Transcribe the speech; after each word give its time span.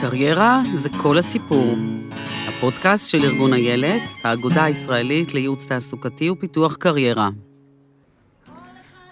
קריירה 0.00 0.62
זה 0.74 0.88
כל 1.02 1.18
הסיפור. 1.18 1.74
הפודקאסט 2.48 3.08
של 3.08 3.18
ארגון 3.24 3.52
איילת, 3.52 4.02
האגודה 4.24 4.64
הישראלית 4.64 5.34
לייעוץ 5.34 5.66
תעסוקתי 5.66 6.30
ופיתוח 6.30 6.76
קריירה. 6.76 7.28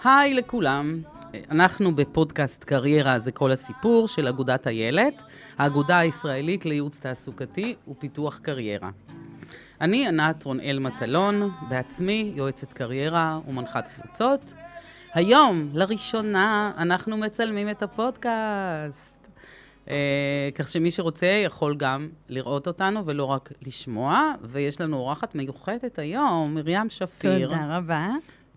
היי 0.05 0.35
לכולם, 0.35 1.03
אנחנו 1.51 1.95
בפודקאסט 1.95 2.65
קריירה 2.65 3.19
זה 3.19 3.33
כל 3.33 3.51
הסיפור 3.51 4.09
של 4.09 4.29
אגודת 4.29 4.66
איילת, 4.66 5.23
האגודה 5.59 5.98
הישראלית 5.98 6.66
לייעוץ 6.66 6.98
תעסוקתי 6.98 7.75
ופיתוח 7.89 8.39
קריירה. 8.39 8.91
אני 9.80 10.09
ענת 10.09 10.45
רונאל 10.45 10.79
מטלון, 10.79 11.51
בעצמי 11.69 12.32
יועצת 12.35 12.73
קריירה 12.73 13.39
ומנחת 13.48 13.89
קבוצות. 13.95 14.55
היום, 15.14 15.69
לראשונה, 15.73 16.73
אנחנו 16.79 17.16
מצלמים 17.16 17.71
את 17.71 17.82
הפודקאסט. 17.82 19.13
אה, 19.91 20.48
כך 20.55 20.69
שמי 20.69 20.91
שרוצה 20.91 21.27
יכול 21.27 21.77
גם 21.77 22.09
לראות 22.29 22.66
אותנו 22.66 23.06
ולא 23.06 23.24
רק 23.24 23.52
לשמוע. 23.66 24.33
ויש 24.43 24.80
לנו 24.80 24.97
אורחת 24.97 25.34
מיוחדת 25.34 25.98
היום, 25.98 26.55
מרים 26.55 26.91
שפיר. 26.91 27.47
תודה 27.48 27.79
רבה. 27.79 28.09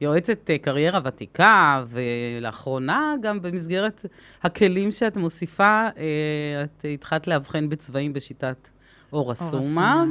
יועצת 0.01 0.49
אה, 0.49 0.57
קריירה 0.57 0.99
ותיקה, 1.03 1.83
ולאחרונה 1.87 3.13
גם 3.21 3.41
במסגרת 3.41 4.05
הכלים 4.43 4.91
שאת 4.91 5.17
מוסיפה, 5.17 5.87
אה, 5.97 6.63
את 6.63 6.85
התחלת 6.93 7.27
לאבחן 7.27 7.69
בצבעים 7.69 8.13
בשיטת 8.13 8.69
אור 9.13 9.31
אסומה. 9.31 10.05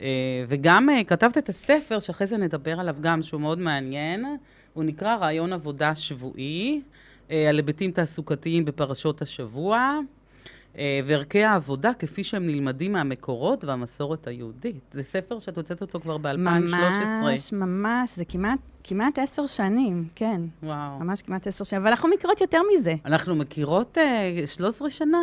אה, 0.00 0.44
וגם 0.48 0.88
כתבת 1.06 1.38
את 1.38 1.48
הספר, 1.48 1.98
שאחרי 1.98 2.26
זה 2.26 2.36
נדבר 2.36 2.80
עליו 2.80 2.96
גם, 3.00 3.22
שהוא 3.22 3.40
מאוד 3.40 3.58
מעניין. 3.58 4.36
הוא 4.72 4.84
נקרא 4.84 5.16
רעיון 5.16 5.52
עבודה 5.52 5.94
שבועי, 5.94 6.80
על 7.28 7.56
היבטים 7.56 7.90
תעסוקתיים 7.90 8.64
בפרשות 8.64 9.22
השבוע. 9.22 9.98
וערכי 10.78 11.44
העבודה 11.44 11.94
כפי 11.94 12.24
שהם 12.24 12.46
נלמדים 12.46 12.92
מהמקורות 12.92 13.64
והמסורת 13.64 14.26
היהודית. 14.26 14.80
זה 14.92 15.02
ספר 15.02 15.38
שאת 15.38 15.56
הוצאת 15.56 15.80
אותו 15.80 16.00
כבר 16.00 16.18
ב-2013. 16.18 16.36
ממש, 16.36 17.52
ממש, 17.52 18.16
זה 18.16 18.24
כמעט, 18.24 18.58
כמעט 18.84 19.18
עשר 19.18 19.46
שנים, 19.46 20.08
כן. 20.14 20.40
וואו. 20.62 20.98
ממש 20.98 21.22
כמעט 21.22 21.46
עשר 21.46 21.64
שנים, 21.64 21.82
אבל 21.82 21.90
אנחנו 21.90 22.08
מכירות 22.08 22.40
יותר 22.40 22.60
מזה. 22.74 22.94
אנחנו 23.04 23.34
מכירות 23.34 23.98
uh, 24.44 24.46
13 24.46 24.90
שנה. 24.90 25.18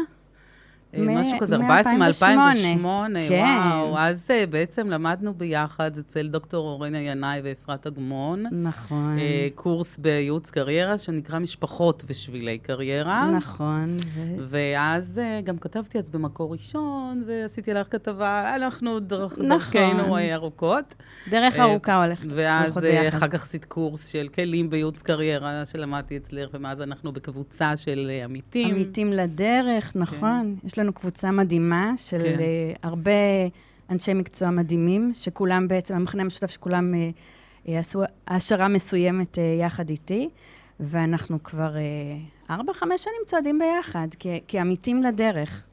משהו 0.94 1.40
כזה, 1.40 1.56
14 1.56 1.94
מ-2008, 1.94 3.18
כן. 3.30 3.46
וואו. 3.72 3.98
אז 3.98 4.28
uh, 4.28 4.50
בעצם 4.50 4.90
למדנו 4.90 5.34
ביחד 5.34 5.98
אצל 5.98 6.28
דוקטור 6.28 6.68
אורנה 6.68 7.00
ינאי 7.00 7.42
ואפרת 7.44 7.88
אגמון. 7.88 8.44
נכון. 8.52 9.18
Uh, 9.18 9.22
קורס 9.56 9.98
בייעוץ 9.98 10.50
קריירה 10.50 10.98
שנקרא 10.98 11.40
משפחות 11.40 12.04
ושבילי 12.08 12.58
קריירה. 12.58 13.32
נכון. 13.32 13.98
ו... 14.16 14.22
ואז 14.50 15.22
גם 15.44 15.58
כתבתי 15.58 15.98
אז 15.98 16.10
במקור 16.10 16.52
ראשון, 16.52 17.24
ועשיתי 17.28 17.74
לך 17.74 17.88
כתבה, 17.90 18.56
אנחנו 18.56 19.00
דרכ... 19.00 19.32
נכון. 19.32 19.50
דרכנו 19.50 20.18
ארוכות. 20.34 20.96
דרך 21.30 21.60
ארוכה 21.60 22.04
הולכת. 22.04 22.28
ואז 22.30 22.80
אחר 23.08 23.28
כך 23.28 23.44
עשית 23.44 23.66
קורס 23.66 24.08
של 24.08 24.28
כלים 24.36 24.70
בייעוץ 24.70 25.02
קריירה 25.02 25.66
שלמדתי 25.66 26.18
אצלך, 26.18 26.50
ומאז 26.54 26.82
אנחנו 26.82 27.12
בקבוצה 27.12 27.78
של 27.78 28.12
עמיתים. 28.24 28.68
עמיתים 28.68 29.14
לדרך, 29.14 29.92
נכון. 29.96 30.56
כן. 30.62 30.68
יש 30.78 30.82
לנו 30.82 30.94
קבוצה 30.94 31.32
מדהימה 31.32 31.92
של 31.96 32.20
כן. 32.20 32.36
uh, 32.38 32.80
הרבה 32.84 33.12
אנשי 33.90 34.14
מקצוע 34.14 34.50
מדהימים, 34.50 35.12
שכולם 35.14 35.68
בעצם, 35.68 35.96
המכנה 35.96 36.22
המשותף 36.22 36.52
שכולם 36.52 36.94
uh, 36.94 37.68
uh, 37.68 37.70
עשו 37.72 38.02
העשרה 38.28 38.68
מסוימת 38.68 39.38
יחד 39.60 39.90
איתי, 39.90 40.30
ואנחנו 40.80 41.44
כבר 41.44 41.76
ארבע, 42.50 42.74
חמש 42.74 43.04
שנים 43.04 43.22
צועדים 43.26 43.60
ביחד, 43.60 44.08
כ- 44.20 44.28
כעמיתים 44.48 45.04
לדרך. 45.04 45.64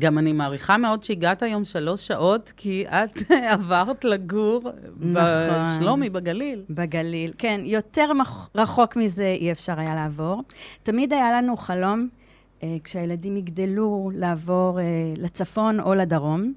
גם 0.00 0.18
אני 0.18 0.32
מעריכה 0.32 0.76
מאוד 0.76 1.04
שהגעת 1.04 1.42
היום 1.42 1.64
שלוש 1.64 2.06
שעות, 2.06 2.52
כי 2.56 2.84
את 2.88 3.30
עברת 3.52 4.04
לגור 4.04 4.60
נכון. 5.00 5.22
בשלומי, 5.78 6.10
בגליל. 6.10 6.62
בגליל, 6.70 7.32
כן. 7.38 7.60
יותר 7.64 8.12
מח... 8.12 8.50
רחוק 8.54 8.96
מזה 8.96 9.34
אי 9.40 9.52
אפשר 9.52 9.80
היה 9.80 9.94
לעבור. 9.94 10.42
תמיד 10.82 11.12
היה 11.12 11.32
לנו 11.32 11.56
חלום 11.56 12.08
אה, 12.12 12.27
כשהילדים 12.84 13.36
יגדלו, 13.36 14.10
לעבור 14.14 14.80
אה, 14.80 14.84
לצפון 15.16 15.80
או 15.80 15.94
לדרום. 15.94 16.52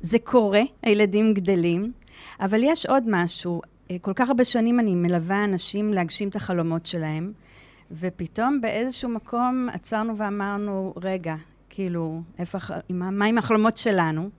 זה 0.00 0.18
קורה, 0.18 0.62
הילדים 0.82 1.34
גדלים, 1.34 1.92
אבל 2.40 2.60
יש 2.62 2.86
עוד 2.86 3.04
משהו. 3.06 3.62
אה, 3.90 3.96
כל 4.00 4.12
כך 4.14 4.28
הרבה 4.28 4.44
שנים 4.44 4.80
אני 4.80 4.94
מלווה 4.94 5.44
אנשים 5.44 5.92
להגשים 5.92 6.28
את 6.28 6.36
החלומות 6.36 6.86
שלהם, 6.86 7.32
ופתאום 7.92 8.60
באיזשהו 8.60 9.08
מקום 9.08 9.68
עצרנו 9.72 10.16
ואמרנו, 10.16 10.94
רגע, 11.02 11.34
כאילו, 11.70 12.22
איפה, 12.38 12.58
מה 12.90 13.24
עם 13.26 13.38
החלומות 13.38 13.76
שלנו? 13.76 14.30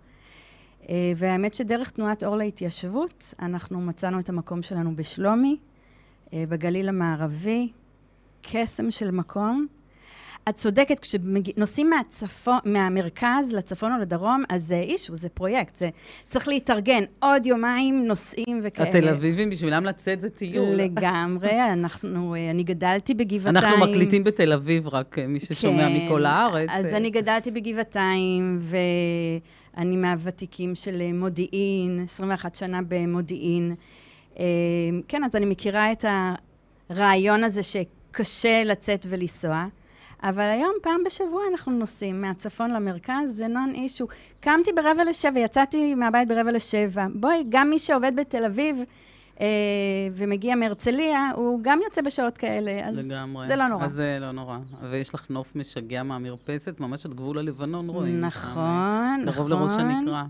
והאמת 1.16 1.54
שדרך 1.54 1.90
תנועת 1.90 2.24
אור 2.24 2.38
להתיישבות, 2.38 3.34
אנחנו 3.40 3.82
מצאנו 3.82 4.20
את 4.20 4.30
המקום 4.30 4.62
שלנו 4.62 4.96
בשלומי, 4.96 5.58
בגליל 6.34 6.90
המערבי, 6.90 7.72
קסם 8.42 8.92
של 8.92 9.12
מקום, 9.12 9.68
את 10.50 10.56
צודקת, 10.56 11.00
כשנוסעים 11.00 11.90
מהצפון, 11.90 12.60
מהמרכז 12.66 13.54
לצפון 13.54 13.94
או 13.94 13.98
לדרום, 13.98 14.44
אז 14.50 14.64
זה 14.64 14.80
אישו, 14.80 15.16
זה 15.16 15.30
פרויקט, 15.30 15.76
זה 15.76 15.90
צריך 16.28 16.48
להתארגן. 16.48 17.04
עוד 17.20 17.46
יומיים 17.46 18.08
נוסעים 18.08 18.60
וכאלה. 18.64 18.90
התל 18.90 19.10
אביבים, 19.10 19.50
בשבילם 19.50 19.86
לצאת 19.86 20.22
זה 20.22 20.30
טיול. 20.30 20.76
לגמרי, 20.76 21.62
אנחנו, 21.74 22.36
אני 22.50 22.64
גדלתי 22.64 23.14
בגבעתיים. 23.14 23.58
אנחנו 23.58 23.78
מקליטים 23.78 24.24
בתל 24.24 24.54
אביב, 24.54 24.88
רק 24.88 25.20
מי 25.28 25.40
ששומע 25.40 25.88
כן, 25.88 26.06
מכל 26.06 26.26
הארץ. 26.26 26.70
אז 26.72 26.86
אני 26.86 27.10
גדלתי 27.10 27.52
בגבעתיים, 27.52 28.60
ואני 28.62 29.98
מהוותיקים 29.98 30.76
של 30.76 31.12
מודיעין, 31.14 32.04
21 32.04 32.56
שנה 32.56 32.80
במודיעין. 32.88 33.76
אה, 34.40 34.46
כן, 35.08 35.24
אז 35.24 35.36
אני 35.36 35.46
מכירה 35.46 35.92
את 35.92 36.06
הרעיון 36.90 37.44
הזה 37.44 37.62
שקשה 37.64 38.64
לצאת 38.64 39.06
ולנסוע. 39.10 39.66
אבל 40.24 40.44
היום, 40.44 40.72
פעם 40.82 41.04
בשבוע 41.06 41.42
אנחנו 41.52 41.72
נוסעים 41.72 42.22
מהצפון 42.22 42.72
למרכז, 42.72 43.30
זה 43.30 43.48
נון 43.48 43.72
אישו. 43.74 44.08
קמתי 44.40 44.72
ברבע 44.76 45.04
לשבע, 45.04 45.40
יצאתי 45.40 45.96
מהבית 45.96 46.28
ברבע 46.28 46.52
לשבע. 46.52 47.06
בואי, 47.14 47.44
גם 47.50 47.70
מי 47.70 47.80
שעובד 47.80 48.12
בתל 48.16 48.46
אביב 48.46 48.78
אה, 49.42 49.48
ומגיע 50.14 50.56
מהרצליה, 50.56 51.30
הוא 51.36 51.60
גם 51.62 51.80
יוצא 51.84 52.02
בשעות 52.02 52.38
כאלה, 52.38 52.88
אז 52.88 53.12
לגמרי. 53.12 53.48
זה 53.48 53.56
לא 53.56 53.68
נורא. 53.68 53.86
אז 53.86 53.94
זה 53.94 54.18
לא 54.22 54.32
נורא. 54.32 54.58
ויש 54.92 55.14
לך 55.14 55.26
נוף 55.30 55.56
משגע 55.56 56.04
מהמרפסת, 56.04 56.80
ממש 56.80 57.06
עד 57.06 57.14
גבול 57.14 57.38
הלבנון 57.38 57.90
רואים. 57.90 58.22
נכון, 58.22 59.22
שם, 59.24 59.30
נכון. 59.30 59.34
קרוב 59.34 59.50
לראש 59.50 59.72
הנקרא. 59.80 60.24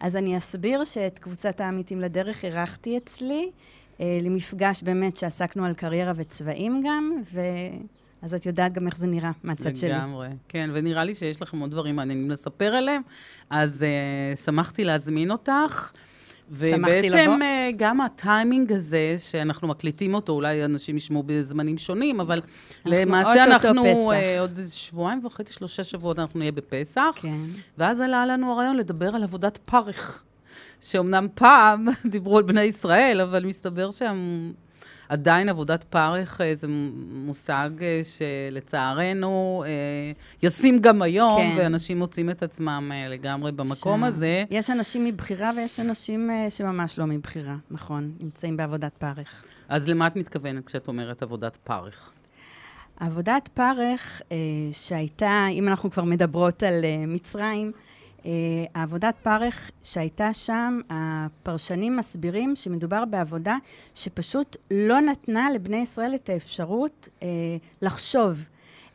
אז 0.00 0.16
אני 0.16 0.36
אסביר 0.36 0.84
שאת 0.84 1.18
קבוצת 1.18 1.60
העמיתים 1.60 2.00
לדרך 2.00 2.44
אירחתי 2.44 2.96
אצלי, 2.96 3.50
אה, 4.00 4.18
למפגש 4.22 4.82
באמת 4.82 5.16
שעסקנו 5.16 5.64
על 5.64 5.74
קריירה 5.74 6.12
וצבעים 6.16 6.82
גם, 6.84 7.12
ו... 7.32 7.40
אז 8.22 8.34
את 8.34 8.46
יודעת 8.46 8.72
גם 8.72 8.86
איך 8.86 8.96
זה 8.96 9.06
נראה 9.06 9.30
מהצד 9.44 9.76
שלי. 9.76 9.88
לגמרי, 9.90 10.28
כן, 10.48 10.70
ונראה 10.72 11.04
לי 11.04 11.14
שיש 11.14 11.42
לכם 11.42 11.58
עוד 11.58 11.70
דברים 11.70 11.96
מעניינים 11.96 12.30
לספר 12.30 12.74
עליהם, 12.74 13.02
אז 13.50 13.84
uh, 13.84 14.44
שמחתי 14.44 14.84
להזמין 14.84 15.30
אותך. 15.30 15.92
ובעצם 16.50 17.38
uh, 17.40 17.74
גם 17.76 18.00
הטיימינג 18.00 18.72
הזה, 18.72 19.14
שאנחנו 19.18 19.68
מקליטים 19.68 20.14
אותו, 20.14 20.32
אולי 20.32 20.64
אנשים 20.64 20.96
ישמעו 20.96 21.22
בזמנים 21.26 21.78
שונים, 21.78 22.20
אבל 22.20 22.40
אנחנו 22.76 23.00
למעשה 23.00 23.44
אנחנו 23.44 24.12
uh, 24.12 24.14
עוד 24.40 24.60
שבועיים 24.72 25.24
וחצי, 25.24 25.52
שלושה 25.52 25.84
שבועות 25.84 26.18
אנחנו 26.18 26.38
נהיה 26.38 26.52
בפסח. 26.52 27.18
כן. 27.22 27.36
ואז 27.78 28.00
עלה 28.00 28.26
לנו 28.26 28.52
הרעיון 28.52 28.76
לדבר 28.76 29.14
על 29.14 29.22
עבודת 29.22 29.56
פרך. 29.56 30.22
שאומנם 30.80 31.28
פעם 31.34 31.86
דיברו 32.12 32.38
על 32.38 32.42
בני 32.42 32.62
ישראל, 32.62 33.20
אבל 33.20 33.46
מסתבר 33.46 33.90
שהם 33.90 34.52
עדיין 35.08 35.48
עבודת 35.48 35.84
פרך 35.84 36.40
אה, 36.40 36.54
זה 36.54 36.66
מושג 37.10 37.70
אה, 37.82 38.00
שלצערנו 38.04 39.64
אה, 39.66 40.12
ישים 40.42 40.78
גם 40.78 41.02
היום, 41.02 41.40
כן. 41.40 41.54
ואנשים 41.56 41.98
מוצאים 41.98 42.30
את 42.30 42.42
עצמם 42.42 42.92
לגמרי 43.08 43.52
במקום 43.52 44.04
ש... 44.04 44.08
הזה. 44.08 44.44
יש 44.50 44.70
אנשים 44.70 45.04
מבחירה 45.04 45.50
ויש 45.56 45.80
אנשים 45.80 46.30
שממש 46.48 46.98
לא 46.98 47.06
מבחירה, 47.06 47.56
נכון, 47.70 48.12
נמצאים 48.20 48.56
בעבודת 48.56 48.92
פרך. 48.98 49.44
אז 49.68 49.88
למה 49.88 50.06
את 50.06 50.16
מתכוונת 50.16 50.66
כשאת 50.66 50.88
אומרת 50.88 51.22
עבודת 51.22 51.56
פרך? 51.56 52.12
עבודת 53.00 53.48
פרך 53.54 54.22
שהייתה, 54.72 55.46
אם 55.52 55.68
אנחנו 55.68 55.90
כבר 55.90 56.04
מדברות 56.04 56.62
על 56.62 56.84
מצרים, 57.06 57.72
העבודת 58.74 59.14
פרך 59.22 59.70
שהייתה 59.82 60.32
שם, 60.32 60.80
הפרשנים 60.90 61.96
מסבירים 61.96 62.56
שמדובר 62.56 63.04
בעבודה 63.04 63.56
שפשוט 63.94 64.56
לא 64.70 65.00
נתנה 65.00 65.50
לבני 65.50 65.76
ישראל 65.76 66.14
את 66.14 66.28
האפשרות 66.28 67.08
אה, 67.22 67.28
לחשוב. 67.82 68.44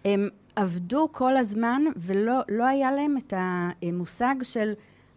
הם 0.06 0.30
עבדו 0.56 1.08
כל 1.12 1.38
הזמן 1.38 1.84
ולא 1.96 2.42
לא 2.50 2.66
היה 2.66 2.92
להם 2.92 3.18
את 3.18 3.34
המושג 3.38 4.36
של, 4.44 4.74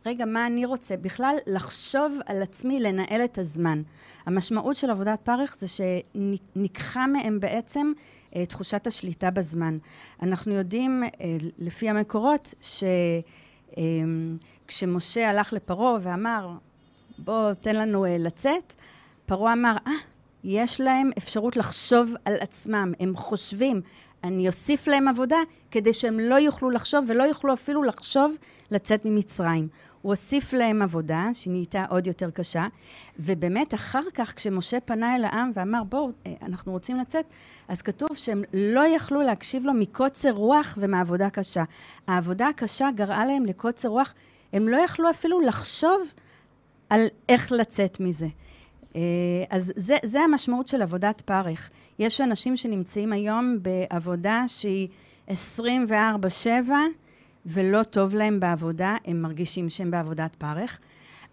רגע, 0.06 0.24
מה 0.24 0.46
אני 0.46 0.64
רוצה? 0.64 0.96
בכלל 0.96 1.36
לחשוב 1.46 2.18
על 2.26 2.42
עצמי, 2.42 2.80
לנהל 2.80 3.24
את 3.24 3.38
הזמן. 3.38 3.82
המשמעות 4.26 4.76
של 4.76 4.90
עבודת 4.90 5.20
פרך 5.20 5.56
זה 5.58 5.66
שניקחה 5.68 7.06
מהם 7.06 7.40
בעצם 7.40 7.92
אה, 8.36 8.46
תחושת 8.46 8.86
השליטה 8.86 9.30
בזמן. 9.30 9.78
אנחנו 10.22 10.54
יודעים, 10.54 11.02
אה, 11.04 11.08
לפי 11.58 11.88
המקורות, 11.88 12.54
שכשמשה 12.60 13.43
אה, 13.78 15.30
הלך 15.30 15.52
לפרעה 15.52 15.96
ואמר, 16.02 16.50
בוא, 17.18 17.52
תן 17.52 17.76
לנו 17.76 18.04
אה, 18.04 18.16
לצאת, 18.18 18.74
פרעה 19.26 19.52
אמר, 19.52 19.76
אה, 19.86 19.92
יש 20.44 20.80
להם 20.80 21.10
אפשרות 21.18 21.56
לחשוב 21.56 22.14
על 22.24 22.34
עצמם, 22.40 22.92
הם 23.00 23.16
חושבים, 23.16 23.80
אני 24.24 24.46
אוסיף 24.46 24.86
להם 24.86 25.08
עבודה 25.08 25.36
כדי 25.70 25.92
שהם 25.92 26.20
לא 26.20 26.34
יוכלו 26.34 26.70
לחשוב 26.70 27.04
ולא 27.08 27.24
יוכלו 27.24 27.52
אפילו 27.52 27.82
לחשוב 27.82 28.34
לצאת 28.70 29.04
ממצרים. 29.04 29.68
הוא 30.04 30.12
הוסיף 30.12 30.52
להם 30.52 30.82
עבודה, 30.82 31.24
שהיא 31.32 31.52
נהייתה 31.52 31.84
עוד 31.88 32.06
יותר 32.06 32.30
קשה, 32.30 32.66
ובאמת 33.18 33.74
אחר 33.74 34.02
כך, 34.14 34.34
כשמשה 34.36 34.80
פנה 34.80 35.16
אל 35.16 35.24
העם 35.24 35.50
ואמר, 35.54 35.84
בואו, 35.84 36.10
אה, 36.26 36.32
אנחנו 36.42 36.72
רוצים 36.72 36.96
לצאת, 36.96 37.24
אז 37.68 37.82
כתוב 37.82 38.08
שהם 38.14 38.42
לא 38.54 38.86
יכלו 38.86 39.22
להקשיב 39.22 39.64
לו 39.64 39.74
מקוצר 39.74 40.30
רוח 40.30 40.78
ומעבודה 40.80 41.30
קשה. 41.30 41.64
העבודה 42.06 42.48
הקשה 42.48 42.88
גרעה 42.94 43.26
להם 43.26 43.46
לקוצר 43.46 43.88
רוח, 43.88 44.14
הם 44.52 44.68
לא 44.68 44.76
יכלו 44.76 45.10
אפילו 45.10 45.40
לחשוב 45.40 46.12
על 46.90 47.06
איך 47.28 47.52
לצאת 47.52 48.00
מזה. 48.00 48.28
אה, 48.96 49.00
אז 49.50 49.72
זה, 49.76 49.96
זה 50.04 50.20
המשמעות 50.20 50.68
של 50.68 50.82
עבודת 50.82 51.20
פרך. 51.20 51.70
יש 51.98 52.20
אנשים 52.20 52.56
שנמצאים 52.56 53.12
היום 53.12 53.58
בעבודה 53.62 54.44
שהיא 54.46 54.88
24-7, 55.28 55.32
ולא 57.46 57.82
טוב 57.82 58.14
להם 58.14 58.40
בעבודה, 58.40 58.96
הם 59.04 59.22
מרגישים 59.22 59.70
שהם 59.70 59.90
בעבודת 59.90 60.34
פרך. 60.34 60.78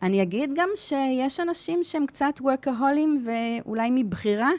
אני 0.01 0.21
אגיד 0.21 0.49
גם 0.55 0.69
שיש 0.75 1.39
אנשים 1.39 1.79
שהם 1.83 2.05
קצת 2.05 2.33
וורקהולים 2.41 3.25
ואולי 3.25 3.89
מבחירה 3.91 4.51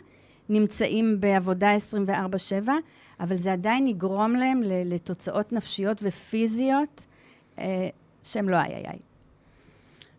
נמצאים 0.49 1.21
בעבודה 1.21 1.71
24-7, 2.65 2.69
אבל 3.21 3.37
זה 3.37 3.53
עדיין 3.53 3.87
יגרום 3.87 4.37
להם 4.37 4.63
לתוצאות 4.65 5.53
נפשיות 5.53 5.99
ופיזיות 6.03 7.07
אה, 7.59 7.89
שהם 8.23 8.49
לא 8.49 8.57
איי 8.57 8.75
איי 8.75 8.85
איי. 8.87 8.99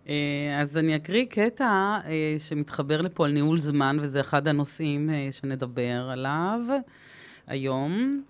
אה, 0.10 0.62
אז 0.62 0.78
אני 0.78 0.96
אקריא 0.96 1.26
קטע 1.26 1.98
אה, 2.06 2.36
שמתחבר 2.38 3.02
לפה 3.02 3.26
על 3.26 3.32
ניהול 3.32 3.60
זמן, 3.60 3.98
וזה 4.02 4.22
אחד 4.22 4.48
הנושאים 4.48 5.10
שנדבר 5.32 6.10
עליו 6.10 6.60
היום. 7.48 8.24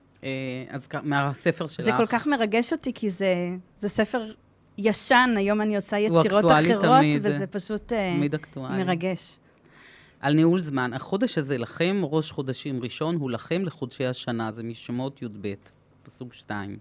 אז 0.70 0.88
מהספר 1.04 1.68
שלך. 1.68 1.86
זה 1.86 1.92
כל 1.98 2.06
כך 2.06 2.28
מרגש 2.28 2.74
אותי, 2.74 2.94
כי 2.94 3.10
זה, 3.10 3.36
זה 3.80 3.90
ספר 3.90 4.32
ישן, 4.78 5.30
היום 5.38 5.62
אני 5.62 5.76
עושה 5.76 6.00
יצירות 6.00 6.46
אחרות, 6.46 6.82
תמיד, 6.82 7.22
וזה 7.24 7.48
פשוט 7.48 7.94
תמיד 7.94 8.34
אקטואלי. 8.34 8.84
מרגש. 8.84 9.40
על 10.20 10.34
ניהול 10.34 10.60
זמן. 10.60 10.94
החודש 10.94 11.38
הזה 11.38 11.58
לכם, 11.58 12.02
ראש 12.04 12.32
חודשים 12.32 12.84
ראשון, 12.84 13.16
הוא 13.16 13.32
לכם 13.32 13.66
לחודשי 13.66 14.06
השנה, 14.06 14.52
זה 14.52 14.64
משמות 14.64 15.22
י"ב, 15.22 15.54
פסוק 16.04 16.34
2. 16.34 16.78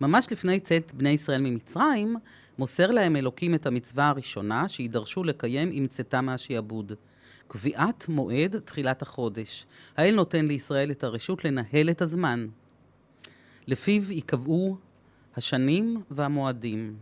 ממש 0.00 0.26
לפני 0.32 0.60
צאת 0.60 0.94
בני 0.94 1.10
ישראל 1.10 1.40
ממצרים, 1.40 2.16
מוסר 2.58 2.90
להם 2.90 3.16
אלוקים 3.16 3.54
את 3.54 3.66
המצווה 3.66 4.08
הראשונה 4.08 4.68
שידרשו 4.68 5.24
לקיים 5.24 5.70
עם 5.72 5.86
צאתם 5.86 6.24
מהשעבוד. 6.24 6.92
קביעת 7.48 8.08
מועד 8.08 8.58
תחילת 8.58 9.02
החודש. 9.02 9.66
האל 9.96 10.14
נותן 10.14 10.46
לישראל 10.46 10.90
את 10.90 11.04
הרשות 11.04 11.44
לנהל 11.44 11.90
את 11.90 12.02
הזמן. 12.02 12.46
לפיו 13.66 14.12
ייקבעו 14.12 14.76
השנים 15.36 16.02
והמועדים. 16.10 16.96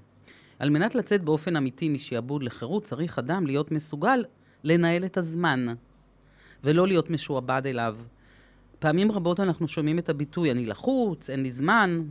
על 0.59 0.71
מנת 0.71 0.95
לצאת 0.95 1.23
באופן 1.25 1.57
אמיתי 1.57 1.89
משעבוד 1.89 2.43
לחירות, 2.43 2.85
צריך 2.85 3.19
אדם 3.19 3.47
להיות 3.47 3.73
מסוגל 3.73 4.25
לנהל 4.65 5.05
את 5.05 5.17
הזמן, 5.17 5.67
ולא 6.65 6.87
להיות 6.87 7.11
משועבד 7.11 7.63
אליו. 7.67 7.97
פעמים 8.79 9.13
רבות 9.13 9.41
אנחנו 9.41 9.69
שומעים 9.69 9.99
את 9.99 10.09
הביטוי, 10.09 10.51
אני 10.51 10.67
לחוץ, 10.67 11.31
אין 11.31 11.43
לי 11.43 11.53
זמן, 11.53 12.03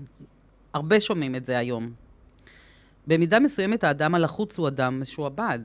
הרבה 0.74 1.00
שומעים 1.00 1.36
את 1.36 1.46
זה 1.46 1.58
היום. 1.58 1.92
במידה 3.08 3.40
מסוימת 3.40 3.84
האדם 3.84 4.16
הלחוץ 4.16 4.58
הוא 4.58 4.68
אדם 4.68 5.00
משועבד, 5.00 5.60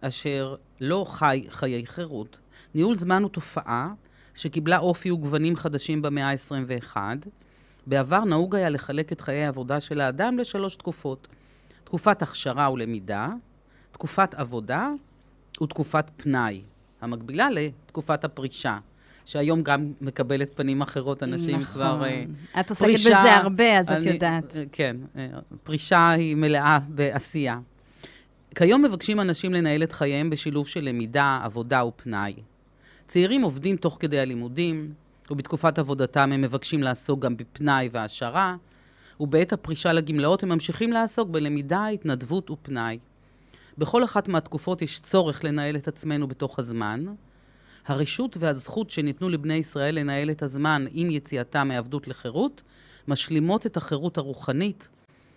אשר 0.00 0.54
לא 0.80 1.04
חי 1.08 1.46
חיי 1.48 1.86
חירות. 1.86 2.38
ניהול 2.74 2.96
זמן 2.96 3.22
הוא 3.22 3.30
תופעה 3.30 3.92
שקיבלה 4.34 4.78
אופי 4.78 5.10
וגוונים 5.10 5.56
חדשים 5.56 6.02
במאה 6.02 6.30
ה-21. 6.30 6.96
בעבר 7.86 8.24
נהוג 8.24 8.56
היה 8.56 8.68
לחלק 8.68 9.12
את 9.12 9.20
חיי 9.20 9.44
העבודה 9.44 9.80
של 9.80 10.00
האדם 10.00 10.38
לשלוש 10.38 10.76
תקופות. 10.76 11.28
תקופת 11.84 12.22
הכשרה 12.22 12.72
ולמידה, 12.72 13.28
תקופת 13.92 14.34
עבודה 14.34 14.90
ותקופת 15.62 16.10
פנאי, 16.16 16.62
המקבילה 17.00 17.48
לתקופת 17.50 18.24
הפרישה. 18.24 18.78
שהיום 19.24 19.62
גם 19.62 19.92
מקבלת 20.00 20.56
פנים 20.56 20.82
אחרות, 20.82 21.22
אנשים 21.22 21.60
נכון. 21.60 21.74
כבר... 21.74 21.96
נכון. 21.96 22.34
את 22.60 22.70
עוסקת 22.70 22.84
פרישה, 22.84 23.20
בזה 23.20 23.32
הרבה, 23.34 23.78
אז 23.78 23.90
אני, 23.90 24.00
את 24.00 24.14
יודעת. 24.14 24.56
כן, 24.72 24.96
אה, 25.16 25.26
פרישה 25.64 26.10
היא 26.10 26.36
מלאה 26.36 26.78
בעשייה. 26.88 27.58
כיום 28.54 28.82
מבקשים 28.82 29.20
אנשים 29.20 29.52
לנהל 29.52 29.82
את 29.82 29.92
חייהם 29.92 30.30
בשילוב 30.30 30.68
של 30.68 30.84
למידה, 30.84 31.40
עבודה 31.44 31.84
ופנאי. 31.84 32.34
צעירים 33.06 33.42
עובדים 33.42 33.76
תוך 33.76 33.96
כדי 34.00 34.18
הלימודים, 34.18 34.92
ובתקופת 35.30 35.78
עבודתם 35.78 36.32
הם 36.32 36.40
מבקשים 36.40 36.82
לעסוק 36.82 37.20
גם 37.20 37.36
בפנאי 37.36 37.88
והעשרה, 37.92 38.56
ובעת 39.20 39.52
הפרישה 39.52 39.92
לגמלאות 39.92 40.42
הם 40.42 40.48
ממשיכים 40.48 40.92
לעסוק 40.92 41.28
בלמידה, 41.28 41.86
התנדבות 41.86 42.50
ופנאי. 42.50 42.98
בכל 43.78 44.04
אחת 44.04 44.28
מהתקופות 44.28 44.82
יש 44.82 45.00
צורך 45.00 45.44
לנהל 45.44 45.76
את 45.76 45.88
עצמנו 45.88 46.28
בתוך 46.28 46.58
הזמן, 46.58 47.04
הרשות 47.86 48.36
והזכות 48.40 48.90
שניתנו 48.90 49.28
לבני 49.28 49.54
ישראל 49.54 49.98
לנהל 49.98 50.30
את 50.30 50.42
הזמן 50.42 50.84
עם 50.92 51.10
יציאתם 51.10 51.68
מעבדות 51.68 52.08
לחירות, 52.08 52.62
משלימות 53.08 53.66
את 53.66 53.76
החירות 53.76 54.18
הרוחנית 54.18 54.88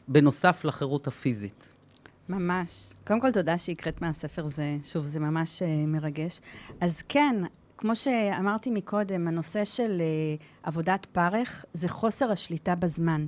בנוסף 0.07 0.65
לחירות 0.65 1.07
הפיזית. 1.07 1.80
ממש. 2.29 2.93
קודם 3.07 3.21
כל, 3.21 3.31
תודה 3.31 3.57
שהקראת 3.57 4.01
מהספר 4.01 4.47
זה. 4.47 4.77
שוב, 4.83 5.05
זה 5.05 5.19
ממש 5.19 5.61
uh, 5.61 5.65
מרגש. 5.87 6.41
אז 6.81 7.01
כן, 7.01 7.35
כמו 7.77 7.95
שאמרתי 7.95 8.71
מקודם, 8.71 9.27
הנושא 9.27 9.65
של 9.65 10.01
uh, 10.01 10.43
עבודת 10.63 11.05
פרך 11.05 11.65
זה 11.73 11.89
חוסר 11.89 12.31
השליטה 12.31 12.75
בזמן. 12.75 13.25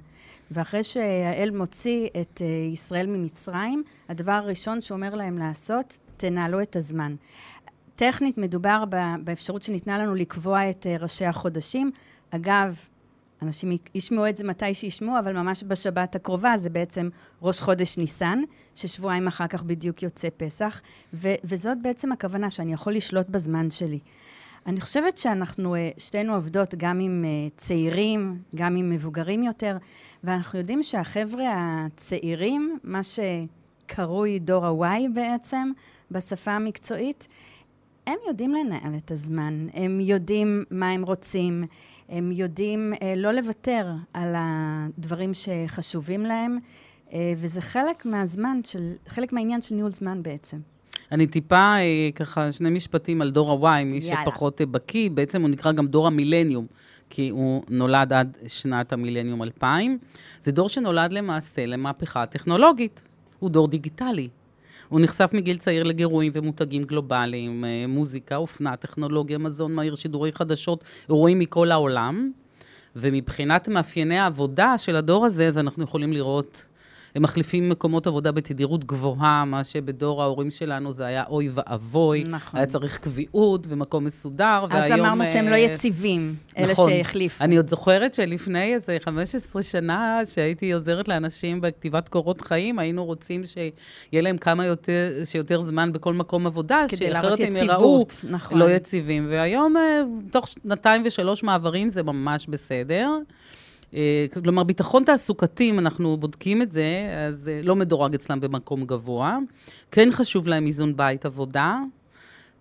ואחרי 0.52 0.84
שהאל 0.84 1.52
מוציא 1.52 2.08
את 2.22 2.42
uh, 2.42 2.74
ישראל 2.74 3.08
ממצרים, 3.08 3.84
הדבר 4.10 4.32
הראשון 4.32 4.82
שהוא 4.82 4.96
אומר 4.96 5.16
להם 5.16 5.38
לעשות, 5.38 5.98
תנהלו 6.18 6.62
את 6.62 6.76
הזמן. 6.76 7.16
טכנית 7.96 8.38
מדובר 8.38 8.84
באפשרות 9.24 9.62
שניתנה 9.62 9.98
לנו 9.98 10.16
לקבוע 10.16 10.70
את 10.70 10.88
ראשי 11.00 11.26
החודשים. 11.26 11.92
אגב, 12.30 12.80
אנשים 13.44 13.78
ישמעו 13.96 14.30
את 14.30 14.38
זה 14.38 14.44
מתי 14.44 14.74
שישמעו, 14.74 15.20
אבל 15.20 15.34
ממש 15.34 15.64
בשבת 15.68 16.16
הקרובה 16.16 16.54
זה 16.58 16.70
בעצם 16.70 17.10
ראש 17.42 17.62
חודש 17.62 17.98
ניסן, 17.98 18.42
ששבועיים 18.76 19.28
אחר 19.28 19.48
כך 19.48 19.64
בדיוק 19.64 20.04
יוצא 20.04 20.28
פסח, 20.38 20.82
ו- 21.14 21.36
וזאת 21.44 21.78
בעצם 21.82 22.12
הכוונה, 22.12 22.50
שאני 22.50 22.74
יכול 22.74 22.94
לשלוט 22.94 23.30
בזמן 23.30 23.72
שלי. 23.72 24.00
אני 24.68 24.82
חושבת 24.82 25.18
שאנחנו 25.18 25.76
אה, 25.76 25.90
שתינו 25.98 26.34
עובדות 26.36 26.76
גם 26.78 27.00
עם 27.00 27.26
אה, 27.26 27.50
צעירים, 27.58 28.42
גם 28.56 28.76
עם 28.76 28.90
מבוגרים 28.90 29.44
יותר, 29.44 29.78
ואנחנו 30.24 30.60
יודעים 30.60 30.84
שהחבר'ה 30.84 31.54
הצעירים, 31.56 32.80
מה 32.84 33.02
שקרוי 33.04 34.40
דור 34.40 34.66
ה-Y 34.66 35.10
בעצם, 35.14 35.72
בשפה 36.12 36.52
המקצועית, 36.52 37.28
הם 38.08 38.18
יודעים 38.28 38.54
לנהל 38.54 38.96
את 38.98 39.12
הזמן, 39.12 39.68
הם 39.74 40.00
יודעים 40.00 40.64
מה 40.72 40.90
הם 40.90 41.04
רוצים, 41.04 41.64
הם 42.10 42.32
יודעים 42.32 42.94
אה, 43.02 43.14
לא 43.18 43.32
לוותר 43.32 43.88
על 44.14 44.34
הדברים 44.38 45.32
שחשובים 45.34 46.26
להם, 46.26 46.58
אה, 47.14 47.34
וזה 47.38 47.62
חלק 47.62 48.06
מהזמן, 48.06 48.60
של, 48.64 48.94
חלק 49.08 49.34
מהעניין 49.34 49.62
של 49.62 49.76
ניהול 49.76 49.92
זמן 49.92 50.24
בעצם. 50.24 50.58
אני 51.12 51.28
טיפה, 51.28 51.76
אה, 51.76 52.10
ככה, 52.16 52.52
שני 52.52 52.70
משפטים 52.70 53.22
על 53.22 53.32
דור 53.32 53.68
ה-Y, 53.68 53.84
מי 53.84 54.00
יאללה. 54.02 54.22
שפחות 54.22 54.62
אה, 54.62 54.66
בקיא, 54.66 55.10
בעצם 55.10 55.42
הוא 55.42 55.50
נקרא 55.50 55.72
גם 55.72 55.88
דור 55.88 56.08
המילניום, 56.08 56.66
כי 57.10 57.30
הוא 57.30 57.64
נולד 57.70 58.14
עד 58.14 58.38
שנת 58.48 58.94
המילניום 58.94 59.44
2000. 59.44 59.98
זה 60.40 60.52
דור 60.52 60.70
שנולד 60.70 61.14
למעשה 61.14 61.66
למהפכה 61.66 62.26
טכנולוגית. 62.26 63.04
הוא 63.40 63.50
דור 63.50 63.68
דיגיטלי. 63.68 64.30
הוא 64.90 65.00
נחשף 65.00 65.32
מגיל 65.34 65.58
צעיר 65.58 65.84
לגירויים 65.84 66.32
ומותגים 66.36 66.84
גלובליים, 66.84 67.66
אה, 67.66 67.86
מוזיקה, 67.88 68.36
אופנה, 68.36 68.76
טכנולוגיה, 68.76 69.38
מזון 69.38 69.74
מהיר, 69.74 69.96
שידורי 69.96 70.32
חדשות, 70.32 70.84
אירועים 71.10 71.40
מכל 71.40 71.72
העולם. 71.72 72.32
ומבחינת 72.96 73.68
מאפייני 73.68 74.20
העבודה 74.20 74.78
של 74.78 74.96
הדור 74.96 75.26
הזה, 75.26 75.48
אז 75.48 75.60
אנחנו 75.60 75.84
יכולים 75.84 76.14
לראות 76.14 76.66
הם 77.16 77.22
מחליפים 77.22 77.70
מקומות 77.70 78.08
עבודה 78.08 78.32
בתדירות 78.32 78.86
גבוהה, 78.86 79.46
מה 79.46 79.64
שבדור 79.64 80.22
ההורים 80.22 80.52
שלנו 80.52 80.92
זה 80.92 81.06
היה 81.06 81.24
אוי 81.30 81.50
ואבוי. 81.54 82.24
נכון. 82.28 82.58
היה 82.60 82.68
צריך 82.68 82.98
קביעות 82.98 83.68
ומקום 83.70 84.06
מסודר, 84.06 84.66
אז 84.66 84.70
והיום... 84.72 84.94
אז 84.94 85.00
אמרנו 85.00 85.26
שהם 85.26 85.48
לא 85.48 85.56
יציבים, 85.56 86.36
אלה 86.58 86.72
נכון. 86.72 86.90
שהחליפו. 86.90 87.44
אני 87.44 87.58
עוד 87.58 87.70
זוכרת 87.70 88.14
שלפני 88.14 88.74
איזה 88.74 88.98
15 89.02 89.64
שנה, 89.64 90.20
שהייתי 90.26 90.72
עוזרת 90.72 91.08
לאנשים 91.08 91.62
בכתיבת 91.62 92.10
קורות 92.10 92.42
חיים, 92.42 92.80
היינו 92.80 93.06
רוצים 93.06 93.44
שיהיה 93.46 94.22
להם 94.22 94.38
כמה 94.38 94.66
יותר, 94.66 95.12
שיותר 95.26 95.62
זמן 95.62 95.94
בכל 95.94 96.14
מקום 96.14 96.48
עבודה, 96.48 96.86
שאחרת 96.96 97.40
הם 97.40 97.56
יראו 97.56 98.06
נכון. 98.30 98.58
לא 98.58 98.72
יציבים. 98.72 99.28
והיום, 99.30 99.76
תוך 100.32 100.48
שנתיים 100.48 101.04
ושלוש 101.06 101.44
מעברים 101.44 101.90
זה 101.90 102.04
ממש 102.04 102.48
בסדר. 102.48 103.10
אה, 103.96 104.26
כלומר, 104.44 104.64
ביטחון 104.64 105.04
תעסוקתי, 105.04 105.70
אם 105.70 105.80
אנחנו 105.80 106.18
בודקים 106.18 106.62
את 106.62 106.72
זה, 106.72 106.86
אז 107.28 107.48
אה, 107.48 107.62
לא 107.64 107.76
מדורג 107.76 108.14
אצלם 108.14 108.40
במקום 108.40 108.86
גבוה. 108.86 109.38
כן 109.92 110.10
חשוב 110.12 110.48
להם 110.48 110.66
איזון 110.66 110.98
בית-עבודה. 110.98 111.80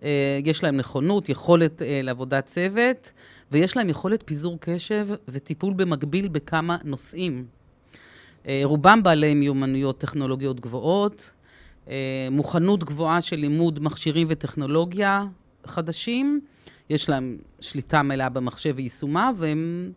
אה, 0.03 0.39
יש 0.45 0.63
להם 0.63 0.77
נכונות, 0.77 1.29
יכולת 1.29 1.81
לעבודת 2.03 2.45
צוות, 2.45 3.11
ויש 3.51 3.77
להם 3.77 3.89
יכולת 3.89 4.23
פיזור 4.25 4.57
קשב 4.59 5.07
וטיפול 5.27 5.73
במקביל 5.73 6.27
בכמה 6.27 6.77
נושאים. 6.83 7.45
רובם 8.63 9.03
בעלי 9.03 9.33
מיומנויות 9.33 9.97
טכנולוגיות 9.97 10.59
גבוהות, 10.59 11.31
מוכנות 12.31 12.83
גבוהה 12.83 13.21
של 13.21 13.35
לימוד 13.35 13.79
מכשירים 13.83 14.27
וטכנולוגיה 14.29 15.25
חדשים, 15.65 16.41
יש 16.89 17.09
להם 17.09 17.37
שליטה 17.59 18.01
מלאה 18.01 18.29
במחשב 18.29 18.73
ויישומה, 18.75 19.31
והם 19.35 19.91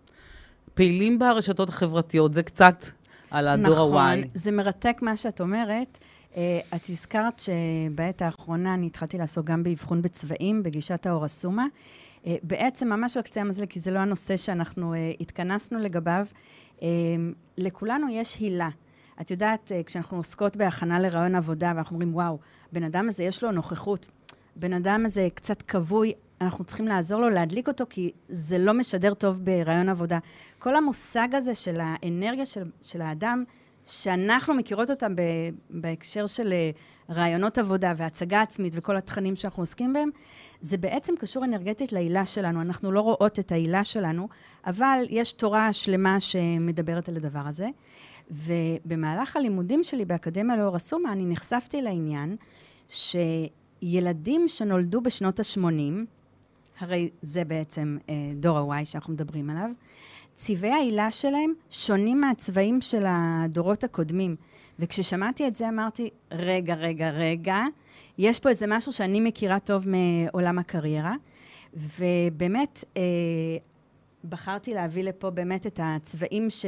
פעילים 0.76 1.18
ברשתות 1.18 1.68
החברתיות, 1.68 2.34
זה 2.34 2.42
קצת 2.42 2.84
על 3.30 3.48
הדור 3.48 3.74
נכון, 3.74 3.96
ה-Y. 3.96 4.16
נכון, 4.16 4.30
זה 4.34 4.52
מרתק 4.52 4.98
מה 5.02 5.16
שאת 5.16 5.40
אומרת. 5.40 5.98
Uh, 6.32 6.36
את 6.76 6.80
הזכרת 6.88 7.40
שבעת 7.40 8.22
האחרונה 8.22 8.74
אני 8.74 8.86
התחלתי 8.86 9.18
לעסוק 9.18 9.46
גם 9.46 9.62
באבחון 9.62 10.02
בצבעים, 10.02 10.62
בגישת 10.62 11.06
האור 11.06 11.24
הסומה. 11.24 11.66
Uh, 12.24 12.28
בעצם, 12.42 12.88
ממש 12.88 13.16
על 13.16 13.22
קצה 13.22 13.40
המזלג, 13.40 13.68
כי 13.68 13.80
זה 13.80 13.90
לא 13.90 13.98
הנושא 13.98 14.36
שאנחנו 14.36 14.94
uh, 14.94 14.96
התכנסנו 15.20 15.78
לגביו, 15.78 16.26
לכולנו 17.58 18.06
יש 18.10 18.36
הילה. 18.38 18.68
את 19.20 19.30
יודעת, 19.30 19.72
כשאנחנו 19.86 20.16
עוסקות 20.16 20.56
בהכנה 20.56 21.00
לרעיון 21.00 21.34
עבודה, 21.34 21.72
ואנחנו 21.76 21.94
אומרים, 21.94 22.14
וואו, 22.14 22.38
בן 22.72 22.82
אדם 22.82 23.08
הזה 23.08 23.24
יש 23.24 23.44
לו 23.44 23.52
נוכחות, 23.52 24.08
בן 24.56 24.72
אדם 24.72 25.02
הזה 25.06 25.28
קצת 25.34 25.62
כבוי, 25.62 26.12
אנחנו 26.40 26.64
צריכים 26.64 26.88
לעזור 26.88 27.20
לו 27.20 27.28
להדליק 27.28 27.68
אותו, 27.68 27.84
כי 27.90 28.12
זה 28.28 28.58
לא 28.58 28.74
משדר 28.74 29.14
טוב 29.14 29.44
ברעיון 29.44 29.88
עבודה. 29.88 30.18
כל 30.58 30.76
המושג 30.76 31.28
הזה 31.32 31.54
של 31.54 31.80
האנרגיה 31.80 32.46
של, 32.46 32.64
של 32.82 33.02
האדם, 33.02 33.44
שאנחנו 33.86 34.54
מכירות 34.54 34.90
אותם 34.90 35.16
ב, 35.16 35.22
בהקשר 35.70 36.26
של 36.26 36.52
אה, 36.52 36.70
רעיונות 37.10 37.58
עבודה 37.58 37.92
והצגה 37.96 38.42
עצמית 38.42 38.72
וכל 38.76 38.96
התכנים 38.96 39.36
שאנחנו 39.36 39.62
עוסקים 39.62 39.92
בהם, 39.92 40.10
זה 40.60 40.76
בעצם 40.76 41.14
קשור 41.18 41.44
אנרגטית 41.44 41.92
לעילה 41.92 42.26
שלנו. 42.26 42.60
אנחנו 42.60 42.92
לא 42.92 43.00
רואות 43.00 43.38
את 43.38 43.52
העילה 43.52 43.84
שלנו, 43.84 44.28
אבל 44.66 45.04
יש 45.08 45.32
תורה 45.32 45.72
שלמה 45.72 46.20
שמדברת 46.20 47.08
על 47.08 47.16
הדבר 47.16 47.42
הזה. 47.46 47.68
ובמהלך 48.30 49.36
הלימודים 49.36 49.84
שלי 49.84 50.04
באקדמיה 50.04 50.56
לאור 50.56 50.76
הסומה, 50.76 51.12
אני 51.12 51.26
נחשפתי 51.26 51.82
לעניין 51.82 52.36
שילדים 52.88 54.48
שנולדו 54.48 55.00
בשנות 55.00 55.40
ה-80, 55.40 56.15
הרי 56.80 57.10
זה 57.22 57.44
בעצם 57.44 57.98
אה, 58.08 58.14
דור 58.34 58.58
ה-Y 58.58 58.84
שאנחנו 58.84 59.12
מדברים 59.12 59.50
עליו, 59.50 59.70
צבעי 60.34 60.72
העילה 60.72 61.10
שלהם 61.10 61.52
שונים 61.70 62.20
מהצבעים 62.20 62.80
של 62.80 63.04
הדורות 63.08 63.84
הקודמים. 63.84 64.36
וכששמעתי 64.78 65.46
את 65.46 65.54
זה 65.54 65.68
אמרתי, 65.68 66.10
רגע, 66.30 66.74
רגע, 66.74 67.10
רגע, 67.10 67.62
יש 68.18 68.40
פה 68.40 68.48
איזה 68.48 68.66
משהו 68.68 68.92
שאני 68.92 69.20
מכירה 69.20 69.60
טוב 69.60 69.84
מעולם 69.88 70.58
הקריירה, 70.58 71.14
ובאמת 71.74 72.84
אה, 72.96 73.02
בחרתי 74.28 74.74
להביא 74.74 75.04
לפה 75.04 75.30
באמת 75.30 75.66
את 75.66 75.80
הצבעים 75.82 76.50
ש... 76.50 76.66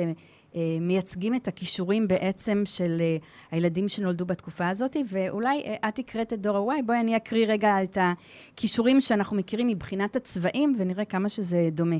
אה, 0.54 0.60
מייצגים 0.80 1.34
את 1.34 1.48
הכישורים 1.48 2.08
בעצם 2.08 2.62
של 2.64 2.96
אה, 3.00 3.16
הילדים 3.50 3.88
שנולדו 3.88 4.26
בתקופה 4.26 4.68
הזאת, 4.68 4.96
ואולי 5.08 5.62
אה, 5.66 5.88
את 5.88 5.98
הקראת 5.98 6.32
את 6.32 6.40
דור 6.40 6.72
ה-Y, 6.72 6.82
בואי 6.86 7.00
אני 7.00 7.16
אקריא 7.16 7.46
רגע 7.46 7.82
את 7.82 7.98
הכישורים 8.00 9.00
שאנחנו 9.00 9.36
מכירים 9.36 9.66
מבחינת 9.66 10.16
הצבעים, 10.16 10.74
ונראה 10.78 11.04
כמה 11.04 11.28
שזה 11.28 11.68
דומה. 11.72 11.96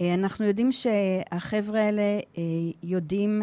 אנחנו 0.00 0.44
יודעים 0.44 0.72
שהחבר'ה 0.72 1.80
האלה 1.80 2.20
יודעים, 2.82 3.42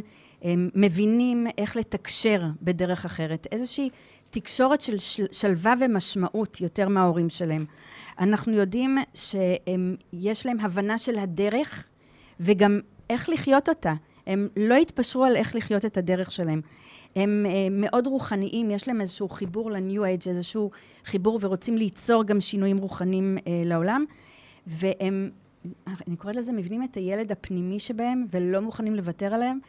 מבינים 0.76 1.48
איך 1.58 1.76
לתקשר 1.76 2.44
בדרך 2.62 3.06
אחרת, 3.06 3.48
איזושהי 3.52 3.90
תקשורת 4.30 4.82
של 4.82 4.98
שלווה 5.32 5.74
ומשמעות 5.80 6.62
יותר 6.62 6.88
מההורים 6.88 7.30
שלהם. 7.30 7.66
אנחנו 8.20 8.54
יודעים 8.54 8.98
שיש 9.14 10.46
להם 10.46 10.60
הבנה 10.60 10.98
של 10.98 11.18
הדרך 11.18 11.90
וגם 12.40 12.80
איך 13.10 13.30
לחיות 13.30 13.70
אותה. 13.70 13.94
הם 14.28 14.48
לא 14.58 14.76
התפשרו 14.76 15.24
על 15.24 15.36
איך 15.36 15.56
לחיות 15.56 15.86
את 15.86 15.98
הדרך 15.98 16.32
שלהם. 16.32 16.62
הם 17.16 17.46
uh, 17.46 17.50
מאוד 17.72 18.08
רוחניים, 18.08 18.72
יש 18.72 18.88
להם 18.88 19.02
איזשהו 19.02 19.30
חיבור 19.30 19.72
לניו 19.72 20.06
אייג', 20.06 20.28
איזשהו 20.28 20.72
חיבור, 21.06 21.40
ורוצים 21.42 21.78
ליצור 21.78 22.24
גם 22.24 22.42
שינויים 22.42 22.78
רוחניים 22.78 23.38
uh, 23.38 23.42
לעולם. 23.66 24.06
והם, 24.68 25.30
אני 26.08 26.16
קוראת 26.16 26.36
לזה, 26.36 26.54
מבנים 26.54 26.84
את 26.84 26.96
הילד 26.96 27.32
הפנימי 27.32 27.80
שבהם, 27.80 28.26
ולא 28.32 28.60
מוכנים 28.60 28.96
לוותר 28.96 29.34
עליהם, 29.34 29.60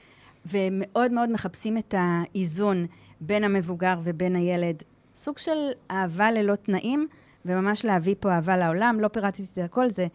והם 0.47 0.83
מאוד 0.85 1.13
מאוד 1.13 1.31
מחפשים 1.31 1.79
את 1.79 1.95
האיזון 1.99 2.87
בין 3.21 3.45
המבוגר 3.45 3.95
ובין 4.03 4.37
הילד. 4.37 4.83
סוג 5.15 5.39
של 5.39 5.71
אהבה 5.91 6.31
ללא 6.31 6.55
תנאים, 6.55 7.07
וממש 7.45 7.85
להביא 7.85 8.15
פה 8.21 8.33
אהבה 8.33 8.57
לעולם. 8.57 9.01
לא 9.01 9.09
פירטתי 9.09 9.43
את 9.53 9.59
הכל, 9.59 9.91
זה 9.91 10.07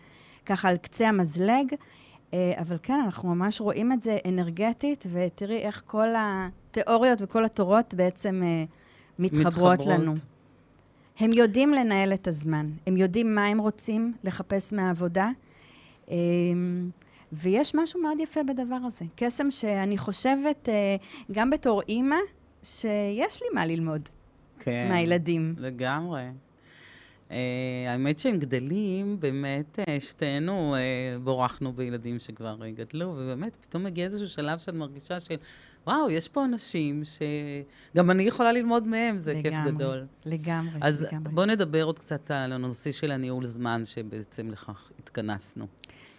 ככה 0.46 0.70
על 0.70 0.78
קצה 0.78 1.10
המזלג. 1.10 1.74
אה, 2.34 2.54
אבל 2.58 2.78
כן, 2.84 3.02
אנחנו 3.06 3.36
ממש 3.36 3.62
רואים 3.62 3.92
את 3.92 4.02
זה 4.02 4.18
אנרגטית, 4.26 5.06
ותראי 5.12 5.58
איך 5.58 5.84
כל 5.86 6.08
התיאוריות 6.18 7.22
וכל 7.22 7.46
התורות 7.46 7.94
בעצם 7.94 8.42
אה, 8.44 8.64
מתחברות, 9.20 9.46
מתחברות 9.48 9.86
לנו. 9.86 10.14
הם 11.20 11.30
יודעים 11.34 11.74
לנהל 11.74 12.14
את 12.14 12.28
הזמן, 12.28 12.70
הם 12.88 12.98
יודעים 12.98 13.36
מה 13.36 13.46
הם 13.46 13.60
רוצים 13.60 14.14
לחפש 14.24 14.74
מהעבודה, 14.74 15.30
אה, 16.12 16.16
ויש 17.32 17.76
משהו 17.76 18.02
מאוד 18.02 18.20
יפה 18.20 18.44
בדבר 18.44 18.80
הזה. 18.86 19.06
קסם 19.16 19.52
שאני 19.52 19.98
חושבת, 19.98 20.70
גם 21.32 21.50
בתור 21.50 21.82
אימא, 21.90 22.16
שיש 22.64 23.42
לי 23.42 23.48
מה 23.54 23.66
ללמוד 23.66 24.10
כן, 24.60 24.88
מהילדים. 24.90 25.56
לגמרי. 25.58 26.24
Uh, 27.30 27.32
האמת 27.88 28.20
שהם 28.20 28.40
גדלים, 28.40 29.20
באמת, 29.20 29.80
uh, 29.80 29.84
שתינו 30.00 30.76
uh, 30.76 31.20
בורחנו 31.24 31.74
בילדים 31.74 32.20
שכבר 32.20 32.58
uh, 32.62 32.66
גדלו, 32.76 33.14
ובאמת, 33.18 33.56
פתאום 33.62 33.84
מגיע 33.84 34.06
איזשהו 34.06 34.28
שלב 34.28 34.60
שאת 34.60 34.74
מרגישה 34.74 35.20
של, 35.20 35.36
וואו, 35.88 36.12
יש 36.12 36.28
פה 36.28 36.46
אנשים 36.46 37.04
שגם 37.94 38.12
אני 38.12 38.24
יכולה 38.24 38.52
ללמוד 38.52 38.88
מהם, 38.88 39.18
זה 39.18 39.34
לגמרי, 39.34 39.50
כיף 39.50 39.74
גדול. 39.74 40.06
לגמרי, 40.26 40.80
אז 40.82 41.02
לגמרי. 41.02 41.30
אז 41.30 41.34
בואו 41.34 41.46
נדבר 41.46 41.84
עוד 41.84 42.00
קצת 42.00 42.32
על 42.32 42.54
הנושא 42.54 42.92
של 42.92 43.12
הניהול 43.12 43.46
זמן, 43.46 43.82
שבעצם 43.86 44.50
לכך 44.50 44.92
התכנסנו. 45.00 45.68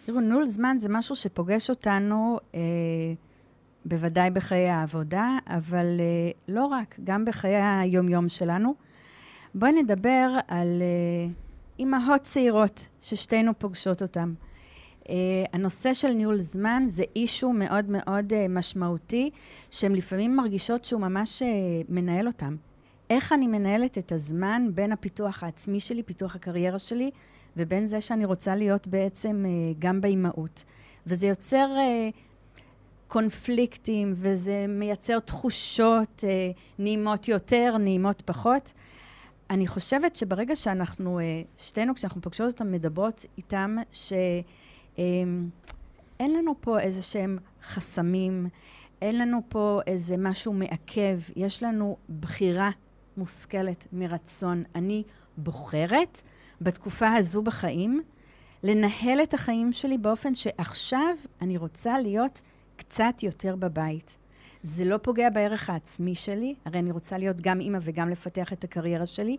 תראו, 0.05 0.19
ניהול 0.19 0.45
זמן 0.45 0.75
זה 0.79 0.89
משהו 0.89 1.15
שפוגש 1.15 1.69
אותנו, 1.69 2.39
אה, 2.55 2.59
בוודאי 3.85 4.29
בחיי 4.31 4.69
העבודה, 4.69 5.37
אבל 5.47 5.85
אה, 5.99 6.31
לא 6.47 6.65
רק, 6.65 6.99
גם 7.03 7.25
בחיי 7.25 7.55
היום-יום 7.55 8.29
שלנו. 8.29 8.90
בואי 9.55 9.71
נדבר 9.71 10.37
על 10.47 10.81
uh, 10.81 11.79
אימהות 11.79 12.21
צעירות 12.21 12.87
ששתינו 13.01 13.51
פוגשות 13.59 14.01
אותן. 14.01 14.33
Uh, 15.03 15.07
הנושא 15.53 15.93
של 15.93 16.13
ניהול 16.13 16.39
זמן 16.39 16.83
זה 16.87 17.03
אישו 17.15 17.53
מאוד 17.53 17.85
מאוד 17.89 18.33
uh, 18.33 18.35
משמעותי, 18.49 19.29
שהן 19.71 19.95
לפעמים 19.95 20.35
מרגישות 20.35 20.85
שהוא 20.85 21.01
ממש 21.01 21.41
uh, 21.41 21.45
מנהל 21.89 22.27
אותן. 22.27 22.55
איך 23.09 23.33
אני 23.33 23.47
מנהלת 23.47 23.97
את 23.97 24.11
הזמן 24.11 24.67
בין 24.73 24.91
הפיתוח 24.91 25.43
העצמי 25.43 25.79
שלי, 25.79 26.03
פיתוח 26.03 26.35
הקריירה 26.35 26.79
שלי, 26.79 27.11
ובין 27.57 27.87
זה 27.87 28.01
שאני 28.01 28.25
רוצה 28.25 28.55
להיות 28.55 28.87
בעצם 28.87 29.45
uh, 29.45 29.75
גם 29.79 30.01
באימהות. 30.01 30.63
וזה 31.07 31.27
יוצר 31.27 31.67
uh, 31.75 32.17
קונפליקטים, 33.07 34.13
וזה 34.15 34.65
מייצר 34.69 35.19
תחושות 35.19 36.23
uh, 36.23 36.57
נעימות 36.79 37.27
יותר, 37.27 37.75
נעימות 37.79 38.21
פחות. 38.21 38.73
אני 39.51 39.67
חושבת 39.67 40.15
שברגע 40.15 40.55
שאנחנו, 40.55 41.19
אה, 41.19 41.41
שתינו, 41.57 41.95
כשאנחנו 41.95 42.21
פוגשות 42.21 42.53
אותם, 42.53 42.71
מדברות 42.71 43.25
איתם, 43.37 43.77
שאין 43.91 45.49
לנו 46.19 46.55
פה 46.61 46.79
איזה 46.79 47.01
שהם 47.01 47.37
חסמים, 47.63 48.47
אין 49.01 49.17
לנו 49.17 49.41
פה 49.49 49.79
איזה 49.87 50.15
משהו 50.17 50.53
מעכב, 50.53 51.19
יש 51.35 51.63
לנו 51.63 51.97
בחירה 52.19 52.69
מושכלת 53.17 53.87
מרצון. 53.93 54.63
אני 54.75 55.03
בוחרת 55.37 56.21
בתקופה 56.61 57.13
הזו 57.13 57.41
בחיים 57.41 58.01
לנהל 58.63 59.23
את 59.23 59.33
החיים 59.33 59.73
שלי 59.73 59.97
באופן 59.97 60.35
שעכשיו 60.35 61.15
אני 61.41 61.57
רוצה 61.57 61.99
להיות 61.99 62.41
קצת 62.75 63.23
יותר 63.23 63.55
בבית. 63.55 64.17
זה 64.63 64.85
לא 64.85 64.97
פוגע 64.97 65.29
בערך 65.29 65.69
העצמי 65.69 66.15
שלי, 66.15 66.55
הרי 66.65 66.79
אני 66.79 66.91
רוצה 66.91 67.17
להיות 67.17 67.41
גם 67.41 67.59
אימא 67.59 67.79
וגם 67.81 68.09
לפתח 68.09 68.53
את 68.53 68.63
הקריירה 68.63 69.05
שלי. 69.05 69.37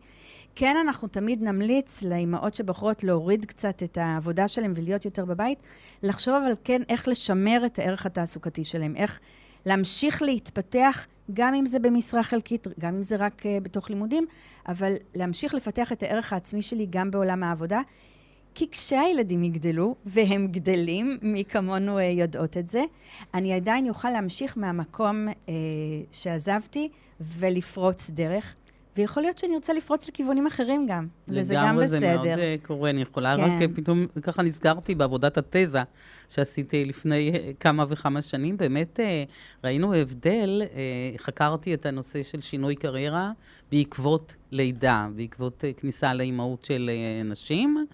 כן, 0.54 0.76
אנחנו 0.84 1.08
תמיד 1.08 1.42
נמליץ 1.42 2.02
לאימהות 2.02 2.54
שבוחרות 2.54 3.04
להוריד 3.04 3.44
קצת 3.44 3.82
את 3.82 3.98
העבודה 3.98 4.48
שלהן 4.48 4.72
ולהיות 4.76 5.04
יותר 5.04 5.24
בבית, 5.24 5.58
לחשוב 6.02 6.34
אבל 6.34 6.52
כן 6.64 6.82
איך 6.88 7.08
לשמר 7.08 7.62
את 7.66 7.78
הערך 7.78 8.06
התעסוקתי 8.06 8.64
שלהן, 8.64 8.96
איך 8.96 9.20
להמשיך 9.66 10.22
להתפתח, 10.22 11.06
גם 11.32 11.54
אם 11.54 11.66
זה 11.66 11.78
במשרה 11.78 12.22
חלקית, 12.22 12.66
גם 12.80 12.94
אם 12.94 13.02
זה 13.02 13.16
רק 13.16 13.42
uh, 13.42 13.62
בתוך 13.62 13.90
לימודים, 13.90 14.26
אבל 14.68 14.94
להמשיך 15.14 15.54
לפתח 15.54 15.92
את 15.92 16.02
הערך 16.02 16.32
העצמי 16.32 16.62
שלי 16.62 16.86
גם 16.90 17.10
בעולם 17.10 17.42
העבודה. 17.42 17.80
כי 18.54 18.70
כשהילדים 18.70 19.44
יגדלו, 19.44 19.94
והם 20.06 20.46
גדלים, 20.46 21.18
מי 21.22 21.44
כמונו 21.44 21.98
uh, 21.98 22.02
יודעות 22.02 22.56
את 22.56 22.68
זה, 22.68 22.84
אני 23.34 23.52
עדיין 23.52 23.88
אוכל 23.88 24.10
להמשיך 24.10 24.58
מהמקום 24.58 25.28
uh, 25.28 25.50
שעזבתי 26.12 26.88
ולפרוץ 27.20 28.10
דרך. 28.10 28.54
ויכול 28.96 29.22
להיות 29.22 29.38
שאני 29.38 29.54
רוצה 29.54 29.72
לפרוץ 29.72 30.08
לכיוונים 30.08 30.46
אחרים 30.46 30.86
גם, 30.86 31.06
וזה 31.28 31.54
גם 31.54 31.60
בסדר. 31.60 31.64
לגמרי, 31.66 31.88
זה 31.88 32.00
מאוד 32.00 32.26
uh, 32.26 32.66
קורה. 32.66 32.90
אני 32.90 33.02
יכולה 33.02 33.36
כן. 33.36 33.42
רק 33.42 33.60
uh, 33.60 33.76
פתאום, 33.76 34.06
ככה 34.22 34.42
נזכרתי 34.42 34.94
בעבודת 34.94 35.38
התזה 35.38 35.82
שעשיתי 36.28 36.84
לפני 36.84 37.32
uh, 37.34 37.36
כמה 37.60 37.84
וכמה 37.88 38.22
שנים. 38.22 38.56
באמת 38.56 39.00
uh, 39.00 39.30
ראינו 39.64 39.94
הבדל, 39.94 40.62
uh, 40.64 41.18
חקרתי 41.18 41.74
את 41.74 41.86
הנושא 41.86 42.22
של 42.22 42.40
שינוי 42.40 42.76
קריירה 42.76 43.32
בעקבות 43.72 44.34
לידה, 44.50 45.08
בעקבות 45.16 45.64
uh, 45.64 45.80
כניסה 45.80 46.14
לאימהות 46.14 46.64
של 46.64 46.90
uh, 46.90 47.30
נשים, 47.30 47.86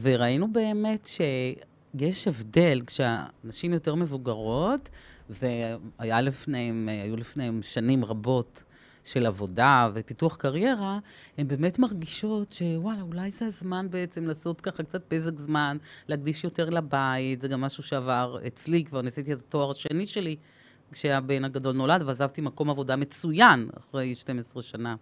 וראינו 0.00 0.52
באמת 0.52 1.06
ש... 1.06 1.20
יש 2.00 2.28
הבדל 2.28 2.82
כשהנשים 2.86 3.72
יותר 3.72 3.94
מבוגרות, 3.94 4.90
והיו 5.30 6.16
לפניהם, 6.22 6.88
לפניהם 7.16 7.62
שנים 7.62 8.04
רבות 8.04 8.62
של 9.04 9.26
עבודה 9.26 9.90
ופיתוח 9.94 10.36
קריירה, 10.36 10.98
הן 11.38 11.48
באמת 11.48 11.78
מרגישות 11.78 12.52
שוואלה, 12.52 13.02
אולי 13.02 13.30
זה 13.30 13.46
הזמן 13.46 13.86
בעצם 13.90 14.26
לעשות 14.26 14.60
ככה 14.60 14.82
קצת 14.82 15.02
פזק 15.08 15.38
זמן, 15.38 15.76
להקדיש 16.08 16.44
יותר 16.44 16.70
לבית, 16.70 17.40
זה 17.40 17.48
גם 17.48 17.60
משהו 17.60 17.82
שעבר 17.82 18.38
אצלי, 18.46 18.84
כבר 18.84 19.02
ניסיתי 19.02 19.32
את 19.32 19.38
התואר 19.38 19.70
השני 19.70 20.06
שלי 20.06 20.36
כשהבן 20.92 21.44
הגדול 21.44 21.76
נולד, 21.76 22.02
ועזבתי 22.02 22.40
מקום 22.40 22.70
עבודה 22.70 22.96
מצוין 22.96 23.68
אחרי 23.78 24.14
12 24.14 24.62
שנה. 24.62 24.94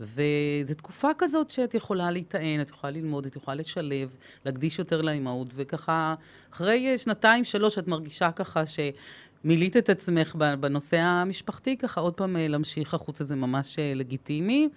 וזו 0.00 0.74
תקופה 0.76 1.08
כזאת 1.18 1.50
שאת 1.50 1.74
יכולה 1.74 2.10
להיטען, 2.10 2.60
את 2.60 2.70
יכולה 2.70 2.90
ללמוד, 2.90 3.26
את 3.26 3.36
יכולה 3.36 3.54
לשלב, 3.54 4.16
להקדיש 4.44 4.78
יותר 4.78 5.02
לאימהות, 5.02 5.48
וככה, 5.54 6.14
אחרי 6.52 6.98
שנתיים, 6.98 7.44
שלוש, 7.44 7.78
את 7.78 7.88
מרגישה 7.88 8.30
ככה 8.32 8.66
ש... 8.66 8.78
מילאת 9.44 9.76
את 9.76 9.88
עצמך 9.88 10.34
בנושא 10.60 10.98
המשפחתי, 10.98 11.76
ככה 11.76 12.00
עוד 12.00 12.14
פעם 12.14 12.36
אה, 12.36 12.48
להמשיך 12.48 12.94
החוצה 12.94 13.24
זה 13.24 13.36
ממש 13.36 13.78
אה, 13.78 13.92
לגיטימי. 13.94 14.68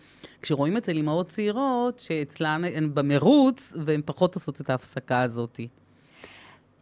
כשרואים 0.41 0.77
אצל 0.77 0.97
אימהות 0.97 1.27
צעירות, 1.27 1.99
שאצלן 1.99 2.63
הן 2.63 2.91
במרוץ, 2.93 3.73
והן 3.85 4.01
פחות 4.05 4.35
עושות 4.35 4.61
את 4.61 4.69
ההפסקה 4.69 5.21
הזאת. 5.21 5.59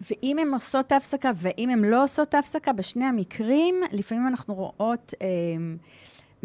ואם 0.02 0.40
הן 0.40 0.54
עושות 0.54 0.88
את 0.88 0.92
ההפסקה, 0.92 1.32
ואם 1.36 1.70
הן 1.70 1.84
לא 1.86 2.04
עושות 2.04 2.30
את 2.30 2.34
ההפסקה, 2.34 2.74
בשני 2.74 3.06
המקרים, 3.06 3.82
לפעמים 3.92 4.28
אנחנו 4.28 4.54
רואות 4.54 5.14
אה, 5.22 5.28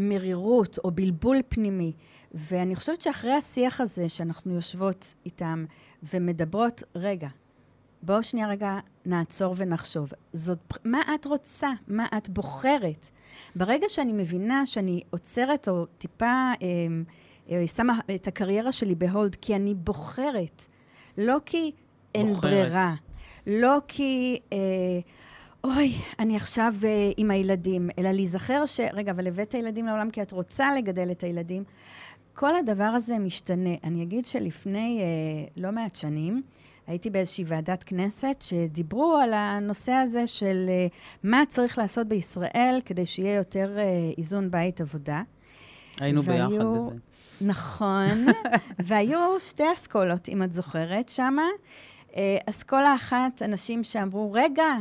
מרירות 0.08 0.78
או 0.84 0.90
בלבול 0.90 1.40
פנימי. 1.48 1.92
ואני 2.34 2.76
חושבת 2.76 3.02
שאחרי 3.02 3.32
השיח 3.32 3.80
הזה, 3.80 4.08
שאנחנו 4.08 4.54
יושבות 4.54 5.14
איתם 5.26 5.64
ומדברות, 6.12 6.82
רגע, 6.94 7.28
בואו 8.02 8.22
שנייה 8.22 8.48
רגע 8.48 8.78
נעצור 9.06 9.54
ונחשוב. 9.56 10.12
זאת, 10.32 10.58
מה 10.84 11.00
את 11.14 11.24
רוצה? 11.26 11.68
מה 11.88 12.06
את 12.16 12.28
בוחרת? 12.28 13.10
ברגע 13.56 13.88
שאני 13.88 14.12
מבינה 14.12 14.66
שאני 14.66 15.00
עוצרת 15.10 15.68
או 15.68 15.86
טיפה 15.86 16.26
אה, 16.26 16.56
אה, 17.50 17.66
שמה 17.66 17.98
את 18.14 18.26
הקריירה 18.26 18.72
שלי 18.72 18.94
בהולד, 18.94 19.34
כי 19.34 19.56
אני 19.56 19.74
בוחרת, 19.74 20.62
לא 21.18 21.36
כי 21.46 21.72
אין 22.14 22.26
בוחרת. 22.26 22.42
ברירה, 22.42 22.94
לא 23.46 23.78
כי... 23.88 24.38
אה, 24.52 24.58
אוי, 25.64 25.94
אני 26.18 26.36
עכשיו 26.36 26.74
אה, 26.84 27.10
עם 27.16 27.30
הילדים, 27.30 27.90
אלא 27.98 28.10
להיזכר 28.10 28.66
ש... 28.66 28.80
רגע, 28.92 29.12
אבל 29.12 29.26
הבאת 29.26 29.54
ילדים 29.54 29.86
לעולם 29.86 30.10
כי 30.10 30.22
את 30.22 30.32
רוצה 30.32 30.74
לגדל 30.74 31.10
את 31.10 31.22
הילדים. 31.22 31.64
כל 32.34 32.56
הדבר 32.56 32.84
הזה 32.84 33.18
משתנה. 33.18 33.70
אני 33.84 34.02
אגיד 34.02 34.26
שלפני 34.26 35.00
אה, 35.00 35.48
לא 35.56 35.70
מעט 35.70 35.96
שנים, 35.96 36.42
הייתי 36.86 37.10
באיזושהי 37.10 37.44
ועדת 37.48 37.82
כנסת 37.82 38.36
שדיברו 38.40 39.16
על 39.16 39.32
הנושא 39.34 39.92
הזה 39.92 40.26
של 40.26 40.68
uh, 40.68 40.92
מה 41.22 41.42
צריך 41.48 41.78
לעשות 41.78 42.06
בישראל 42.06 42.80
כדי 42.84 43.06
שיהיה 43.06 43.34
יותר 43.34 43.76
uh, 43.76 44.18
איזון 44.18 44.50
בית 44.50 44.80
עבודה. 44.80 45.22
היינו 46.00 46.24
והיו, 46.24 46.48
ביחד 46.48 46.64
בזה. 46.64 46.96
נכון, 47.40 48.26
והיו 48.86 49.40
שתי 49.40 49.72
אסכולות, 49.72 50.28
אם 50.28 50.42
את 50.42 50.52
זוכרת, 50.52 51.08
שמה. 51.08 51.46
Uh, 52.10 52.14
אסכולה 52.46 52.94
אחת, 52.94 53.42
אנשים 53.42 53.84
שאמרו, 53.84 54.32
רגע, 54.32 54.74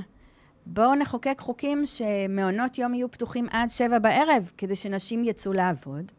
בואו 0.65 0.95
נחוקק 0.95 1.36
חוקים 1.39 1.84
שמעונות 1.86 2.78
יום 2.78 2.93
יהיו 2.93 3.12
פתוחים 3.12 3.47
עד 3.52 3.69
שבע 3.69 4.00
בערב, 4.00 4.52
כדי 4.58 4.76
שנשים 4.76 5.24
יצאו 5.24 5.54
לעבוד. 5.54 6.12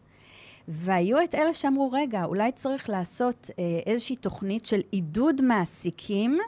והיו 0.68 1.24
את 1.24 1.34
אלה 1.34 1.54
שאמרו, 1.54 1.90
רגע, 1.92 2.24
אולי 2.24 2.52
צריך 2.52 2.90
לעשות 2.90 3.50
אה, 3.58 3.64
איזושהי 3.86 4.16
תוכנית 4.16 4.66
של 4.66 4.80
עידוד 4.90 5.42
מעסיקים 5.42 6.38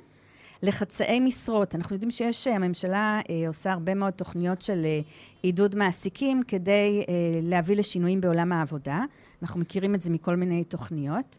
לחצאי 0.63 1.21
משרות. 1.21 1.75
אנחנו 1.75 1.95
יודעים 1.95 2.11
שיש, 2.11 2.49
אה, 2.49 2.55
הממשלה 2.55 3.21
אה, 3.31 3.49
עושה 3.49 3.73
הרבה 3.73 3.95
מאוד 3.95 4.13
תוכניות 4.13 4.63
של 4.63 4.85
אה, 4.85 5.01
עידוד 5.43 5.77
מעסיקים 5.77 6.43
כדי 6.49 7.05
אה, 7.09 7.15
להביא 7.43 7.77
לשינויים 7.77 8.21
בעולם 8.21 8.53
העבודה. 8.53 9.01
אנחנו 9.43 9.61
מכירים 9.61 9.95
את 9.95 10.01
זה 10.01 10.11
מכל 10.11 10.37
מיני 10.37 10.65
תוכניות. 10.65 11.39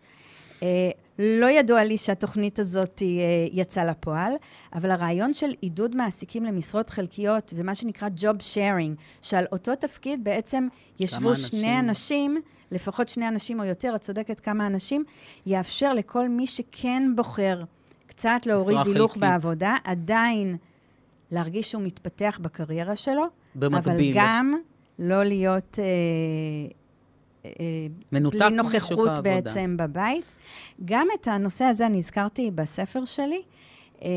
אה, 0.63 0.89
לא 1.19 1.49
ידוע 1.49 1.83
לי 1.83 1.97
שהתוכנית 1.97 2.59
הזאת 2.59 3.01
אה, 3.01 3.07
יצאה 3.51 3.85
לפועל, 3.85 4.33
אבל 4.73 4.91
הרעיון 4.91 5.33
של 5.33 5.53
עידוד 5.61 5.95
מעסיקים 5.95 6.45
למשרות 6.45 6.89
חלקיות 6.89 7.53
ומה 7.55 7.75
שנקרא 7.75 8.09
Job 8.17 8.39
Sharing, 8.39 9.01
שעל 9.21 9.45
אותו 9.51 9.75
תפקיד 9.75 10.23
בעצם 10.23 10.67
ישבו 10.99 11.35
שני 11.35 11.79
אנשים, 11.79 12.41
לפחות 12.71 13.09
שני 13.09 13.27
אנשים 13.27 13.59
או 13.59 13.65
יותר, 13.65 13.95
את 13.95 14.01
צודקת 14.01 14.39
כמה 14.39 14.67
אנשים, 14.67 15.03
יאפשר 15.45 15.93
לכל 15.93 16.29
מי 16.29 16.47
שכן 16.47 17.11
בוחר 17.15 17.63
קצת 18.07 18.41
להוריד 18.45 18.77
הילוך 18.85 19.17
בעבודה, 19.17 19.75
עדיין 19.83 20.57
להרגיש 21.31 21.71
שהוא 21.71 21.83
מתפתח 21.83 22.39
בקריירה 22.41 22.95
שלו, 22.95 23.23
במקביל. 23.55 23.93
אבל 23.93 24.11
גם 24.15 24.53
לא 24.99 25.23
להיות... 25.23 25.79
אה, 25.79 25.85
מנותק 28.11 28.39
בלי 28.39 28.49
נוכחות 28.49 29.19
בעצם 29.23 29.77
בבית. 29.79 30.35
גם 30.85 31.07
את 31.19 31.27
הנושא 31.27 31.65
הזה 31.65 31.85
אני 31.85 31.97
הזכרתי 31.97 32.51
בספר 32.51 33.05
שלי. 33.05 33.41
אה, 34.03 34.09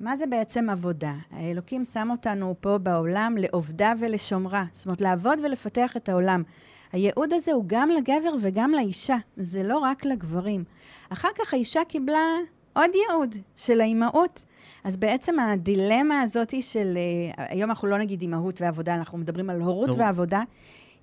מה 0.00 0.16
זה 0.16 0.26
בעצם 0.26 0.70
עבודה? 0.70 1.14
האלוקים 1.30 1.84
שם 1.84 2.08
אותנו 2.10 2.54
פה 2.60 2.78
בעולם 2.78 3.34
לעובדה 3.38 3.92
ולשומרה. 3.98 4.64
זאת 4.72 4.86
אומרת, 4.86 5.00
לעבוד 5.00 5.38
ולפתח 5.44 5.96
את 5.96 6.08
העולם. 6.08 6.42
הייעוד 6.92 7.32
הזה 7.32 7.52
הוא 7.52 7.64
גם 7.66 7.90
לגבר 7.90 8.34
וגם 8.40 8.72
לאישה, 8.72 9.16
זה 9.36 9.62
לא 9.62 9.78
רק 9.78 10.04
לגברים. 10.04 10.64
אחר 11.08 11.28
כך 11.38 11.54
האישה 11.54 11.80
קיבלה 11.88 12.26
עוד 12.72 12.90
ייעוד 12.94 13.34
של 13.56 13.80
האימהות. 13.80 14.44
אז 14.84 14.96
בעצם 14.96 15.38
הדילמה 15.38 16.20
הזאת 16.20 16.54
של, 16.62 16.98
uh, 17.36 17.42
היום 17.48 17.70
אנחנו 17.70 17.88
לא 17.88 17.98
נגיד 17.98 18.22
אימהות 18.22 18.60
ועבודה, 18.60 18.94
אנחנו 18.94 19.18
מדברים 19.18 19.50
על 19.50 19.60
הורות 19.60 19.88
לא. 19.88 19.94
ועבודה, 19.98 20.42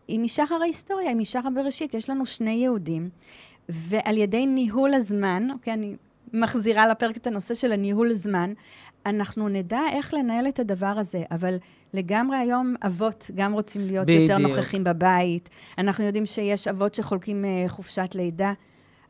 היא 0.09 0.19
משחר 0.19 0.55
ההיסטוריה, 0.61 1.09
היא 1.09 1.17
משחר 1.17 1.49
בראשית, 1.55 1.93
יש 1.93 2.09
לנו 2.09 2.25
שני 2.25 2.51
יהודים, 2.51 3.09
ועל 3.69 4.17
ידי 4.17 4.45
ניהול 4.45 4.93
הזמן, 4.93 5.47
אוקיי, 5.51 5.73
אני 5.73 5.95
מחזירה 6.33 6.87
לפרק 6.87 7.17
את 7.17 7.27
הנושא 7.27 7.53
של 7.53 7.71
הניהול 7.71 8.13
זמן, 8.13 8.53
אנחנו 9.05 9.49
נדע 9.49 9.81
איך 9.91 10.13
לנהל 10.13 10.47
את 10.47 10.59
הדבר 10.59 10.93
הזה, 10.97 11.23
אבל 11.31 11.55
לגמרי 11.93 12.37
היום 12.37 12.75
אבות 12.85 13.31
גם 13.35 13.53
רוצים 13.53 13.87
להיות 13.87 14.07
בדיוק. 14.07 14.21
יותר 14.21 14.37
נוכחים 14.37 14.83
בבית. 14.83 15.49
אנחנו 15.77 16.03
יודעים 16.03 16.25
שיש 16.25 16.67
אבות 16.67 16.93
שחולקים 16.93 17.45
uh, 17.45 17.69
חופשת 17.69 18.09
לידה. 18.15 18.53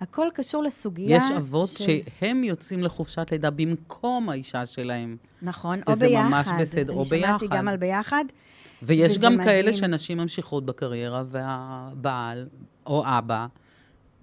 הכל 0.01 0.27
קשור 0.33 0.63
לסוגיה... 0.63 1.17
יש 1.17 1.23
אבות 1.37 1.69
ש... 1.69 1.81
שהם 2.19 2.43
יוצאים 2.43 2.83
לחופשת 2.83 3.27
לידה 3.31 3.49
במקום 3.49 4.29
האישה 4.29 4.65
שלהם. 4.65 5.17
נכון, 5.41 5.79
או 5.87 5.93
ביחד. 5.93 6.05
וזה 6.05 6.19
ממש 6.19 6.47
בסדר, 6.59 6.93
או 6.93 7.03
ביחד. 7.03 7.29
אני 7.29 7.39
שמעתי 7.39 7.57
גם 7.57 7.67
על 7.67 7.77
ביחד. 7.77 8.25
ויש 8.83 9.17
גם 9.17 9.33
מדהים. 9.33 9.47
כאלה 9.47 9.73
שנשים 9.73 10.17
ממשיכות 10.17 10.65
בקריירה, 10.65 11.23
והבעל 11.31 12.47
או 12.85 13.03
אבא, 13.05 13.45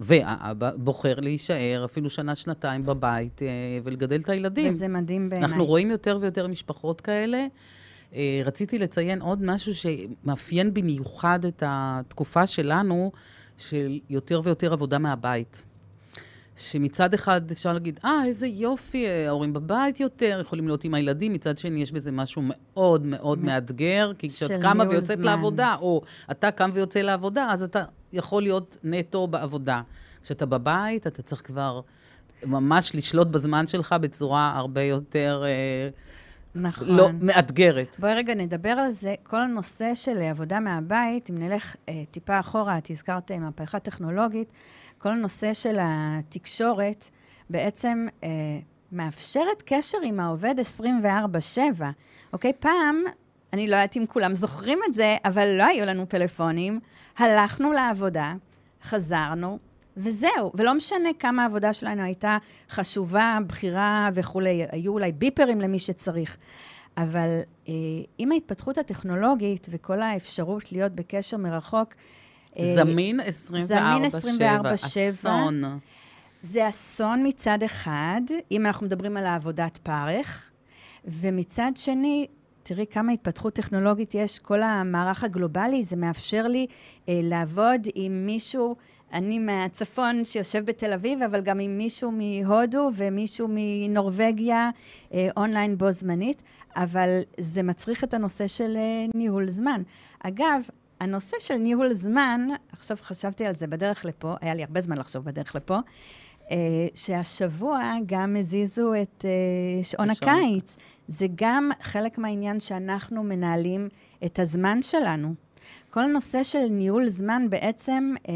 והאבא 0.00 0.70
בוחר 0.76 1.14
להישאר 1.20 1.82
אפילו 1.84 2.10
שנה-שנתיים 2.10 2.86
בבית 2.86 3.42
אה, 3.42 3.48
ולגדל 3.84 4.20
את 4.20 4.28
הילדים. 4.28 4.70
וזה 4.70 4.88
מדהים 4.88 5.28
בעיניי. 5.28 5.48
אנחנו 5.48 5.64
רואים 5.64 5.90
יותר 5.90 6.18
ויותר 6.20 6.46
משפחות 6.46 7.00
כאלה. 7.00 7.46
אה, 8.14 8.42
רציתי 8.44 8.78
לציין 8.78 9.22
עוד 9.22 9.42
משהו 9.42 9.72
שמאפיין 9.74 10.74
במיוחד 10.74 11.44
את 11.44 11.62
התקופה 11.66 12.46
שלנו, 12.46 13.12
של 13.58 14.00
יותר 14.10 14.40
ויותר 14.44 14.72
עבודה 14.72 14.98
מהבית. 14.98 15.64
שמצד 16.56 17.14
אחד 17.14 17.50
אפשר 17.50 17.72
להגיד, 17.72 18.00
אה, 18.04 18.24
איזה 18.24 18.46
יופי, 18.46 19.08
ההורים 19.08 19.52
בבית 19.52 20.00
יותר, 20.00 20.38
יכולים 20.40 20.66
להיות 20.66 20.84
עם 20.84 20.94
הילדים, 20.94 21.32
מצד 21.32 21.58
שני 21.58 21.82
יש 21.82 21.92
בזה 21.92 22.12
משהו 22.12 22.42
מאוד 22.44 23.06
מאוד 23.06 23.44
מאתגר, 23.44 24.12
כי 24.18 24.28
כשאת 24.28 24.50
קמה 24.62 24.84
ויוצאת 24.88 25.18
זמן. 25.18 25.26
לעבודה, 25.26 25.76
או 25.80 26.02
אתה 26.30 26.50
קם 26.50 26.70
ויוצא 26.72 27.00
לעבודה, 27.00 27.46
אז 27.50 27.62
אתה 27.62 27.84
יכול 28.12 28.42
להיות 28.42 28.76
נטו 28.84 29.26
בעבודה. 29.26 29.82
כשאתה 30.22 30.46
בבית, 30.46 31.06
אתה 31.06 31.22
צריך 31.22 31.46
כבר 31.46 31.80
ממש 32.44 32.94
לשלוט 32.94 33.28
בזמן 33.28 33.66
שלך 33.66 33.94
בצורה 34.00 34.52
הרבה 34.56 34.82
יותר... 34.82 35.42
אה, 35.46 35.88
נכון. 36.54 36.88
לא, 36.88 37.08
מאתגרת. 37.20 37.96
בואי 37.98 38.14
רגע 38.14 38.34
נדבר 38.34 38.68
על 38.68 38.90
זה. 38.90 39.14
כל 39.22 39.42
הנושא 39.42 39.94
של 39.94 40.18
עבודה 40.18 40.60
מהבית, 40.60 41.30
אם 41.30 41.38
נלך 41.38 41.76
אה, 41.88 42.02
טיפה 42.10 42.40
אחורה, 42.40 42.78
את 42.78 42.90
הזכרת 42.90 43.32
מהפכה 43.32 43.78
טכנולוגית, 43.78 44.48
כל 45.06 45.12
הנושא 45.12 45.54
של 45.54 45.76
התקשורת 45.80 47.10
בעצם 47.50 48.06
אה, 48.24 48.28
מאפשרת 48.92 49.62
קשר 49.66 49.98
עם 50.04 50.20
העובד 50.20 50.54
24-7. 51.58 51.82
אוקיי? 52.32 52.52
פעם, 52.60 53.02
אני 53.52 53.68
לא 53.68 53.76
יודעת 53.76 53.96
אם 53.96 54.06
כולם 54.06 54.34
זוכרים 54.34 54.78
את 54.88 54.94
זה, 54.94 55.16
אבל 55.24 55.48
לא 55.58 55.64
היו 55.64 55.86
לנו 55.86 56.08
פלאפונים. 56.08 56.80
הלכנו 57.18 57.72
לעבודה, 57.72 58.34
חזרנו, 58.82 59.58
וזהו. 59.96 60.52
ולא 60.54 60.74
משנה 60.74 61.08
כמה 61.18 61.42
העבודה 61.42 61.72
שלנו 61.72 62.02
הייתה 62.02 62.38
חשובה, 62.70 63.38
בחירה 63.46 64.10
וכולי, 64.14 64.66
היו 64.70 64.92
אולי 64.92 65.12
ביפרים 65.12 65.60
למי 65.60 65.78
שצריך. 65.78 66.36
אבל 66.96 67.40
אה, 67.68 67.74
עם 68.18 68.32
ההתפתחות 68.32 68.78
הטכנולוגית 68.78 69.66
וכל 69.70 70.02
האפשרות 70.02 70.72
להיות 70.72 70.92
בקשר 70.92 71.36
מרחוק, 71.36 71.94
זמין 72.74 73.20
24-7. 73.20 73.24
זמין 73.64 74.04
24-7. 74.04 74.74
אסון. 75.10 75.78
זה 76.42 76.68
אסון 76.68 77.26
מצד 77.26 77.62
אחד, 77.64 78.20
אם 78.50 78.66
אנחנו 78.66 78.86
מדברים 78.86 79.16
על 79.16 79.26
העבודת 79.26 79.78
פרך, 79.78 80.50
ומצד 81.04 81.72
שני, 81.74 82.26
תראי 82.62 82.86
כמה 82.90 83.12
התפתחות 83.12 83.54
טכנולוגית 83.54 84.14
יש, 84.14 84.38
כל 84.38 84.62
המערך 84.62 85.24
הגלובלי, 85.24 85.84
זה 85.84 85.96
מאפשר 85.96 86.46
לי 86.46 86.66
אה, 87.08 87.20
לעבוד 87.22 87.86
עם 87.94 88.26
מישהו, 88.26 88.76
אני 89.12 89.38
מהצפון 89.38 90.24
שיושב 90.24 90.64
בתל 90.64 90.92
אביב, 90.92 91.22
אבל 91.22 91.40
גם 91.40 91.60
עם 91.60 91.78
מישהו 91.78 92.12
מהודו 92.12 92.90
ומישהו 92.96 93.48
מנורבגיה, 93.50 94.70
אה, 95.14 95.28
אונליין 95.36 95.78
בו 95.78 95.92
זמנית, 95.92 96.42
אבל 96.76 97.20
זה 97.38 97.62
מצריך 97.62 98.04
את 98.04 98.14
הנושא 98.14 98.46
של 98.46 98.76
אה, 98.76 99.06
ניהול 99.14 99.48
זמן. 99.48 99.82
אגב, 100.20 100.68
הנושא 101.00 101.36
של 101.40 101.56
ניהול 101.56 101.92
זמן, 101.92 102.48
עכשיו 102.72 102.96
חשבתי 103.02 103.46
על 103.46 103.54
זה 103.54 103.66
בדרך 103.66 104.04
לפה, 104.04 104.34
היה 104.40 104.54
לי 104.54 104.62
הרבה 104.62 104.80
זמן 104.80 104.98
לחשוב 104.98 105.24
בדרך 105.24 105.56
לפה, 105.56 105.78
אה, 106.50 106.56
שהשבוע 106.94 107.92
גם 108.06 108.36
הזיזו 108.36 108.92
את 109.02 109.24
אה, 109.24 109.84
שעון 109.84 110.10
הקיץ. 110.10 110.76
זה 111.08 111.26
גם 111.34 111.70
חלק 111.82 112.18
מהעניין 112.18 112.60
שאנחנו 112.60 113.22
מנהלים 113.22 113.88
את 114.24 114.38
הזמן 114.38 114.82
שלנו. 114.82 115.34
כל 115.90 116.04
הנושא 116.04 116.42
של 116.42 116.66
ניהול 116.70 117.08
זמן 117.08 117.46
בעצם 117.50 118.14
אה, 118.28 118.34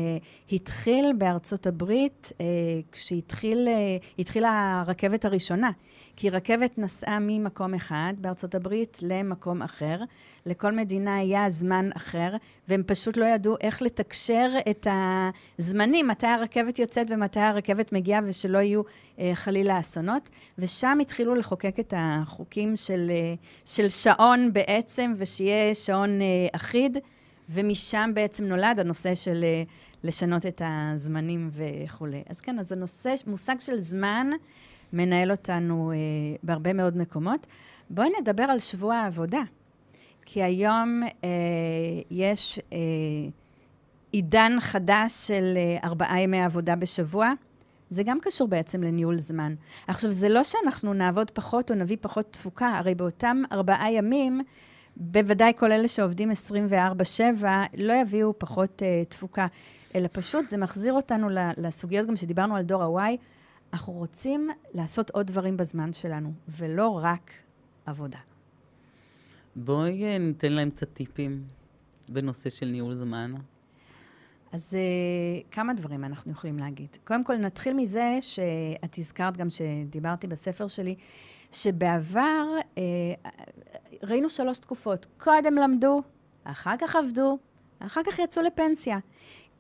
התחיל 0.52 1.12
בארצות 1.18 1.66
הברית, 1.66 2.32
אה, 2.40 2.46
כשהתחילה 2.92 4.50
אה, 4.50 4.80
הרכבת 4.80 5.24
הראשונה. 5.24 5.70
כי 6.20 6.30
רכבת 6.30 6.78
נסעה 6.78 7.18
ממקום 7.20 7.74
אחד 7.74 8.14
בארצות 8.18 8.54
הברית 8.54 8.98
למקום 9.02 9.62
אחר. 9.62 9.98
לכל 10.46 10.72
מדינה 10.72 11.16
היה 11.16 11.50
זמן 11.50 11.88
אחר, 11.96 12.36
והם 12.68 12.82
פשוט 12.86 13.16
לא 13.16 13.24
ידעו 13.24 13.56
איך 13.60 13.82
לתקשר 13.82 14.50
את 14.70 14.86
הזמנים, 15.58 16.08
מתי 16.08 16.26
הרכבת 16.26 16.78
יוצאת 16.78 17.06
ומתי 17.10 17.40
הרכבת 17.40 17.92
מגיעה, 17.92 18.20
ושלא 18.26 18.58
יהיו 18.58 18.82
אה, 19.18 19.30
חלילה 19.34 19.80
אסונות. 19.80 20.30
ושם 20.58 20.98
התחילו 21.00 21.34
לחוקק 21.34 21.80
את 21.80 21.94
החוקים 21.96 22.76
של, 22.76 23.10
אה, 23.10 23.34
של 23.64 23.88
שעון 23.88 24.52
בעצם, 24.52 25.12
ושיהיה 25.16 25.74
שעון 25.74 26.22
אה, 26.22 26.26
אחיד. 26.52 26.98
ומשם 27.48 28.10
בעצם 28.14 28.44
נולד 28.44 28.78
הנושא 28.78 29.14
של 29.14 29.44
אה, 29.44 29.62
לשנות 30.04 30.46
את 30.46 30.62
הזמנים 30.64 31.50
וכולי. 31.52 32.22
אז 32.28 32.40
כן, 32.40 32.58
אז 32.58 32.72
הנושא, 32.72 33.14
מושג 33.26 33.56
של 33.58 33.78
זמן 33.78 34.30
מנהל 34.92 35.30
אותנו 35.30 35.92
אה, 35.92 35.96
בהרבה 36.42 36.72
מאוד 36.72 36.96
מקומות. 36.96 37.46
בואי 37.90 38.08
נדבר 38.20 38.42
על 38.42 38.58
שבוע 38.58 38.94
העבודה. 38.94 39.42
כי 40.32 40.42
היום 40.42 41.02
אה, 41.24 41.28
יש 42.10 42.60
אה, 42.72 42.78
עידן 44.12 44.52
חדש 44.60 45.12
של 45.12 45.54
אה, 45.56 45.88
ארבעה 45.88 46.20
ימי 46.20 46.42
עבודה 46.42 46.76
בשבוע. 46.76 47.32
זה 47.90 48.02
גם 48.02 48.18
קשור 48.22 48.48
בעצם 48.48 48.82
לניהול 48.82 49.18
זמן. 49.18 49.54
עכשיו, 49.86 50.10
זה 50.10 50.28
לא 50.28 50.44
שאנחנו 50.44 50.94
נעבוד 50.94 51.30
פחות 51.30 51.70
או 51.70 51.76
נביא 51.76 51.96
פחות 52.00 52.32
תפוקה, 52.32 52.68
הרי 52.68 52.94
באותם 52.94 53.42
ארבעה 53.52 53.92
ימים 53.92 54.40
בוודאי 54.96 55.52
כל 55.56 55.72
אלה 55.72 55.88
שעובדים 55.88 56.30
24-7 57.40 57.44
לא 57.76 57.92
יביאו 57.92 58.38
פחות 58.38 58.82
uh, 58.82 59.08
תפוקה, 59.08 59.46
אלא 59.94 60.08
פשוט 60.12 60.48
זה 60.48 60.56
מחזיר 60.56 60.92
אותנו 60.92 61.28
לסוגיות 61.56 62.06
גם 62.06 62.16
שדיברנו 62.16 62.56
על 62.56 62.62
דור 62.62 63.00
ה-Y. 63.00 63.16
אנחנו 63.72 63.92
רוצים 63.92 64.48
לעשות 64.74 65.10
עוד 65.10 65.26
דברים 65.26 65.56
בזמן 65.56 65.92
שלנו, 65.92 66.32
ולא 66.48 67.00
רק 67.02 67.30
עבודה. 67.86 68.18
בואי 69.56 70.04
אה, 70.04 70.18
ניתן 70.18 70.52
להם 70.52 70.70
קצת 70.70 70.92
טיפים 70.92 71.44
בנושא 72.08 72.50
של 72.50 72.66
ניהול 72.66 72.94
זמן. 72.94 73.34
אז 74.52 74.76
uh, 74.76 75.44
כמה 75.50 75.74
דברים 75.74 76.04
אנחנו 76.04 76.32
יכולים 76.32 76.58
להגיד. 76.58 76.88
קודם 77.04 77.24
כל, 77.24 77.36
נתחיל 77.36 77.74
מזה 77.74 78.18
שאת 78.20 78.98
הזכרת 78.98 79.36
גם 79.36 79.50
שדיברתי 79.50 80.26
בספר 80.26 80.68
שלי, 80.68 80.94
שבעבר 81.52 82.46
אה, 82.78 82.82
ראינו 84.02 84.30
שלוש 84.30 84.58
תקופות. 84.58 85.06
קודם 85.18 85.54
למדו, 85.54 86.02
אחר 86.44 86.74
כך 86.80 86.96
עבדו, 86.96 87.38
אחר 87.78 88.00
כך 88.06 88.18
יצאו 88.18 88.42
לפנסיה. 88.42 88.98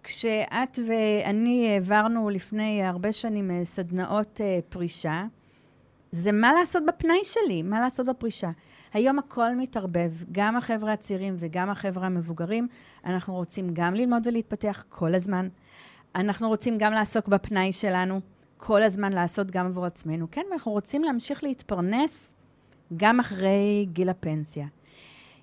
כשאת 0.02 0.78
ואני 0.86 1.68
העברנו 1.68 2.30
לפני 2.30 2.84
הרבה 2.84 3.12
שנים 3.12 3.50
אה, 3.50 3.64
סדנאות 3.64 4.40
אה, 4.40 4.58
פרישה, 4.68 5.24
זה 6.12 6.32
מה 6.32 6.52
לעשות 6.52 6.82
בפנאי 6.86 7.20
שלי, 7.22 7.62
מה 7.62 7.80
לעשות 7.80 8.06
בפרישה. 8.06 8.50
היום 8.92 9.18
הכל 9.18 9.54
מתערבב, 9.54 10.12
גם 10.32 10.56
החבר'ה 10.56 10.92
הצעירים 10.92 11.36
וגם 11.38 11.70
החבר'ה 11.70 12.06
המבוגרים. 12.06 12.68
אנחנו 13.04 13.34
רוצים 13.34 13.70
גם 13.72 13.94
ללמוד 13.94 14.26
ולהתפתח 14.26 14.84
כל 14.88 15.14
הזמן. 15.14 15.48
אנחנו 16.14 16.48
רוצים 16.48 16.78
גם 16.78 16.92
לעסוק 16.92 17.28
בפנאי 17.28 17.72
שלנו. 17.72 18.20
כל 18.56 18.82
הזמן 18.82 19.12
לעשות 19.12 19.50
גם 19.50 19.66
עבור 19.66 19.86
עצמנו. 19.86 20.26
כן, 20.30 20.42
ואנחנו 20.50 20.72
רוצים 20.72 21.04
להמשיך 21.04 21.44
להתפרנס 21.44 22.32
גם 22.96 23.20
אחרי 23.20 23.86
גיל 23.92 24.08
הפנסיה. 24.08 24.66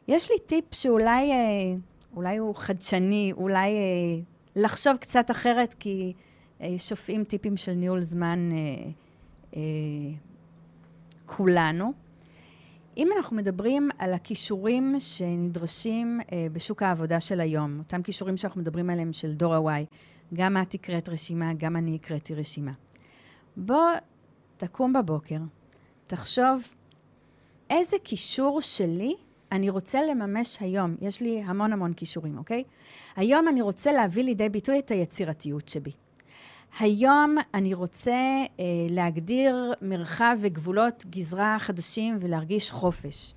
יש 0.08 0.32
לי 0.32 0.40
טיפ 0.40 0.66
שאולי 0.72 1.32
אה, 1.32 1.76
אולי 2.16 2.38
הוא 2.38 2.56
חדשני, 2.56 3.34
אולי 3.38 3.70
לחשוב 4.58 4.98
קצת 4.98 5.32
אחרת, 5.32 5.74
כי 5.74 6.14
אה, 6.62 6.76
שופעים 6.78 7.24
טיפים 7.24 7.58
של 7.58 7.72
ניהול 7.72 8.02
זמן 8.02 8.50
אה, 8.52 8.58
אה, 9.56 9.62
כולנו. 11.26 11.94
אם 12.98 13.10
אנחנו 13.18 13.36
מדברים 13.36 13.90
על 13.98 14.14
הכישורים 14.14 14.96
שנדרשים 15.00 16.20
אה, 16.32 16.48
בשוק 16.54 16.84
העבודה 16.84 17.20
של 17.20 17.40
היום, 17.40 17.80
אותם 17.80 18.02
כישורים 18.02 18.38
שאנחנו 18.38 18.62
מדברים 18.62 18.90
עליהם 18.90 19.14
של 19.14 19.34
דור 19.34 19.56
ה-Y, 19.56 19.86
גם 20.34 20.58
את 20.62 20.74
הקראת 20.74 21.10
רשימה, 21.10 21.54
גם 21.54 21.76
אני 21.76 21.96
הקראתי 21.96 22.36
רשימה. 22.36 22.72
בוא 23.58 23.86
תקום 24.58 24.94
בבוקר, 24.94 25.40
תחשוב 26.08 26.64
איזה 27.70 27.98
קישור 28.04 28.62
שלי 28.62 29.16
אני 29.52 29.70
רוצה 29.70 30.02
לממש 30.02 30.58
היום. 30.62 30.96
יש 31.02 31.22
לי 31.22 31.44
המון 31.46 31.74
המון 31.74 31.94
כישורים, 31.94 32.38
אוקיי? 32.38 32.64
היום 33.16 33.48
אני 33.48 33.62
רוצה 33.62 33.92
להביא 33.92 34.24
לידי 34.24 34.50
ביטוי 34.50 34.80
את 34.80 34.92
היצירתיות 34.92 35.68
שבי. 35.68 35.92
היום 36.80 37.36
אני 37.54 37.74
רוצה 37.74 38.12
אה, 38.60 38.66
להגדיר 38.90 39.74
מרחב 39.82 40.38
וגבולות 40.42 41.06
גזרה 41.10 41.56
חדשים 41.60 42.18
ולהרגיש 42.22 42.72
חופש. 42.72 43.34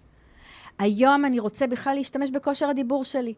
היום 0.79 1.25
אני 1.25 1.38
רוצה 1.40 1.66
בכלל 1.66 1.94
להשתמש 1.94 2.31
בכושר 2.31 2.68
הדיבור 2.68 3.05
שלי. 3.05 3.35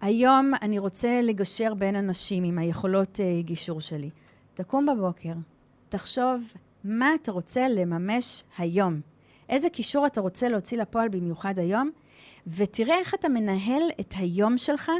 היום 0.00 0.52
אני 0.62 0.78
רוצה 0.78 1.20
לגשר 1.22 1.74
בין 1.74 1.96
אנשים 1.96 2.44
עם 2.44 2.58
היכולות 2.58 3.20
אה, 3.20 3.42
גישור 3.42 3.80
שלי. 3.80 4.10
תקום 4.54 4.86
בבוקר, 4.86 5.32
תחשוב 5.88 6.52
מה 6.84 7.14
אתה 7.14 7.32
רוצה 7.32 7.68
לממש 7.68 8.44
היום. 8.58 9.13
איזה 9.48 9.68
קישור 9.68 10.06
אתה 10.06 10.20
רוצה 10.20 10.48
להוציא 10.48 10.78
לפועל 10.78 11.08
במיוחד 11.08 11.58
היום, 11.58 11.90
ותראה 12.46 12.98
איך 12.98 13.14
אתה 13.14 13.28
מנהל 13.28 13.82
את 14.00 14.14
היום 14.16 14.58
שלך 14.58 14.90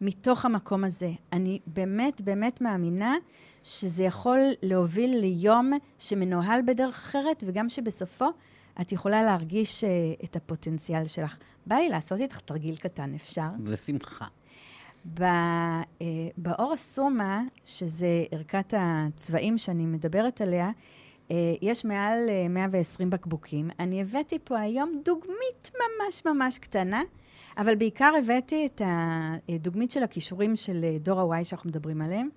מתוך 0.00 0.44
המקום 0.44 0.84
הזה. 0.84 1.10
אני 1.32 1.58
באמת 1.66 2.20
באמת 2.20 2.60
מאמינה 2.60 3.16
שזה 3.62 4.04
יכול 4.04 4.38
להוביל 4.62 5.16
ליום 5.16 5.72
שמנוהל 5.98 6.60
בדרך 6.66 6.94
אחרת, 6.94 7.44
וגם 7.46 7.68
שבסופו 7.68 8.26
את 8.80 8.92
יכולה 8.92 9.22
להרגיש 9.22 9.84
uh, 9.84 10.24
את 10.24 10.36
הפוטנציאל 10.36 11.06
שלך. 11.06 11.36
בא 11.66 11.76
לי 11.76 11.88
לעשות 11.88 12.20
איתך 12.20 12.40
תרגיל 12.40 12.76
קטן, 12.76 13.14
אפשר? 13.14 13.48
בשמחה. 13.64 14.26
ב, 15.14 15.22
אה, 15.22 16.06
באור 16.36 16.72
הסומה, 16.72 17.42
שזה 17.64 18.24
ערכת 18.30 18.74
הצבעים 18.76 19.58
שאני 19.58 19.86
מדברת 19.86 20.40
עליה, 20.40 20.66
אה, 20.66 20.72
יש 21.62 21.84
מעל 21.84 22.28
אה, 22.28 22.48
120 22.48 23.10
בקבוקים. 23.10 23.70
אני 23.78 24.00
הבאתי 24.00 24.38
פה 24.44 24.58
היום 24.58 25.00
דוגמית 25.04 25.70
ממש 25.74 26.22
ממש 26.26 26.58
קטנה, 26.58 27.02
אבל 27.58 27.74
בעיקר 27.74 28.12
הבאתי 28.18 28.66
את 28.66 28.82
הדוגמית 29.48 29.90
של 29.90 30.02
הכישורים 30.02 30.56
של 30.56 30.84
אה, 30.84 30.96
דור 30.98 31.34
ה-Y 31.34 31.44
שאנחנו 31.44 31.70
מדברים 31.70 32.02
עליהם. 32.02 32.28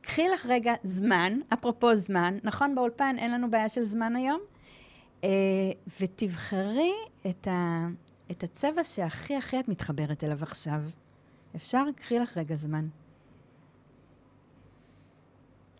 קחי 0.00 0.28
לך 0.28 0.46
רגע 0.46 0.74
זמן, 0.82 1.38
אפרופו 1.52 1.94
זמן, 1.94 2.38
נכון 2.44 2.74
באולפן 2.74 3.16
אין 3.18 3.32
לנו 3.32 3.50
בעיה 3.50 3.68
של 3.68 3.84
זמן 3.84 4.16
היום, 4.16 4.40
אה, 5.24 5.28
ותבחרי 6.00 6.92
את, 7.30 7.48
ה, 7.48 7.86
את 8.30 8.42
הצבע 8.42 8.84
שהכי 8.84 9.36
הכי 9.36 9.60
את 9.60 9.68
מתחברת 9.68 10.24
אליו 10.24 10.38
עכשיו. 10.42 10.80
אפשר? 11.56 11.84
קחי 11.96 12.18
לך 12.18 12.36
רגע 12.36 12.54
זמן. 12.54 12.88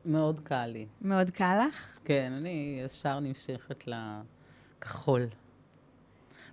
מאוד 0.07 0.41
קל 0.41 0.67
לי. 0.67 0.87
מאוד 1.03 1.31
קל 1.31 1.59
לך? 1.69 1.99
כן, 2.05 2.33
אני 2.37 2.81
ישר 2.85 3.21
נמשכת 3.21 3.85
לכחול. 3.87 5.27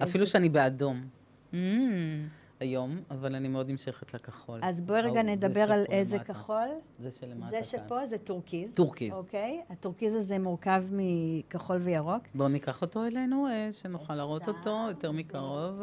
אפילו 0.04 0.28
שאני 0.28 0.50
באדום 0.50 1.06
Mm. 1.52 1.56
היום, 2.60 2.98
אבל 3.12 3.36
אני 3.36 3.48
מאוד 3.48 3.70
נמשכת 3.70 4.14
לכחול. 4.14 4.60
אז 4.64 4.82
בואי 4.82 5.02
רגע 5.02 5.14
זה 5.14 5.24
נדבר 5.24 5.72
על 5.72 5.84
איזה 5.90 6.16
למטה. 6.18 6.34
כחול. 6.34 6.68
זה 7.00 7.12
שלמטה 7.12 7.50
זה 7.50 7.78
כאן. 7.78 7.86
שפה 7.86 8.06
זה 8.06 8.18
טורקיז. 8.18 8.74
טורקיז. 8.74 9.14
אוקיי? 9.14 9.62
הטורקיז 9.70 10.16
הזה 10.16 10.40
מורכב 10.40 10.84
מכחול 10.92 11.78
וירוק. 11.78 12.24
בואו 12.36 12.48
ניקח 12.50 12.82
אותו 12.82 13.06
אלינו, 13.06 13.48
אה, 13.48 13.72
שנוכל 13.72 14.16
להראות 14.16 14.48
אותו 14.48 14.86
יותר 14.90 15.12
זה 15.12 15.18
מקרוב. 15.18 15.82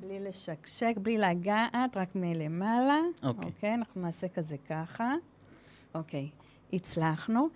בלי 0.00 0.20
לשקשק, 0.20 0.94
בלי 1.02 1.18
לגעת, 1.18 1.96
רק 1.96 2.08
מלמעלה. 2.14 2.98
אוקיי. 3.22 3.50
אוקיי, 3.50 3.74
אנחנו 3.74 4.00
נעשה 4.00 4.28
כזה 4.28 4.56
ככה. 4.68 5.14
אוקיי, 5.94 6.28
הצלחנו. 6.72 7.48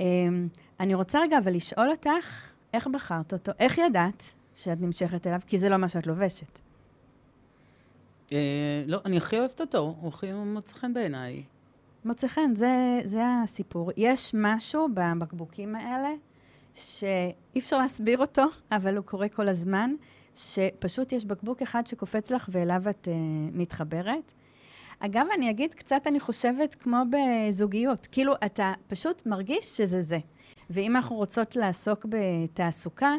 אמ, 0.00 0.48
אני 0.80 0.94
רוצה 0.94 1.20
רגע 1.20 1.38
אבל 1.38 1.54
לשאול 1.54 1.90
אותך, 1.90 2.50
איך 2.74 2.86
בחרת 2.86 3.32
אותו? 3.32 3.52
איך 3.58 3.78
ידעת 3.78 4.34
שאת 4.54 4.80
נמשכת 4.80 5.26
אליו? 5.26 5.40
כי 5.46 5.58
זה 5.58 5.68
לא 5.68 5.76
מה 5.76 5.88
שאת 5.88 6.06
לובשת. 6.06 6.58
אה, 8.32 8.82
לא, 8.86 8.98
אני 9.04 9.16
הכי 9.16 9.38
אוהבת 9.38 9.60
אותו, 9.60 9.96
הוא 10.00 10.08
הכי 10.08 10.32
מוצא 10.32 10.74
חן 10.74 10.94
בעיניי. 10.94 11.42
מוצא 12.04 12.28
חן, 12.28 12.54
זה, 12.54 13.00
זה 13.04 13.22
הסיפור. 13.44 13.90
יש 13.96 14.34
משהו 14.34 14.88
בבקבוקים 14.94 15.76
האלה 15.76 16.10
שאי 16.74 17.58
אפשר 17.58 17.78
להסביר 17.78 18.18
אותו, 18.18 18.44
אבל 18.72 18.96
הוא 18.96 19.04
קורה 19.04 19.28
כל 19.28 19.48
הזמן, 19.48 19.94
שפשוט 20.34 21.12
יש 21.12 21.24
בקבוק 21.24 21.62
אחד 21.62 21.86
שקופץ 21.86 22.30
לך 22.30 22.48
ואליו 22.52 22.82
את 22.90 23.08
uh, 23.08 23.10
מתחברת. 23.52 24.32
אגב, 24.98 25.26
אני 25.34 25.50
אגיד 25.50 25.74
קצת, 25.74 26.06
אני 26.06 26.20
חושבת, 26.20 26.74
כמו 26.74 27.02
בזוגיות. 27.10 28.08
כאילו, 28.12 28.34
אתה 28.46 28.72
פשוט 28.86 29.26
מרגיש 29.26 29.64
שזה 29.64 30.02
זה. 30.02 30.18
ואם 30.70 30.96
אנחנו 30.96 31.16
רוצות 31.16 31.56
לעסוק 31.56 32.06
בתעסוקה, 32.08 33.14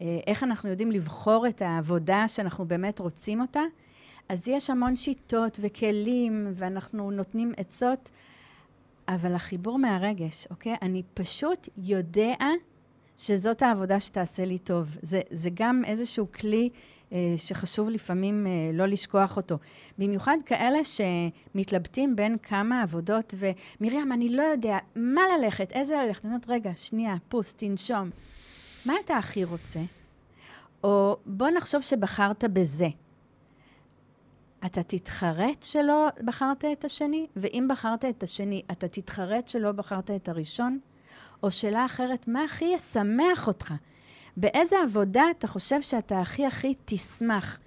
אה, 0.00 0.18
איך 0.26 0.42
אנחנו 0.42 0.68
יודעים 0.70 0.90
לבחור 0.92 1.46
את 1.46 1.62
העבודה 1.62 2.28
שאנחנו 2.28 2.64
באמת 2.64 2.98
רוצים 2.98 3.40
אותה, 3.40 3.62
אז 4.28 4.48
יש 4.48 4.70
המון 4.70 4.96
שיטות 4.96 5.58
וכלים, 5.62 6.46
ואנחנו 6.52 7.10
נותנים 7.10 7.52
עצות, 7.56 8.10
אבל 9.08 9.34
החיבור 9.34 9.78
מהרגש, 9.78 10.46
אוקיי? 10.50 10.76
אני 10.82 11.02
פשוט 11.14 11.68
יודע 11.76 12.34
שזאת 13.16 13.62
העבודה 13.62 14.00
שתעשה 14.00 14.44
לי 14.44 14.58
טוב. 14.58 14.96
זה, 15.02 15.20
זה 15.30 15.50
גם 15.54 15.82
איזשהו 15.84 16.26
כלי 16.32 16.70
שחשוב 17.36 17.88
לפעמים 17.88 18.46
אה, 18.46 18.70
לא 18.72 18.86
לשכוח 18.86 19.36
אותו. 19.36 19.58
במיוחד 19.98 20.36
כאלה 20.46 20.78
שמתלבטים 20.84 22.16
בין 22.16 22.36
כמה 22.42 22.82
עבודות, 22.82 23.34
ומרים, 23.38 24.12
אני 24.12 24.28
לא 24.28 24.42
יודע 24.42 24.78
מה 24.96 25.22
ללכת, 25.38 25.72
איזה 25.72 25.96
ללכת. 26.06 26.24
אני 26.24 26.32
אומרת, 26.32 26.48
רגע, 26.48 26.70
שנייה, 26.74 27.14
פוס, 27.28 27.54
תנשום. 27.54 28.10
מה 28.86 28.94
אתה 29.04 29.16
הכי 29.16 29.44
רוצה? 29.44 29.80
או 30.84 31.16
בוא 31.26 31.48
נחשוב 31.50 31.82
שבחרת 31.82 32.44
בזה. 32.52 32.88
אתה 34.66 34.82
תתחרט 34.82 35.62
שלא 35.62 36.08
בחרת 36.24 36.64
את 36.72 36.84
השני? 36.84 37.26
ואם 37.36 37.66
בחרת 37.70 38.04
את 38.04 38.22
השני, 38.22 38.62
אתה 38.70 38.88
תתחרט 38.88 39.48
שלא 39.48 39.72
בחרת 39.72 40.10
את 40.10 40.28
הראשון? 40.28 40.78
או 41.42 41.50
שאלה 41.50 41.84
אחרת, 41.84 42.28
מה 42.28 42.44
הכי 42.44 42.64
ישמח 42.64 43.48
אותך? 43.48 43.74
באיזה 44.40 44.76
עבודה 44.84 45.22
אתה 45.38 45.46
חושב 45.46 45.82
שאתה 45.82 46.20
הכי 46.20 46.46
הכי 46.46 46.74
תשמח? 46.84 47.58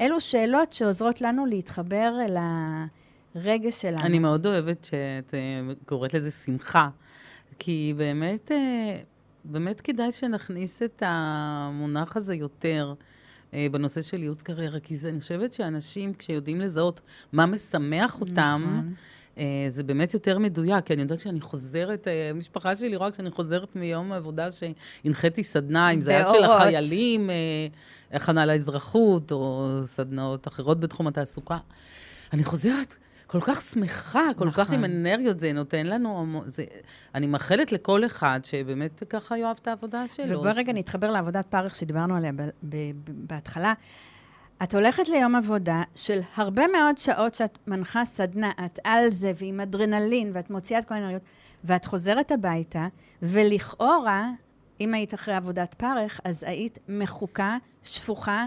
אלו 0.00 0.20
שאלות 0.20 0.72
שעוזרות 0.72 1.20
לנו 1.20 1.46
להתחבר 1.46 2.12
אל 2.24 2.36
הרגש 3.34 3.82
שלנו. 3.82 4.00
אני 4.00 4.18
מאוד 4.18 4.46
אוהבת 4.46 4.84
שאת 4.84 5.34
אה, 5.34 5.74
קוראת 5.86 6.14
לזה 6.14 6.30
שמחה, 6.30 6.88
כי 7.58 7.94
באמת, 7.96 8.52
אה, 8.52 8.98
באמת 9.44 9.80
כדאי 9.80 10.12
שנכניס 10.12 10.82
את 10.82 11.02
המונח 11.06 12.16
הזה 12.16 12.34
יותר. 12.34 12.94
אה, 13.54 13.66
בנושא 13.72 14.02
של 14.02 14.22
ייעוץ 14.22 14.42
קריירה, 14.42 14.80
כי 14.80 14.96
זה, 14.96 15.08
אני 15.08 15.20
חושבת 15.20 15.52
שאנשים, 15.52 16.14
כשיודעים 16.14 16.60
לזהות 16.60 17.00
מה 17.32 17.46
משמח 17.46 18.20
אותם, 18.20 18.62
נכון. 18.64 18.94
אה, 19.38 19.44
זה 19.68 19.82
באמת 19.82 20.14
יותר 20.14 20.38
מדויק, 20.38 20.84
כי 20.84 20.92
אני 20.92 21.02
יודעת 21.02 21.20
שאני 21.20 21.40
חוזרת, 21.40 22.08
אה, 22.08 22.30
המשפחה 22.30 22.76
שלי 22.76 22.96
רואה 22.96 23.10
כשאני 23.10 23.30
חוזרת 23.30 23.76
מיום 23.76 24.12
העבודה 24.12 24.48
שהנחיתי 24.50 25.44
סדנה, 25.44 25.90
אם 25.90 26.00
זה 26.00 26.10
היה 26.10 26.26
של. 26.30 26.44
החיילים, 26.44 27.30
אה, 27.30 27.36
הכנה 28.12 28.46
לאזרחות, 28.46 29.32
או 29.32 29.68
סדנאות 29.84 30.48
אחרות 30.48 30.80
בתחום 30.80 31.06
התעסוקה. 31.06 31.58
אני 32.32 32.44
חוזרת 32.44 32.96
כל 33.26 33.40
כך 33.40 33.60
שמחה, 33.60 34.20
כל 34.36 34.50
כך 34.50 34.58
נכון. 34.58 34.74
עם 34.74 34.84
אנרגיות, 34.84 35.40
זה 35.40 35.52
נותן 35.52 35.86
לנו, 35.86 36.42
זה, 36.46 36.64
אני 37.14 37.26
מאחלת 37.26 37.72
לכל 37.72 38.06
אחד 38.06 38.40
שבאמת 38.42 39.02
ככה 39.10 39.38
יאהב 39.38 39.56
את 39.62 39.68
העבודה 39.68 40.08
שלו. 40.08 40.38
ובואי 40.38 40.52
רגע 40.52 40.72
נתחבר 40.72 41.10
לעבודת 41.10 41.46
פרך 41.46 41.74
שדיברנו 41.74 42.16
עליה 42.16 42.32
ב- 42.32 42.50
ב- 42.68 42.92
בהתחלה. 43.04 43.74
את 44.62 44.74
הולכת 44.74 45.08
ליום 45.08 45.34
עבודה 45.34 45.82
של 45.94 46.20
הרבה 46.34 46.66
מאוד 46.66 46.98
שעות 46.98 47.34
שאת 47.34 47.58
מנחה 47.66 48.04
סדנה, 48.04 48.50
את 48.64 48.78
על 48.84 49.08
זה 49.08 49.32
ועם 49.38 49.60
אדרנלין, 49.60 50.30
ואת 50.34 50.50
מוציאה 50.50 50.78
את 50.78 50.84
כל 50.84 50.94
האנרגיות, 50.94 51.22
ואת 51.64 51.84
חוזרת 51.84 52.32
הביתה, 52.32 52.86
ולכאורה, 53.22 54.30
אם 54.80 54.94
היית 54.94 55.14
אחרי 55.14 55.34
עבודת 55.34 55.74
פרך, 55.74 56.20
אז 56.24 56.44
היית 56.48 56.78
מחוקה, 56.88 57.56
שפוכה, 57.82 58.46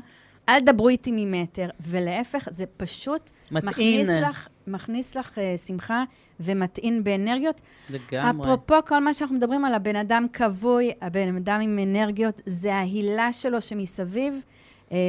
אל 0.50 0.60
דברו 0.60 0.90
איתי 0.90 1.12
ממטר, 1.14 1.70
ולהפך, 1.80 2.48
זה 2.52 2.66
פשוט 2.78 3.32
מטעין. 3.52 4.02
מכניס 4.02 4.10
לך, 4.10 4.48
מכניס 4.68 5.18
לך 5.18 5.38
uh, 5.38 5.58
שמחה 5.68 6.04
ומטעין 6.40 7.04
באנרגיות. 7.04 7.62
לגמרי. 7.90 8.42
אפרופו 8.42 8.76
כל 8.86 9.00
מה 9.00 9.14
שאנחנו 9.14 9.36
מדברים 9.36 9.66
על 9.66 9.74
הבן 9.74 9.96
אדם 9.96 10.26
כבוי, 10.34 10.92
הבן 11.02 11.36
אדם 11.36 11.62
עם 11.62 11.80
אנרגיות, 11.80 12.42
זה 12.46 12.76
ההילה 12.76 13.34
שלו 13.34 13.62
שמסביב, 13.62 14.42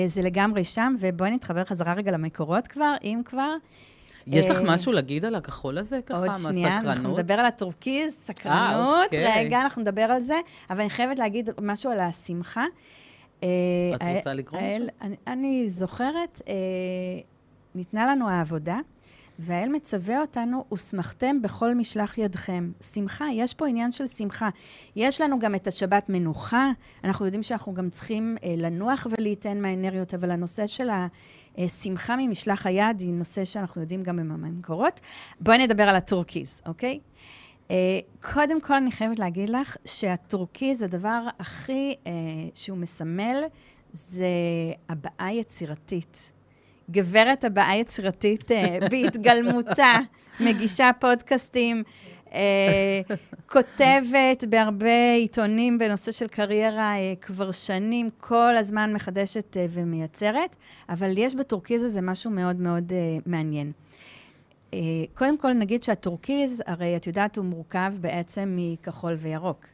זה 0.07 0.23
לגמרי 0.23 0.65
שם, 0.65 0.97
ובואי 1.01 1.31
נתחבר 1.31 1.65
חזרה 1.65 1.95
רגע 1.95 2.11
למקורות 2.11 2.67
כבר, 2.67 2.95
אם 3.05 3.21
כבר. 3.25 3.55
יש 4.27 4.51
לך 4.51 4.57
אה, 4.59 4.63
משהו 4.63 4.93
להגיד 4.93 5.25
על 5.25 5.35
הכחול 5.35 5.79
הזה, 5.79 6.01
ככה, 6.07 6.19
עוד 6.19 6.31
שנייה, 6.37 6.77
אנחנו 6.77 6.89
מהסקרנות? 6.89 7.19
נדבר 7.19 7.35
על 7.35 7.47
הטורקיז, 7.47 8.15
סקרנות, 8.15 9.05
אוקיי. 9.05 9.45
רגע, 9.45 9.61
אנחנו 9.61 9.83
נדבר 9.83 10.03
על 10.03 10.21
זה, 10.21 10.41
אבל 10.71 10.81
אני 10.81 10.91
חייבת 10.91 11.19
להגיד 11.19 11.51
משהו 11.63 11.91
על 11.91 12.01
השמחה. 12.01 12.65
אה, 13.43 13.49
את 13.95 14.17
רוצה 14.17 14.33
לקרוא 14.33 14.61
משהו? 14.61 14.87
אני, 15.27 15.71
זוכרת, 15.71 16.43
אה, 16.49 16.55
ניתנה 17.75 18.07
לנו 18.07 18.29
העבודה, 18.29 18.79
והאל 19.39 19.69
מצווה 19.69 20.21
אותנו, 20.21 20.65
ושמחתם 20.73 21.43
בכל 21.43 21.75
משלח 21.75 22.19
ידכם. 22.19 22.73
שמחה, 22.95 23.25
יש 23.33 23.55
פה 23.55 23.69
עניין 23.69 23.93
של 23.93 24.07
שמחה. 24.07 24.49
יש 24.97 25.21
לנו 25.21 25.39
גם 25.39 25.55
את 25.55 25.67
השבת 25.67 26.09
מנוחה, 26.09 26.71
אנחנו 27.05 27.25
יודעים 27.25 27.43
שאנחנו 27.43 27.75
גם 27.75 27.91
צריכים 27.91 28.37
אה, 28.45 28.55
לנוח 28.57 29.07
ולהיתן 29.11 29.63
מהאנרגיות, 29.63 30.15
אבל 30.15 30.31
הנושא 30.31 30.67
של 30.67 30.89
השמחה 31.59 32.17
ממשלח 32.17 32.67
היד 32.67 33.01
היא 33.01 33.13
נושא 33.13 33.45
שאנחנו 33.45 33.81
יודעים 33.81 34.03
גם 34.03 34.17
במקורות. 34.17 35.01
בואי 35.41 35.59
נדבר 35.59 35.83
על 35.83 35.97
הטורקיז, 35.97 36.63
אוקיי? 36.67 37.01
אה, 37.71 38.01
קודם 38.33 38.61
כל, 38.61 38.75
אני 38.75 38.91
חייבת 38.91 39.19
להגיד 39.19 39.49
לך 39.49 39.77
שהטורקיז, 39.85 40.83
הדבר 40.83 41.23
הכי 41.39 41.95
אה, 42.07 42.13
שהוא 42.55 42.79
מסמל, 42.79 43.45
זה 43.93 44.27
הבעה 44.89 45.35
יצירתית. 45.35 46.33
גברת 46.93 47.45
הבעה 47.45 47.77
יצירתית 47.77 48.53
אה, 48.53 48.79
בהתגלמותה, 48.91 49.99
מגישה 50.41 50.91
פודקאסטים, 51.01 51.83
אה, 52.35 53.01
כותבת 53.47 54.45
בהרבה 54.49 55.13
עיתונים 55.15 55.79
בנושא 55.79 56.13
של 56.13 56.27
קריירה 56.29 56.97
אה, 56.97 57.15
כבר 57.21 57.51
שנים, 57.51 58.11
כל 58.21 58.57
הזמן 58.57 58.93
מחדשת 58.93 59.57
ומייצרת, 59.71 60.57
אבל 60.89 61.19
יש 61.19 61.35
בטורקיז 61.35 61.83
הזה 61.83 62.01
משהו 62.01 62.31
מאוד 62.31 62.57
מאוד 62.57 62.93
מעניין. 63.27 63.73
קודם 65.15 65.39
כל 65.39 65.53
נגיד 65.53 65.83
שהטורקיז, 65.83 66.63
הרי 66.67 66.97
את 66.97 67.07
יודעת, 67.07 67.37
הוא 67.37 67.45
מורכב 67.45 67.93
בעצם 68.01 68.57
מכחול 68.57 69.15
וירוק. 69.19 69.67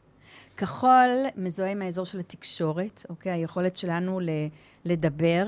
כחול 0.57 1.25
מזוהה 1.35 1.71
עם 1.71 1.81
האזור 1.81 2.05
של 2.05 2.19
התקשורת, 2.19 3.05
אוקיי? 3.09 3.31
היכולת 3.31 3.77
שלנו 3.77 4.19
לדבר, 4.85 5.45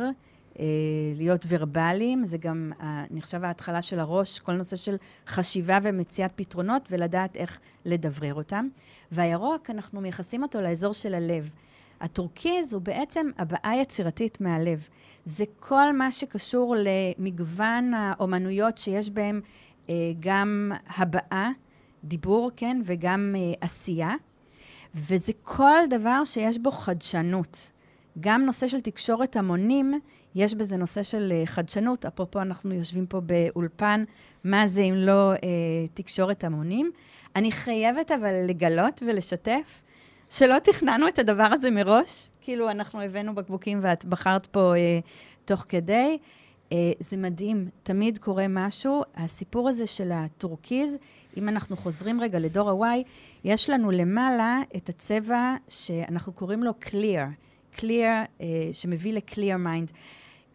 להיות 1.18 1.46
ורבליים, 1.48 2.26
זה 2.26 2.38
גם 2.38 2.72
אה, 2.82 3.04
נחשב 3.12 3.44
ההתחלה 3.44 3.82
של 3.82 4.00
הראש, 4.00 4.40
כל 4.40 4.52
נושא 4.52 4.76
של 4.76 4.96
חשיבה 5.28 5.78
ומציאת 5.84 6.32
פתרונות 6.36 6.88
ולדעת 6.92 7.38
איך 7.38 7.60
לדברר 7.86 8.34
אותם. 8.34 8.68
והירוק, 9.12 9.70
אנחנו 9.70 10.02
מייחסים 10.02 10.44
אותו 10.44 10.62
לאזור 10.62 10.94
של 10.94 11.14
הלב. 11.14 11.52
הטורקיז 12.02 12.74
הוא 12.74 12.82
בעצם 12.82 13.30
הבעה 13.38 13.78
יצירתית 13.78 14.42
מהלב. 14.42 14.88
זה 15.26 15.44
כל 15.60 15.94
מה 15.94 16.12
שקשור 16.12 16.76
למגוון 16.78 17.94
האומנויות 17.94 18.78
שיש 18.78 19.10
בהם 19.10 19.42
אה, 19.90 19.96
גם 20.20 20.72
הבעה, 20.98 21.52
דיבור, 22.04 22.52
כן, 22.56 22.82
וגם 22.86 23.36
אה, 23.38 23.54
עשייה. 23.62 24.12
וזה 24.96 25.34
כל 25.44 25.80
דבר 25.90 26.26
שיש 26.26 26.58
בו 26.58 26.72
חדשנות. 26.72 27.72
גם 28.20 28.46
נושא 28.46 28.68
של 28.68 28.82
תקשורת 28.82 29.36
המונים, 29.36 30.00
יש 30.36 30.54
בזה 30.54 30.78
נושא 30.78 31.04
של 31.04 31.34
אה, 31.36 31.46
חדשנות. 31.46 32.06
אפרופו, 32.06 32.42
אנחנו 32.42 32.74
יושבים 32.74 33.06
פה 33.06 33.22
באולפן, 33.22 34.04
מה 34.44 34.68
זה 34.68 34.82
אם 34.82 34.96
לא 34.96 35.32
אה, 35.32 35.38
תקשורת 35.94 36.44
המונים? 36.44 36.92
אני 37.36 37.52
חייבת 37.52 38.12
אבל 38.12 38.34
לגלות 38.48 39.04
ולשתף 39.08 39.82
שלא 40.30 40.60
תכננו 40.60 41.08
את 41.08 41.20
הדבר 41.20 41.48
הזה 41.52 41.72
מראש. 41.72 42.28
כאילו, 42.42 42.72
אנחנו 42.72 43.02
הבאנו 43.02 43.36
בקבוקים 43.36 43.80
ואת 43.82 44.06
בחרת 44.06 44.46
פה 44.46 44.74
אה, 44.76 45.00
תוך 45.46 45.66
כדי. 45.70 46.18
אה, 46.72 46.92
זה 47.00 47.18
מדהים, 47.18 47.70
תמיד 47.84 48.18
קורה 48.18 48.46
משהו. 48.50 49.04
הסיפור 49.16 49.70
הזה 49.70 49.88
של 49.88 50.12
הטורקיז, 50.12 50.98
אם 51.38 51.50
אנחנו 51.50 51.78
חוזרים 51.78 52.22
רגע 52.22 52.40
לדור 52.40 52.86
ה-Y, 52.86 53.04
יש 53.44 53.70
לנו 53.70 53.92
למעלה 53.92 54.62
את 54.76 54.90
הצבע 54.90 55.56
שאנחנו 55.70 56.34
קוראים 56.34 56.64
לו 56.64 56.72
clear, 56.82 57.28
clear, 57.78 58.28
uh, 58.40 58.44
שמביא 58.72 59.14
ל-clear 59.14 59.66
mind. 59.66 59.94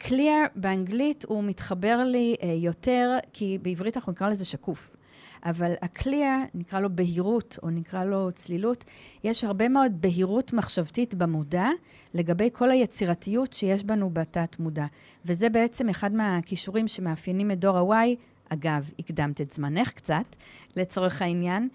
Clear 0.00 0.48
באנגלית 0.54 1.24
הוא 1.24 1.44
מתחבר 1.44 2.02
לי 2.04 2.34
uh, 2.40 2.44
יותר, 2.46 3.18
כי 3.32 3.58
בעברית 3.62 3.96
אנחנו 3.96 4.12
נקרא 4.12 4.28
לזה 4.28 4.44
שקוף. 4.44 4.96
אבל 5.44 5.72
ה-clear, 5.82 6.48
נקרא 6.54 6.80
לו 6.80 6.96
בהירות, 6.96 7.58
או 7.62 7.70
נקרא 7.70 8.04
לו 8.04 8.30
צלילות, 8.34 8.84
יש 9.24 9.44
הרבה 9.44 9.68
מאוד 9.68 9.92
בהירות 10.00 10.52
מחשבתית 10.52 11.14
במודע 11.14 11.68
לגבי 12.14 12.48
כל 12.52 12.70
היצירתיות 12.70 13.52
שיש 13.52 13.84
בנו 13.84 14.10
בתת-מודע. 14.10 14.86
וזה 15.24 15.48
בעצם 15.48 15.88
אחד 15.88 16.12
מהכישורים 16.14 16.88
שמאפיינים 16.88 17.50
את 17.50 17.58
דור 17.58 17.78
ה-Y. 17.94 18.16
אגב, 18.48 18.90
הקדמת 18.98 19.40
את 19.40 19.50
זמנך 19.50 19.90
קצת, 19.90 20.36
לצורך 20.76 21.22
העניין, 21.22 21.68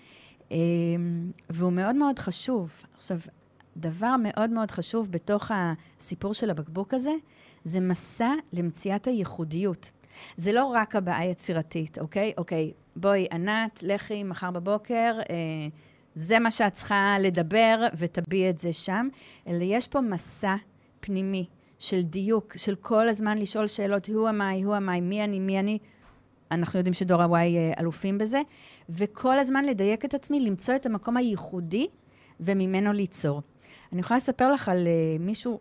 אמ, 0.52 0.58
והוא 1.50 1.74
מאוד 1.74 1.96
מאוד 1.96 2.20
חשוב. 2.20 2.72
עכשיו, 2.96 3.18
דבר 3.78 4.16
מאוד 4.24 4.50
מאוד 4.50 4.72
חשוב 4.72 5.12
בתוך 5.12 5.52
הסיפור 5.54 6.34
של 6.34 6.50
הבקבוק 6.50 6.94
הזה, 6.94 7.14
זה 7.66 7.80
מסע 7.80 8.34
למציאת 8.54 9.08
הייחודיות. 9.08 9.92
זה 10.38 10.52
לא 10.52 10.66
רק 10.66 10.96
הבעה 10.96 11.26
יצירתית, 11.26 12.00
אוקיי? 12.00 12.34
אוקיי, 12.38 12.72
בואי, 12.96 13.28
ענת, 13.32 13.84
לכי 13.84 14.24
מחר 14.24 14.52
בבוקר, 14.52 15.20
אה, 15.30 15.36
זה 16.16 16.40
מה 16.40 16.52
שאת 16.52 16.74
צריכה 16.74 17.16
לדבר 17.20 17.86
ותביעי 17.98 18.50
את 18.50 18.60
זה 18.60 18.74
שם, 18.74 19.08
אלא 19.48 19.64
יש 19.64 19.88
פה 19.88 20.02
מסע 20.02 20.56
פנימי 21.00 21.46
של 21.80 22.02
דיוק, 22.02 22.58
של 22.58 22.76
כל 22.76 23.10
הזמן 23.10 23.38
לשאול 23.38 23.68
שאלות, 23.68 24.06
who 24.06 24.12
am 24.12 24.40
I, 24.40 24.66
who 24.66 24.70
am 24.70 24.98
I, 24.98 25.02
מי 25.02 25.24
אני, 25.24 25.40
מי 25.40 25.60
אני. 25.60 25.78
אנחנו 26.52 26.80
יודעים 26.80 26.94
שדור 26.94 27.22
ה-Y 27.22 27.36
אה, 27.36 27.72
אלופים 27.80 28.18
בזה, 28.18 28.42
וכל 28.90 29.40
הזמן 29.40 29.66
לדייק 29.66 30.06
את 30.06 30.14
עצמי, 30.14 30.40
למצוא 30.40 30.76
את 30.76 30.86
המקום 30.86 31.18
הייחודי 31.18 31.88
וממנו 32.40 32.94
ליצור. 32.94 33.42
אני 33.94 34.00
יכולה 34.00 34.18
לספר 34.18 34.52
לך 34.52 34.70
על 34.70 34.88
uh, 34.88 35.22
מישהו, 35.22 35.60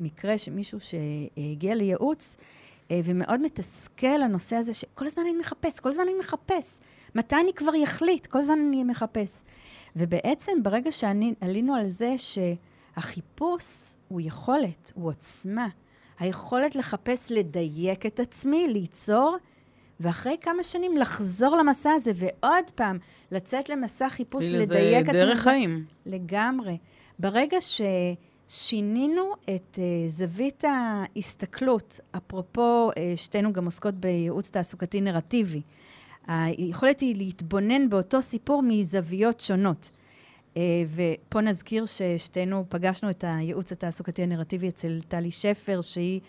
מקרה 0.00 0.38
שמישהו 0.38 0.78
שהגיע 0.80 1.74
לייעוץ, 1.74 2.36
uh, 2.36 2.92
ומאוד 3.04 3.40
מתסכל 3.40 4.22
הנושא 4.22 4.56
הזה, 4.56 4.74
שכל 4.74 5.06
הזמן 5.06 5.22
אני 5.22 5.38
מחפש, 5.38 5.80
כל 5.80 5.88
הזמן 5.88 6.02
אני 6.02 6.18
מחפש. 6.18 6.80
מתי 7.14 7.36
אני 7.36 7.52
כבר 7.52 7.72
אחליט? 7.84 8.26
כל 8.26 8.38
הזמן 8.38 8.58
אני 8.68 8.84
מחפש. 8.84 9.42
ובעצם, 9.96 10.52
ברגע 10.62 10.92
שעלינו 10.92 11.74
על 11.74 11.88
זה 11.88 12.14
שהחיפוש 12.18 13.94
הוא 14.08 14.20
יכולת, 14.20 14.92
הוא 14.94 15.08
עוצמה, 15.08 15.68
היכולת 16.18 16.76
לחפש 16.76 17.32
לדייק 17.32 18.06
את 18.06 18.20
עצמי, 18.20 18.68
ליצור, 18.68 19.36
ואחרי 20.00 20.36
כמה 20.40 20.62
שנים 20.62 20.96
לחזור 20.96 21.56
למסע 21.56 21.90
הזה, 21.90 22.12
ועוד 22.14 22.70
פעם, 22.74 22.98
לצאת 23.32 23.68
למסע 23.68 24.08
חיפוש, 24.08 24.44
לדייק 24.44 25.04
את 25.04 25.08
עצמי. 25.08 25.18
זה 25.20 25.26
דרך 25.26 25.40
חיים. 25.40 25.84
לגמרי. 26.06 26.78
ברגע 27.18 27.60
ששינינו 28.50 29.32
את 29.54 29.78
uh, 29.78 30.08
זווית 30.08 30.64
ההסתכלות, 30.64 32.00
אפרופו, 32.16 32.90
uh, 32.90 32.94
שתינו 33.16 33.52
גם 33.52 33.64
עוסקות 33.64 33.94
בייעוץ 33.94 34.50
תעסוקתי 34.50 35.00
נרטיבי, 35.00 35.62
היכולת 36.26 37.00
היא 37.00 37.16
להתבונן 37.16 37.90
באותו 37.90 38.22
סיפור 38.22 38.62
מזוויות 38.62 39.40
שונות. 39.40 39.90
Uh, 40.54 40.56
ופה 40.94 41.40
נזכיר 41.40 41.84
ששתינו 41.86 42.64
פגשנו 42.68 43.10
את 43.10 43.24
הייעוץ 43.26 43.72
התעסוקתי 43.72 44.22
הנרטיבי 44.22 44.68
אצל 44.68 45.00
טלי 45.08 45.30
שפר, 45.30 45.80
שהיא 45.80 46.20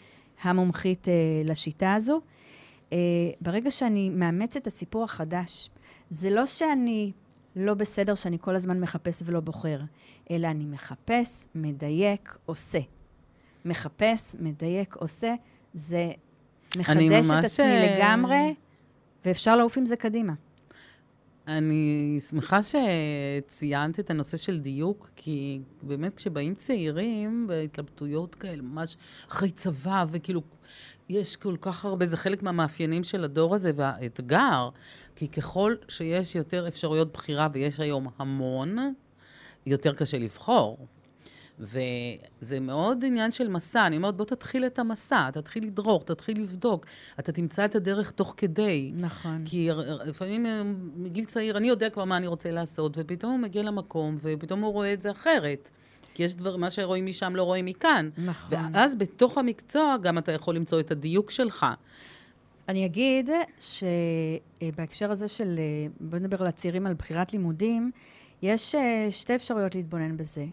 המומחית 0.42 1.08
uh, 1.08 1.48
לשיטה 1.50 1.94
הזו. 1.94 2.20
Uh, 2.90 2.94
ברגע 3.42 3.72
שאני 3.72 4.10
מאמצת 4.10 4.58
את 4.62 4.68
הסיפור 4.68 5.04
החדש, 5.04 5.70
זה 6.10 6.30
לא 6.30 6.46
שאני 6.46 7.12
לא 7.56 7.74
בסדר 7.74 8.16
שאני 8.16 8.38
כל 8.42 8.56
הזמן 8.56 8.80
מחפש 8.80 9.24
ולא 9.26 9.40
בוחר, 9.40 9.80
אלא 10.32 10.48
אני 10.48 10.66
מחפש, 10.66 11.46
מדייק, 11.56 12.38
עושה. 12.46 12.80
מחפש, 13.66 14.36
מדייק, 14.40 14.96
עושה, 14.96 15.34
זה 15.74 16.12
מחדש 16.78 17.30
את 17.40 17.44
עצמי 17.44 17.66
uh... 17.66 17.98
לגמרי, 17.98 18.56
ואפשר 19.26 19.56
לעוף 19.56 19.78
עם 19.78 19.86
זה 19.86 19.96
קדימה. 19.96 20.34
אני 21.48 22.18
שמחה 22.30 22.60
שציינת 22.64 24.00
את 24.00 24.10
הנושא 24.10 24.38
של 24.38 24.60
דיוק, 24.60 25.10
כי 25.16 25.62
באמת 25.82 26.16
כשבאים 26.16 26.56
צעירים 26.56 27.48
בהתלבטויות 27.48 28.36
כאלה, 28.36 28.62
ממש 28.62 28.98
אחרי 29.30 29.52
צבא, 29.52 30.06
וכאילו, 30.10 30.42
יש 31.10 31.36
כל 31.36 31.56
כך 31.62 31.86
הרבה, 31.86 32.06
זה 32.06 32.18
חלק 32.18 32.44
מהמאפיינים 32.44 33.04
של 33.04 33.24
הדור 33.24 33.56
הזה, 33.56 33.72
והאתגר, 33.76 34.70
כי 35.22 35.28
ככל 35.28 35.76
שיש 35.88 36.36
יותר 36.36 36.68
אפשרויות 36.68 37.14
בחירה, 37.14 37.48
ויש 37.54 37.80
היום 37.80 38.08
המון, 38.18 38.94
יותר 39.66 39.94
קשה 39.94 40.18
לבחור. 40.18 40.88
וזה 41.60 42.60
מאוד 42.62 43.04
עניין 43.06 43.32
של 43.32 43.48
מסע. 43.48 43.88
אני 43.88 43.98
אומרת, 43.98 44.16
בוא 44.16 44.26
תתחיל 44.26 44.66
את 44.66 44.80
המסע, 44.80 45.30
תתחיל 45.32 45.64
לדרוך, 45.64 46.04
תתחיל 46.04 46.42
לבדוק. 46.42 46.86
אתה 47.20 47.32
תמצא 47.32 47.66
את 47.66 47.76
הדרך 47.76 48.12
תוך 48.12 48.34
כדי. 48.38 48.92
נכון. 49.00 49.44
כי 49.46 49.70
לפעמים 50.06 50.46
אה, 50.46 50.62
מגיל 50.96 51.26
צעיר, 51.26 51.58
אני 51.58 51.68
יודע 51.68 51.90
כבר 51.90 52.06
מה 52.06 52.18
אני 52.18 52.28
רוצה 52.28 52.52
לעשות, 52.52 52.94
ופתאום 52.96 53.32
הוא 53.32 53.40
מגיע 53.40 53.64
למקום, 53.64 54.18
ופתאום 54.22 54.62
הוא 54.62 54.74
רואה 54.74 54.94
את 54.94 55.02
זה 55.02 55.12
אחרת. 55.12 55.70
כי 56.14 56.24
יש 56.24 56.36
דבר, 56.36 56.58
מה 56.58 56.70
שרואים 56.70 57.06
משם 57.06 57.36
לא 57.36 57.44
רואים 57.44 57.66
מכאן. 57.66 58.10
נכון. 58.18 58.58
ואז 58.74 58.96
בתוך 58.96 59.38
המקצוע 59.38 59.98
גם 60.02 60.18
אתה 60.18 60.32
יכול 60.32 60.56
למצוא 60.56 60.80
את 60.80 60.92
הדיוק 60.92 61.32
שלך. 61.32 61.66
אני 62.69 62.86
אגיד 62.86 63.30
שבהקשר 63.60 65.12
הזה 65.12 65.28
של, 65.28 65.56
אה, 65.60 65.88
בוא 66.00 66.19
נדבר 66.19 66.41
על 66.41 66.47
הצעירים 66.47 66.86
על 66.86 66.93
בחירת 66.93 67.34
לימודים, 67.34 67.91
יש 68.41 68.76
אה, 68.76 69.08
שתי 69.12 69.36
אפשרויות 69.36 69.76
להתבונן 69.76 70.17
בזה. 70.17 70.45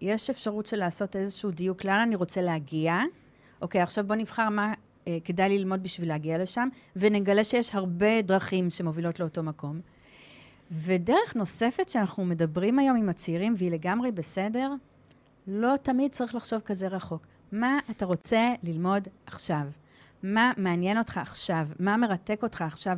יש 0.00 0.30
אפשרות 0.30 0.66
של 0.66 0.76
לעשות 0.76 1.16
איזשהו 1.16 1.50
דיוק, 1.50 1.84
לאן 1.84 2.00
אני 2.00 2.16
רוצה 2.16 2.42
להגיע. 2.42 3.00
אוקיי, 3.62 3.80
עכשיו 3.80 4.04
בוא 4.06 4.16
נבחר 4.16 4.48
מה 4.48 4.74
אה, 5.08 5.18
כדאי 5.24 5.58
ללמוד 5.58 5.82
בשביל 5.82 6.08
להגיע 6.08 6.38
לשם, 6.38 6.68
ונגלה 6.96 7.44
שיש 7.44 7.74
הרבה 7.74 8.22
דרכים 8.22 8.70
שמובילות 8.70 9.20
לאותו 9.20 9.42
מקום. 9.42 9.80
ודרך 10.70 11.36
נוספת 11.36 11.88
שאנחנו 11.88 12.24
מדברים 12.24 12.78
היום 12.78 12.96
עם 12.96 13.08
הצעירים, 13.08 13.54
והיא 13.58 13.70
לגמרי 13.70 14.12
בסדר, 14.12 14.72
לא 15.46 15.74
תמיד 15.82 16.12
צריך 16.12 16.34
לחשוב 16.34 16.60
כזה 16.60 16.88
רחוק. 16.88 17.26
מה 17.52 17.78
אתה 17.90 18.04
רוצה 18.04 18.54
ללמוד 18.62 19.08
עכשיו? 19.26 19.62
מה 20.34 20.52
מעניין 20.56 20.98
אותך 20.98 21.18
עכשיו? 21.18 21.68
מה 21.80 21.96
מרתק 21.96 22.40
אותך 22.42 22.62
עכשיו? 22.62 22.96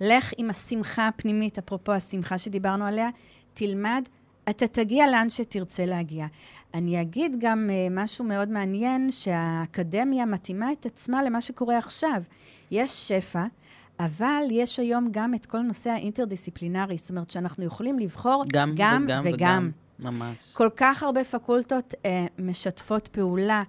לך 0.00 0.32
עם 0.36 0.50
השמחה 0.50 1.08
הפנימית, 1.08 1.58
אפרופו 1.58 1.92
השמחה 1.92 2.38
שדיברנו 2.38 2.84
עליה, 2.84 3.08
תלמד 3.54 4.08
אתה 4.50 4.66
תגיע 4.66 5.06
לאן 5.06 5.30
שתרצה 5.30 5.86
להגיע. 5.86 6.26
אני 6.74 7.00
אגיד 7.00 7.36
גם 7.38 7.70
uh, 7.70 7.92
משהו 8.02 8.24
מאוד 8.24 8.48
מעניין, 8.48 9.10
שהאקדמיה 9.10 10.26
מתאימה 10.26 10.72
את 10.72 10.86
עצמה 10.86 11.22
למה 11.22 11.40
שקורה 11.40 11.78
עכשיו. 11.78 12.22
יש 12.70 13.08
שפע, 13.08 13.44
אבל 14.00 14.42
יש 14.50 14.78
היום 14.78 15.08
גם 15.10 15.34
את 15.34 15.46
כל 15.46 15.58
נושא 15.58 15.90
האינטרדיסציפלינרי, 15.90 16.96
זאת 16.96 17.10
אומרת 17.10 17.30
שאנחנו 17.30 17.64
יכולים 17.64 17.98
לבחור 17.98 18.44
גם, 18.52 18.72
גם 18.76 19.04
וגם. 19.04 19.20
וגם. 19.24 19.34
וגם. 19.34 19.70
ממש. 19.98 20.52
כל 20.52 20.68
כך 20.76 21.02
הרבה 21.02 21.24
פקולטות 21.24 21.94
uh, 21.94 22.06
משתפות 22.38 23.08
פעולה, 23.08 23.62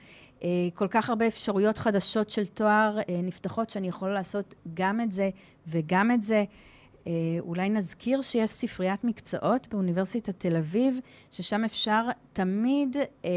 כל 0.74 0.88
כך 0.88 1.10
הרבה 1.10 1.28
אפשרויות 1.28 1.78
חדשות 1.78 2.30
של 2.30 2.46
תואר 2.46 3.00
uh, 3.00 3.12
נפתחות, 3.24 3.70
שאני 3.70 3.88
יכולה 3.88 4.14
לעשות 4.14 4.54
גם 4.74 5.02
את 5.02 5.12
זה 5.12 5.30
וגם 5.68 6.12
את 6.12 6.22
זה. 6.22 6.44
אה, 7.08 7.12
אולי 7.40 7.70
נזכיר 7.70 8.22
שיש 8.22 8.50
ספריית 8.50 9.04
מקצועות 9.04 9.68
באוניברסיטת 9.68 10.40
תל 10.40 10.58
אביב, 10.58 11.00
ששם 11.32 11.64
אפשר 11.64 12.02
תמיד 12.34 12.98
אה, 13.26 13.30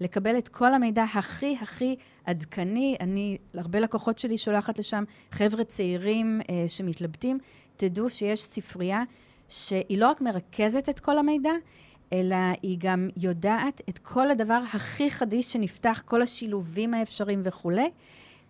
לקבל 0.00 0.38
את 0.38 0.48
כל 0.48 0.74
המידע 0.74 1.04
הכי 1.14 1.56
הכי 1.60 1.96
עדכני. 2.24 2.96
אני, 3.00 3.38
להרבה 3.54 3.80
לקוחות 3.80 4.18
שלי 4.18 4.38
שולחת 4.38 4.78
לשם 4.78 5.04
חבר'ה 5.30 5.64
צעירים 5.64 6.40
אה, 6.50 6.64
שמתלבטים. 6.68 7.38
תדעו 7.76 8.10
שיש 8.10 8.42
ספרייה 8.42 9.02
שהיא 9.48 9.98
לא 9.98 10.08
רק 10.08 10.20
מרכזת 10.20 10.88
את 10.88 11.00
כל 11.00 11.18
המידע, 11.18 11.52
אלא 12.12 12.36
היא 12.62 12.76
גם 12.80 13.08
יודעת 13.16 13.80
את 13.88 13.98
כל 13.98 14.30
הדבר 14.30 14.60
הכי 14.74 15.10
חדיש 15.10 15.52
שנפתח, 15.52 16.02
כל 16.04 16.22
השילובים 16.22 16.94
האפשריים 16.94 17.40
וכולי. 17.44 17.90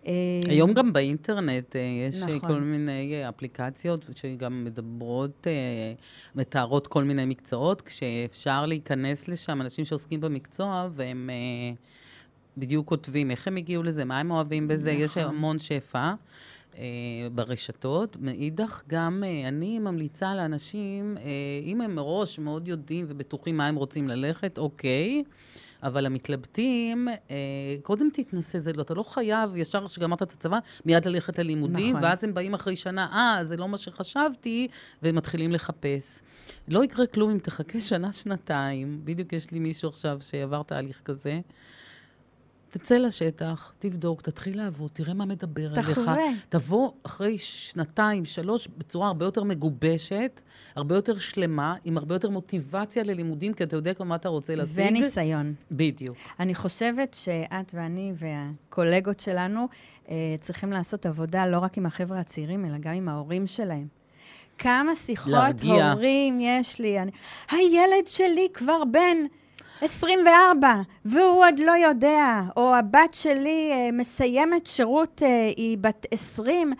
אה, 0.07 0.13
היום 0.47 0.73
גם 0.73 0.93
באינטרנט 0.93 1.75
אה, 1.75 1.81
יש 2.07 2.21
נכון. 2.21 2.39
כל 2.39 2.59
מיני 2.59 3.29
אפליקציות 3.29 4.05
שגם 4.15 4.63
מדברות, 4.63 5.47
מתארות 6.35 6.87
כל 6.87 7.03
מיני 7.03 7.25
מקצועות, 7.25 7.81
כשאפשר 7.81 8.65
להיכנס 8.65 9.27
לשם 9.27 9.61
אנשים 9.61 9.85
שעוסקים 9.85 10.21
במקצוע 10.21 10.87
והם 10.91 11.29
בדיוק 12.57 12.87
כותבים 12.87 13.31
איך 13.31 13.47
הם 13.47 13.55
הגיעו 13.55 13.83
לזה, 13.83 14.05
מה 14.05 14.19
הם 14.19 14.31
אוהבים 14.31 14.67
בזה, 14.67 14.91
נכון. 14.91 15.03
יש 15.03 15.17
המון 15.17 15.59
שפע. 15.59 16.13
אה, 16.77 16.83
ברשתות. 17.35 18.17
מאידך, 18.19 18.81
גם 18.87 19.23
אה, 19.25 19.47
אני 19.47 19.79
ממליצה 19.79 20.35
לאנשים, 20.35 21.17
אה, 21.17 21.23
אם 21.63 21.81
הם 21.81 21.95
מראש 21.95 22.39
מאוד 22.39 22.67
יודעים 22.67 23.05
ובטוחים 23.09 23.57
מה 23.57 23.67
הם 23.67 23.75
רוצים 23.75 24.07
ללכת, 24.07 24.57
אוקיי. 24.57 25.23
אבל 25.83 26.05
המתלבטים, 26.05 27.07
אה, 27.07 27.35
קודם 27.83 28.09
תתנסה, 28.13 28.59
זה 28.59 28.73
לא, 28.73 28.81
אתה 28.81 28.93
לא 28.93 29.03
חייב, 29.03 29.55
ישר 29.55 29.87
כשגמרת 29.87 30.21
את 30.21 30.31
הצבא, 30.31 30.59
מיד 30.85 31.05
ללכת 31.05 31.39
ללימודים, 31.39 31.95
נכון. 31.95 32.07
ואז 32.09 32.23
הם 32.23 32.33
באים 32.33 32.53
אחרי 32.53 32.75
שנה, 32.75 33.07
אה, 33.13 33.43
זה 33.43 33.57
לא 33.57 33.67
מה 33.67 33.77
שחשבתי, 33.77 34.67
והם 35.01 35.15
מתחילים 35.15 35.51
לחפש. 35.51 36.21
לא 36.67 36.83
יקרה 36.83 37.05
כלום 37.05 37.31
אם 37.31 37.39
תחכה 37.39 37.79
שנה-שנתיים. 37.79 39.01
בדיוק 39.03 39.33
יש 39.33 39.51
לי 39.51 39.59
מישהו 39.59 39.89
עכשיו 39.89 40.17
שעבר 40.21 40.63
תהליך 40.63 41.01
כזה. 41.05 41.39
תצא 42.71 42.97
לשטח, 42.97 43.73
תבדוק, 43.79 44.21
תתחיל 44.21 44.57
לעבוד, 44.57 44.91
תראה 44.93 45.13
מה 45.13 45.25
מדבר 45.25 45.73
אליך. 45.73 45.89
תחווה. 45.89 46.15
תבוא 46.49 46.91
אחרי 47.03 47.37
שנתיים, 47.37 48.25
שלוש, 48.25 48.67
בצורה 48.77 49.07
הרבה 49.07 49.25
יותר 49.25 49.43
מגובשת, 49.43 50.41
הרבה 50.75 50.95
יותר 50.95 51.19
שלמה, 51.19 51.75
עם 51.83 51.97
הרבה 51.97 52.15
יותר 52.15 52.29
מוטיבציה 52.29 53.03
ללימודים, 53.03 53.53
כי 53.53 53.63
אתה 53.63 53.75
יודע 53.75 53.93
כבר 53.93 54.05
מה 54.05 54.15
אתה 54.15 54.29
רוצה 54.29 54.55
להשיג. 54.55 54.85
וניסיון. 54.89 55.53
בדיוק. 55.71 56.17
אני 56.39 56.55
חושבת 56.55 57.13
שאת 57.13 57.71
ואני 57.73 58.13
והקולגות 58.15 59.19
שלנו 59.19 59.67
אה, 60.09 60.35
צריכים 60.41 60.71
לעשות 60.71 61.05
עבודה 61.05 61.47
לא 61.47 61.59
רק 61.59 61.77
עם 61.77 61.85
החבר'ה 61.85 62.19
הצעירים, 62.19 62.65
אלא 62.65 62.77
גם 62.77 62.93
עם 62.93 63.09
ההורים 63.09 63.47
שלהם. 63.47 63.87
כמה 64.57 64.95
שיחות 64.95 65.33
להרגיע. 65.33 65.91
הורים 65.91 66.39
יש 66.41 66.79
לי. 66.79 66.99
אני, 66.99 67.11
הילד 67.51 68.07
שלי 68.07 68.47
כבר 68.53 68.83
בן... 68.91 69.17
24, 69.81 70.81
והוא 71.05 71.45
עוד 71.45 71.59
לא 71.59 71.71
יודע, 71.71 72.41
או 72.57 72.75
הבת 72.75 73.13
שלי 73.13 73.71
uh, 73.73 73.95
מסיימת 73.95 74.67
שירות, 74.67 75.21
uh, 75.21 75.25
היא 75.57 75.77
בת 75.77 76.05
20, 76.11 76.73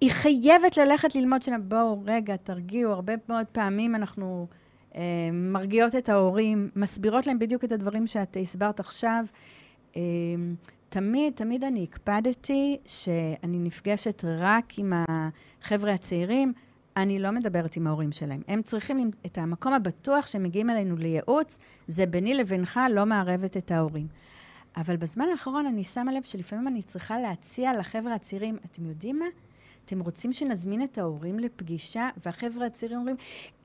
היא 0.00 0.10
חייבת 0.10 0.76
ללכת 0.76 1.14
ללמוד 1.14 1.42
שנה. 1.42 1.58
בואו, 1.58 2.02
רגע, 2.06 2.36
תרגיעו. 2.36 2.92
הרבה 2.92 3.12
מאוד 3.28 3.46
פעמים 3.52 3.94
אנחנו 3.94 4.46
uh, 4.92 4.96
מרגיעות 5.32 5.94
את 5.94 6.08
ההורים, 6.08 6.70
מסבירות 6.76 7.26
להם 7.26 7.38
בדיוק 7.38 7.64
את 7.64 7.72
הדברים 7.72 8.06
שאת 8.06 8.36
הסברת 8.40 8.80
עכשיו. 8.80 9.24
Uh, 9.92 9.96
תמיד, 10.88 11.32
תמיד 11.32 11.64
אני 11.64 11.82
הקפדתי 11.82 12.76
שאני 12.86 13.58
נפגשת 13.58 14.24
רק 14.24 14.78
עם 14.78 14.92
החבר'ה 15.08 15.92
הצעירים. 15.92 16.52
אני 16.96 17.18
לא 17.18 17.30
מדברת 17.30 17.76
עם 17.76 17.86
ההורים 17.86 18.12
שלהם. 18.12 18.42
הם 18.48 18.62
צריכים 18.62 19.10
את 19.26 19.38
המקום 19.38 19.72
הבטוח 19.72 20.26
שהם 20.26 20.42
מגיעים 20.42 20.70
אלינו 20.70 20.96
לייעוץ, 20.96 21.58
זה 21.88 22.06
ביני 22.06 22.34
לבינך, 22.34 22.80
לא 22.90 23.06
מערבת 23.06 23.56
את 23.56 23.70
ההורים. 23.70 24.06
אבל 24.76 24.96
בזמן 24.96 25.28
האחרון 25.28 25.66
אני 25.66 25.84
שמה 25.84 26.12
לב 26.12 26.22
שלפעמים 26.22 26.68
אני 26.68 26.82
צריכה 26.82 27.18
להציע 27.18 27.78
לחבר'ה 27.78 28.14
הצעירים, 28.14 28.56
אתם 28.64 28.86
יודעים 28.86 29.18
מה? 29.18 29.26
אתם 29.84 30.00
רוצים 30.00 30.32
שנזמין 30.32 30.82
את 30.84 30.98
ההורים 30.98 31.38
לפגישה? 31.38 32.08
והחבר'ה 32.26 32.66
הצעירים 32.66 32.98
אומרים, 32.98 33.16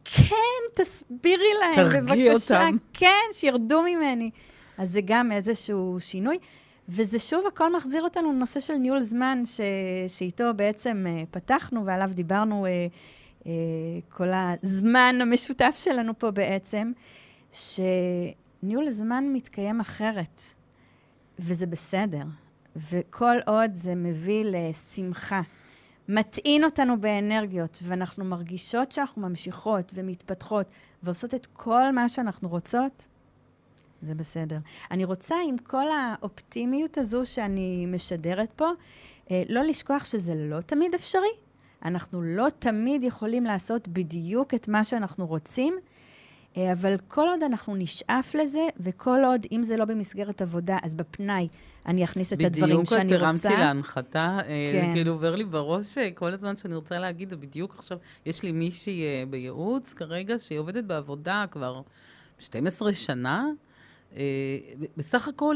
כן, 0.04 0.36
תסבירי 0.74 1.54
להם, 1.60 1.76
תרגיע 1.76 2.02
בבקשה. 2.02 2.08
תרגיע 2.08 2.34
אותם. 2.34 2.78
כן, 2.94 3.32
שירדו 3.32 3.82
ממני. 3.82 4.32
אז 4.78 4.92
זה 4.92 5.02
גם 5.06 5.32
איזשהו 5.32 5.98
שינוי. 6.00 6.38
וזה 6.90 7.20
שוב, 7.20 7.48
הכל 7.48 7.76
מחזיר 7.76 8.04
אותנו 8.04 8.34
לנושא 8.34 8.60
של 8.60 8.74
ניהול 8.74 9.00
זמן, 9.00 9.44
ש... 9.46 9.62
שאיתו 10.08 10.54
בעצם 10.56 11.06
uh, 11.08 11.26
פתחנו 11.32 11.86
ועליו 11.86 12.10
דיברנו 12.14 12.66
uh, 12.66 13.44
uh, 13.44 13.48
כל 14.10 14.28
הזמן 14.34 15.16
המשותף 15.22 15.76
שלנו 15.84 16.20
פה 16.20 16.32
בעצם, 16.32 16.92
שניהול 17.52 18.88
הזמן 18.88 19.26
מתקיים 19.34 19.80
אחרת, 19.80 20.42
וזה 21.40 21.66
בסדר. 21.66 22.24
וכל 22.76 23.36
עוד 23.46 23.74
זה 23.74 23.96
מביא 23.96 24.46
לשמחה, 24.46 25.42
מטעין 26.10 26.64
אותנו 26.64 27.02
באנרגיות, 27.02 27.80
ואנחנו 27.82 28.26
מרגישות 28.26 28.92
שאנחנו 28.92 29.30
ממשיכות 29.30 29.92
ומתפתחות 29.96 30.68
ועושות 31.04 31.34
את 31.34 31.46
כל 31.46 31.92
מה 31.92 32.10
שאנחנו 32.10 32.50
רוצות, 32.50 33.08
זה 34.06 34.16
בסדר. 34.16 34.58
אני 34.92 35.06
רוצה, 35.06 35.36
עם 35.48 35.58
כל 35.58 35.86
האופטימיות 35.92 36.98
הזו 36.98 37.22
שאני 37.26 37.86
משדרת 37.86 38.52
פה, 38.56 38.70
אה, 39.32 39.44
לא 39.50 39.64
לשכוח 39.64 40.06
שזה 40.06 40.34
לא 40.36 40.62
תמיד 40.62 40.94
אפשרי. 40.94 41.30
אנחנו 41.86 42.22
לא 42.22 42.48
תמיד 42.60 43.04
יכולים 43.04 43.44
לעשות 43.44 43.88
בדיוק 43.88 44.54
את 44.54 44.68
מה 44.68 44.84
שאנחנו 44.84 45.28
רוצים, 45.28 45.78
אה, 46.58 46.74
אבל 46.74 46.96
כל 47.08 47.28
עוד 47.28 47.44
אנחנו 47.44 47.76
נשאף 47.76 48.36
לזה, 48.36 48.68
וכל 48.80 49.20
עוד, 49.26 49.46
אם 49.52 49.64
זה 49.64 49.78
לא 49.78 49.86
במסגרת 49.86 50.42
עבודה, 50.42 50.78
אז 50.84 50.96
בפנאי 50.96 51.48
אני 51.86 52.04
אכניס 52.04 52.34
את 52.34 52.44
הדברים 52.44 52.86
שאני 52.86 53.02
רוצה. 53.02 53.04
בדיוק 53.04 53.22
הרמתי 53.22 53.48
להנחתה, 53.48 54.40
אה, 54.48 54.72
כן. 54.72 54.92
כאילו 54.94 55.12
עובר 55.12 55.36
לי 55.36 55.44
בראש 55.44 55.98
כל 56.16 56.34
הזמן 56.34 56.56
שאני 56.56 56.76
רוצה 56.76 57.00
להגיד, 57.00 57.30
זה 57.30 57.38
בדיוק 57.38 57.76
עכשיו, 57.78 57.98
יש 58.26 58.44
לי 58.44 58.52
מישהי 58.52 59.04
בייעוץ 59.30 59.94
כרגע, 59.94 60.40
שהיא 60.40 60.60
עובדת 60.60 60.84
בעבודה 60.84 61.46
כבר 61.52 61.82
12 62.40 62.94
שנה, 62.94 63.46
בסך 64.98 65.28
הכל 65.28 65.56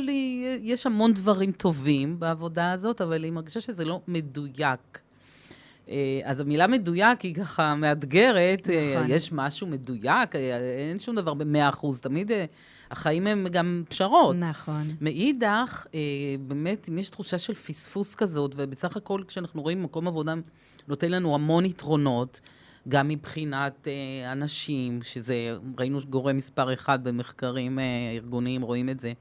יש 0.62 0.86
המון 0.86 1.14
דברים 1.14 1.51
טובים 1.51 2.20
בעבודה 2.20 2.72
הזאת, 2.72 3.01
אבל 3.01 3.24
היא 3.24 3.32
מרגישה 3.32 3.62
שזה 3.62 3.86
לא 3.86 4.01
מדויק. 4.07 4.99
אה, 5.89 6.22
אז 6.24 6.39
המילה 6.39 6.68
מדויק 6.68 7.22
היא 7.22 7.36
ככה 7.36 7.76
מאתגרת, 7.76 8.70
אה, 8.70 8.93
נכון. 8.95 9.12
יש 9.12 9.32
משהו 9.32 9.68
מדויק, 9.68 10.36
אין 10.89 10.99
שום 10.99 11.16
דבר 11.16 11.34
במאה 11.34 11.70
אחוז, 11.70 12.01
תמיד 12.01 12.32
החיים 12.91 13.28
הם 13.28 13.47
גם 13.51 13.84
פשרות. 13.89 14.36
נכון. 14.36 14.88
מאידך, 15.01 15.86
באמת, 16.47 16.89
אם 16.89 16.97
יש 16.97 17.10
תחושה 17.10 17.38
של 17.38 17.53
פספוס 17.53 18.16
כזאת, 18.16 18.51
ובסך 18.55 18.97
הכל 18.97 19.24
כשאנחנו 19.28 19.62
רואים 19.62 19.84
מקום 19.84 20.07
עבודה 20.07 20.34
נותן 20.88 21.12
לנו 21.12 21.36
המון 21.36 21.66
יתרונות, 21.66 22.39
גם 22.90 23.08
מבחינת 23.08 23.88
אה, 23.88 24.32
אנשים, 24.32 25.02
שזה, 25.04 25.58
ראינו 25.78 26.00
גורם 26.10 26.38
מספר 26.38 26.74
אחד 26.74 27.04
במחקרים 27.04 27.80
אה, 27.80 27.84
ארגוניים, 28.16 28.62
רואים 28.62 28.90
את 28.90 29.00
זה, 29.00 29.14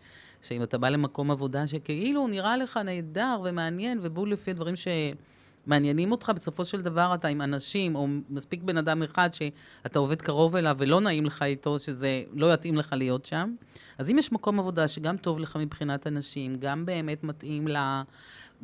שאם 0.42 0.62
אתה 0.62 0.78
בא 0.78 0.88
למקום 0.88 1.30
עבודה 1.30 1.66
שכאילו 1.66 2.26
נראה 2.26 2.56
לך 2.56 2.76
נהדר 2.76 3.40
ומעניין, 3.44 3.98
ובול 4.02 4.32
לפי 4.32 4.50
הדברים 4.50 4.74
שמעניינים 4.76 6.12
אותך, 6.12 6.32
בסופו 6.34 6.64
של 6.64 6.80
דבר 6.80 7.14
אתה 7.14 7.28
עם 7.28 7.42
אנשים, 7.42 7.96
או 7.96 8.06
מספיק 8.30 8.62
בן 8.62 8.76
אדם 8.76 9.02
אחד 9.02 9.28
שאתה 9.32 9.98
עובד 9.98 10.22
קרוב 10.22 10.56
אליו 10.56 10.76
ולא 10.78 11.00
נעים 11.00 11.24
לך 11.24 11.42
איתו, 11.42 11.78
שזה 11.78 12.22
לא 12.32 12.54
יתאים 12.54 12.76
לך 12.76 12.92
להיות 12.92 13.24
שם. 13.24 13.54
אז 13.98 14.10
אם 14.10 14.18
יש 14.18 14.32
מקום 14.32 14.60
עבודה 14.60 14.88
שגם 14.88 15.16
טוב 15.16 15.38
לך 15.38 15.56
מבחינת 15.56 16.06
אנשים, 16.06 16.54
גם 16.54 16.86
באמת 16.86 17.24
מתאים 17.24 17.68
ל... 17.68 17.76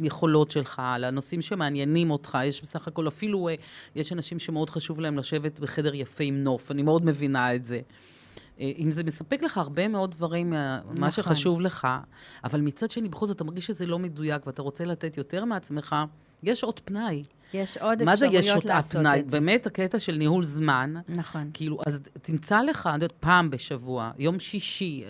היכולות 0.02 0.50
שלך, 0.50 0.82
על 0.84 1.04
הנושאים 1.04 1.42
שמעניינים 1.42 2.10
אותך. 2.10 2.38
יש 2.44 2.62
בסך 2.62 2.88
הכל, 2.88 3.08
אפילו 3.08 3.48
אה, 3.48 3.54
יש 3.94 4.12
אנשים 4.12 4.38
שמאוד 4.38 4.70
חשוב 4.70 5.00
להם 5.00 5.18
לשבת 5.18 5.60
בחדר 5.60 5.94
יפה 5.94 6.24
עם 6.24 6.42
נוף, 6.42 6.70
אני 6.70 6.82
מאוד 6.82 7.04
מבינה 7.04 7.54
את 7.54 7.64
זה. 7.64 7.80
אה, 8.60 8.72
אם 8.78 8.90
זה 8.90 9.04
מספק 9.04 9.42
לך 9.42 9.58
הרבה 9.58 9.88
מאוד 9.88 10.10
דברים 10.10 10.50
מה 10.50 10.80
נכון. 10.94 11.10
שחשוב 11.10 11.60
לך, 11.60 11.88
אבל 12.44 12.60
מצד 12.60 12.90
שני, 12.90 13.08
בכל 13.08 13.26
זאת, 13.26 13.36
אתה 13.36 13.44
מרגיש 13.44 13.66
שזה 13.66 13.86
לא 13.86 13.98
מדויק 13.98 14.46
ואתה 14.46 14.62
רוצה 14.62 14.84
לתת 14.84 15.16
יותר 15.16 15.44
מעצמך, 15.44 15.96
יש 16.42 16.64
עוד 16.64 16.80
פנאי. 16.80 17.22
יש 17.54 17.78
עוד 17.78 17.92
אפשרויות 17.92 17.92
לעשות 17.92 17.92
את 17.92 17.98
זה. 17.98 18.04
מה 18.04 18.16
זה 18.16 18.26
יש 18.26 18.50
עוד 18.54 18.70
הפנאי? 18.70 19.22
באמת, 19.22 19.66
הקטע 19.66 19.98
של 19.98 20.16
ניהול 20.16 20.44
זמן. 20.44 20.94
נכון. 21.08 21.50
כאילו, 21.54 21.78
אז 21.86 22.00
תמצא 22.22 22.62
לך, 22.62 22.86
אני 22.86 22.94
יודעת, 22.94 23.12
פעם 23.12 23.50
בשבוע, 23.50 24.10
יום 24.18 24.38
שישי, 24.38 25.04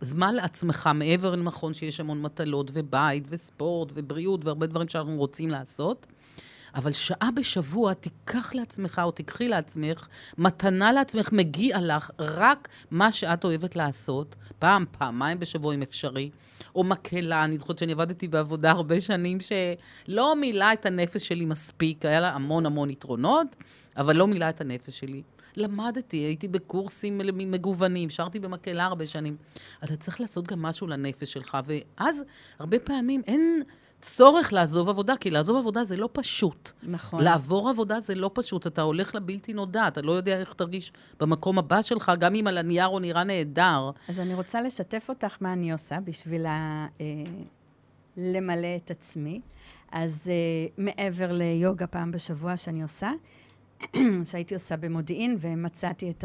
זמן 0.00 0.34
לעצמך, 0.34 0.90
מעבר 0.94 1.36
לנכון 1.36 1.74
שיש 1.74 2.00
המון 2.00 2.22
מטלות 2.22 2.70
ובית 2.74 3.24
וספורט 3.30 3.92
ובריאות 3.94 4.44
והרבה 4.44 4.66
דברים 4.66 4.88
שאנחנו 4.88 5.16
רוצים 5.16 5.50
לעשות. 5.50 6.06
אבל 6.74 6.92
שעה 6.92 7.30
בשבוע 7.34 7.94
תיקח 7.94 8.54
לעצמך 8.54 9.00
או 9.04 9.10
תיקחי 9.10 9.48
לעצמך, 9.48 10.08
מתנה 10.38 10.92
לעצמך, 10.92 11.32
מגיע 11.32 11.78
לך 11.80 12.10
רק 12.18 12.68
מה 12.90 13.12
שאת 13.12 13.44
אוהבת 13.44 13.76
לעשות, 13.76 14.36
פעם, 14.58 14.84
פעמיים 14.98 15.38
בשבוע 15.38 15.74
אם 15.74 15.82
אפשרי, 15.82 16.30
או 16.74 16.84
מקהלה. 16.84 17.44
אני 17.44 17.58
זוכרת 17.58 17.78
שאני 17.78 17.92
עבדתי 17.92 18.28
בעבודה 18.28 18.70
הרבה 18.70 19.00
שנים 19.00 19.38
שלא 19.40 20.36
מילאה 20.36 20.72
את 20.72 20.86
הנפש 20.86 21.28
שלי 21.28 21.44
מספיק, 21.44 22.04
היה 22.04 22.20
לה 22.20 22.30
המון 22.30 22.66
המון 22.66 22.90
יתרונות, 22.90 23.56
אבל 23.96 24.16
לא 24.16 24.26
מילאה 24.26 24.48
את 24.48 24.60
הנפש 24.60 24.98
שלי. 24.98 25.22
למדתי, 25.56 26.16
הייתי 26.16 26.48
בקורסים 26.48 27.20
מגוונים, 27.34 28.10
שרתי 28.10 28.38
במקהלה 28.38 28.84
הרבה 28.84 29.06
שנים. 29.06 29.36
אתה 29.84 29.96
צריך 29.96 30.20
לעשות 30.20 30.46
גם 30.46 30.62
משהו 30.62 30.86
לנפש 30.86 31.32
שלך, 31.32 31.58
ואז 31.66 32.22
הרבה 32.58 32.78
פעמים 32.78 33.22
אין 33.26 33.62
צורך 34.00 34.52
לעזוב 34.52 34.88
עבודה, 34.88 35.16
כי 35.16 35.30
לעזוב 35.30 35.56
עבודה 35.56 35.84
זה 35.84 35.96
לא 35.96 36.08
פשוט. 36.12 36.70
נכון. 36.82 37.24
לעבור 37.24 37.70
עבודה 37.70 38.00
זה 38.00 38.14
לא 38.14 38.30
פשוט, 38.34 38.66
אתה 38.66 38.82
הולך 38.82 39.14
לבלתי 39.14 39.52
נודע, 39.52 39.88
אתה 39.88 40.02
לא 40.02 40.12
יודע 40.12 40.40
איך 40.40 40.52
תרגיש 40.52 40.92
במקום 41.20 41.58
הבא 41.58 41.82
שלך, 41.82 42.12
גם 42.18 42.34
אם 42.34 42.46
על 42.46 42.58
הנייר 42.58 42.86
הוא 42.86 43.00
נראה 43.00 43.24
נהדר. 43.24 43.90
אז 44.08 44.20
אני 44.20 44.34
רוצה 44.34 44.60
לשתף 44.60 45.06
אותך 45.08 45.36
מה 45.40 45.52
אני 45.52 45.72
עושה 45.72 45.98
בשביל 46.04 46.46
ה... 46.46 46.86
אה, 47.00 47.06
למלא 48.16 48.76
את 48.76 48.90
עצמי. 48.90 49.40
אז 49.92 50.30
uh, 50.30 50.80
מעבר 50.80 51.32
ליוגה 51.32 51.86
פעם 51.86 52.10
בשבוע 52.10 52.56
שאני 52.56 52.82
עושה, 52.82 53.10
שהייתי 54.24 54.54
עושה 54.54 54.76
במודיעין, 54.76 55.36
ומצאתי 55.40 56.10
את 56.10 56.24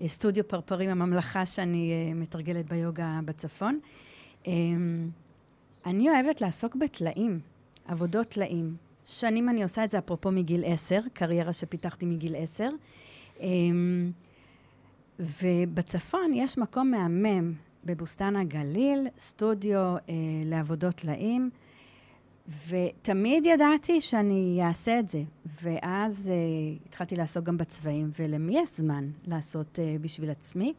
הסטודיו 0.00 0.48
פרפרים 0.48 0.90
הממלכה 0.90 1.46
שאני 1.46 1.92
uh, 1.92 2.14
מתרגלת 2.14 2.66
ביוגה 2.66 3.20
בצפון. 3.24 3.80
Um, 4.44 4.48
אני 5.86 6.10
אוהבת 6.10 6.40
לעסוק 6.40 6.76
בטלאים, 6.76 7.40
עבודות 7.86 8.28
טלאים. 8.28 8.76
שנים 9.04 9.48
אני 9.48 9.62
עושה 9.62 9.84
את 9.84 9.90
זה, 9.90 9.98
אפרופו 9.98 10.30
מגיל 10.30 10.62
עשר, 10.66 11.00
קריירה 11.12 11.52
שפיתחתי 11.52 12.06
מגיל 12.06 12.36
עשר. 12.36 12.70
Um, 13.38 13.42
ובצפון 15.20 16.32
יש 16.34 16.58
מקום 16.58 16.90
מהמם, 16.90 17.52
בבוסתן 17.84 18.36
הגליל, 18.36 19.08
סטודיו 19.18 19.96
uh, 19.96 20.10
לעבודות 20.44 20.94
טלאים. 20.94 21.50
ותמיד 22.68 23.46
ידעתי 23.46 24.00
שאני 24.00 24.60
אעשה 24.62 24.98
את 24.98 25.08
זה. 25.08 25.22
ואז 25.62 26.30
uh, 26.30 26.86
התחלתי 26.86 27.16
לעסוק 27.16 27.44
גם 27.44 27.56
בצבעים, 27.56 28.10
ולמי 28.18 28.58
יש 28.58 28.68
זמן 28.76 29.10
לעשות 29.26 29.78
uh, 29.78 30.02
בשביל 30.02 30.30
עצמי? 30.30 30.74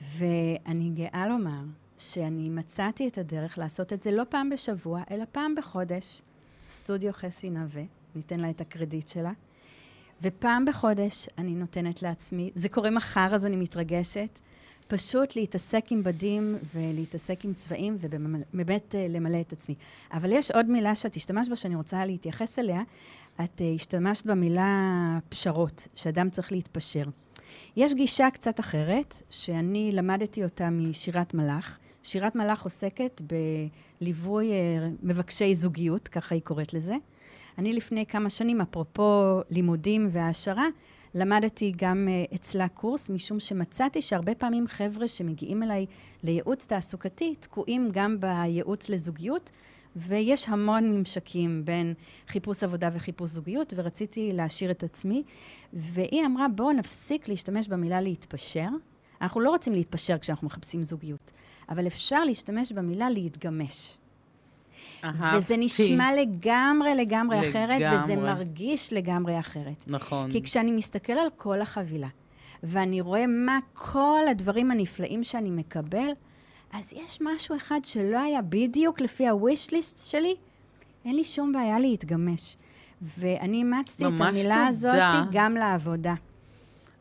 ואני 0.00 0.90
גאה 0.94 1.26
לומר 1.28 1.62
שאני 1.98 2.48
מצאתי 2.50 3.08
את 3.08 3.18
הדרך 3.18 3.58
לעשות 3.58 3.92
את 3.92 4.02
זה 4.02 4.10
לא 4.10 4.22
פעם 4.28 4.50
בשבוע, 4.50 5.02
אלא 5.10 5.24
פעם 5.32 5.54
בחודש. 5.54 6.22
סטודיו 6.70 7.12
חסי 7.12 7.50
נווה, 7.50 7.82
ניתן 8.14 8.40
לה 8.40 8.50
את 8.50 8.60
הקרדיט 8.60 9.08
שלה. 9.08 9.32
ופעם 10.22 10.64
בחודש 10.64 11.28
אני 11.38 11.54
נותנת 11.54 12.02
לעצמי, 12.02 12.50
זה 12.54 12.68
קורה 12.68 12.90
מחר 12.90 13.34
אז 13.34 13.46
אני 13.46 13.56
מתרגשת, 13.56 14.38
פשוט 14.88 15.36
להתעסק 15.36 15.84
עם 15.90 16.02
בדים 16.02 16.56
ולהתעסק 16.74 17.44
עם 17.44 17.54
צבעים 17.54 17.98
ובאמת 18.00 18.94
uh, 18.94 19.12
למלא 19.12 19.40
את 19.40 19.52
עצמי. 19.52 19.74
אבל 20.12 20.32
יש 20.32 20.50
עוד 20.50 20.70
מילה 20.70 20.94
שאת 20.94 21.16
השתמשת 21.16 21.50
בה 21.50 21.56
שאני 21.56 21.76
רוצה 21.76 22.04
להתייחס 22.04 22.58
אליה. 22.58 22.82
את 23.44 23.60
uh, 23.60 23.62
השתמשת 23.74 24.26
במילה 24.26 25.18
פשרות, 25.28 25.88
שאדם 25.94 26.30
צריך 26.30 26.52
להתפשר. 26.52 27.04
יש 27.76 27.94
גישה 27.94 28.30
קצת 28.30 28.60
אחרת, 28.60 29.22
שאני 29.30 29.92
למדתי 29.92 30.44
אותה 30.44 30.70
משירת 30.70 31.34
מלאך. 31.34 31.78
שירת 32.02 32.36
מלאך 32.36 32.62
עוסקת 32.64 33.22
בליווי 34.00 34.50
uh, 34.50 34.54
מבקשי 35.02 35.54
זוגיות, 35.54 36.08
ככה 36.08 36.34
היא 36.34 36.42
קוראת 36.42 36.74
לזה. 36.74 36.94
אני 37.58 37.72
לפני 37.72 38.06
כמה 38.06 38.30
שנים, 38.30 38.60
אפרופו 38.60 39.40
לימודים 39.50 40.08
והעשרה, 40.10 40.66
למדתי 41.16 41.72
גם 41.76 42.08
uh, 42.08 42.34
אצלה 42.34 42.68
קורס, 42.68 43.10
משום 43.10 43.40
שמצאתי 43.40 44.02
שהרבה 44.02 44.34
פעמים 44.34 44.66
חבר'ה 44.66 45.08
שמגיעים 45.08 45.62
אליי 45.62 45.86
לייעוץ 46.22 46.66
תעסוקתי, 46.66 47.34
תקועים 47.34 47.88
גם 47.92 48.20
בייעוץ 48.20 48.88
לזוגיות, 48.88 49.50
ויש 49.96 50.48
המון 50.48 50.92
ממשקים 50.92 51.64
בין 51.64 51.94
חיפוש 52.28 52.64
עבודה 52.64 52.88
וחיפוש 52.92 53.30
זוגיות, 53.30 53.72
ורציתי 53.76 54.32
להשאיר 54.32 54.70
את 54.70 54.82
עצמי. 54.82 55.22
והיא 55.72 56.26
אמרה, 56.26 56.48
בואו 56.48 56.72
נפסיק 56.72 57.28
להשתמש 57.28 57.68
במילה 57.68 58.00
להתפשר. 58.00 58.68
אנחנו 59.20 59.40
לא 59.40 59.50
רוצים 59.50 59.72
להתפשר 59.72 60.18
כשאנחנו 60.18 60.46
מחפשים 60.46 60.84
זוגיות, 60.84 61.32
אבל 61.68 61.86
אפשר 61.86 62.24
להשתמש 62.24 62.72
במילה 62.72 63.10
להתגמש. 63.10 63.98
וזה 65.36 65.56
נשמע 65.56 66.12
לגמרי, 66.12 66.94
לגמרי 66.94 67.36
לגמרי 67.36 67.50
אחרת, 67.50 68.02
וזה 68.04 68.16
מרגיש 68.16 68.92
לגמרי 68.92 69.38
אחרת. 69.38 69.84
נכון. 69.86 70.30
כי 70.30 70.42
כשאני 70.42 70.72
מסתכל 70.72 71.12
על 71.12 71.28
כל 71.36 71.60
החבילה, 71.60 72.08
ואני 72.62 73.00
רואה 73.00 73.26
מה 73.26 73.58
כל 73.72 74.24
הדברים 74.30 74.70
הנפלאים 74.70 75.24
שאני 75.24 75.50
מקבל, 75.50 76.08
אז 76.72 76.92
יש 76.92 77.18
משהו 77.20 77.56
אחד 77.56 77.80
שלא 77.84 78.18
היה 78.18 78.42
בדיוק 78.42 79.00
לפי 79.00 79.26
ה-wish 79.26 79.70
list 79.70 79.98
שלי, 80.04 80.34
אין 81.04 81.16
לי 81.16 81.24
שום 81.24 81.52
בעיה 81.52 81.78
להתגמש. 81.78 82.56
ואני 83.18 83.56
אימצתי 83.56 84.04
את 84.04 84.10
המילה 84.20 84.32
תודה. 84.42 84.66
הזאת 84.66 84.94
גם 85.32 85.54
לעבודה. 85.54 86.14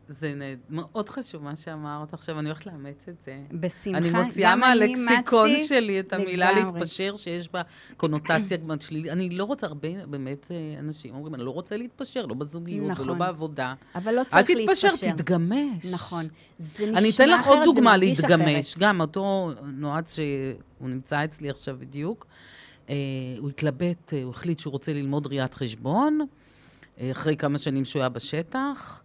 זה 0.10 0.34
נד... 0.36 0.60
מאוד 0.70 1.10
חשוב 1.10 1.44
מה 1.44 1.56
שאמרת 1.56 2.14
עכשיו, 2.14 2.40
אני 2.40 2.50
הולכת 2.50 2.66
לאמץ 2.66 3.06
את 3.10 3.24
זה. 3.24 3.40
בשמחה, 3.52 3.98
אני 3.98 4.10
מוציאה 4.10 4.56
מהלקסיקון 4.56 5.50
שלי 5.68 6.00
את 6.00 6.14
המילה 6.14 6.52
לגמרי. 6.52 6.74
להתפשר, 6.74 7.16
שיש 7.16 7.50
בה 7.52 7.62
קונוטציה 7.98 8.58
שלילית. 8.80 9.12
אני 9.12 9.30
לא 9.30 9.44
רוצה, 9.44 9.68
הרבה 9.68 10.06
באמת 10.06 10.52
אה, 10.52 10.80
אנשים 10.80 11.16
אומרים, 11.16 11.36
אני 11.36 11.44
לא 11.44 11.52
רוצה 11.52 11.78
להתפשר, 11.78 12.26
לא 12.26 12.36
בזוגיות 12.36 12.88
נכון. 12.90 13.06
ולא 13.06 13.14
בעבודה. 13.14 13.74
אבל 13.96 14.16
לא 14.16 14.24
צריך 14.24 14.50
להתפשר. 14.50 14.88
אל 14.88 14.94
תתפשר, 14.94 15.12
תתגמש. 15.12 15.86
נכון. 15.92 16.28
זה 16.58 16.92
נשמע 16.92 16.96
אחרת, 16.96 17.02
זה 17.02 17.02
מרגיש 17.02 17.04
אחרת. 17.04 17.04
אני 17.04 17.10
אתן 17.10 17.30
לך 17.30 17.48
עוד 17.48 17.60
דוגמה 17.64 17.98
להתגמש. 17.98 18.78
גם 18.80 19.02
אותו 19.02 19.52
נועץ 19.64 20.16
שהוא 20.16 20.90
נמצא 20.90 21.24
אצלי 21.24 21.50
עכשיו 21.50 21.76
בדיוק, 21.80 22.28
אה, 22.90 22.96
הוא 23.40 23.50
התלבט, 23.50 24.14
אה, 24.14 24.24
הוא 24.24 24.30
החליט 24.30 24.60
שהוא 24.60 24.72
רוצה 24.72 24.94
ללמוד 24.94 25.28
ראיית 25.28 25.54
חשבון, 25.54 26.20
אה, 27.00 27.12
אחרי 27.12 27.38
כמה 27.38 27.58
שנים 27.58 27.86
שהוא 27.86 28.00
היה 28.00 28.10
בשטח. 28.10 29.02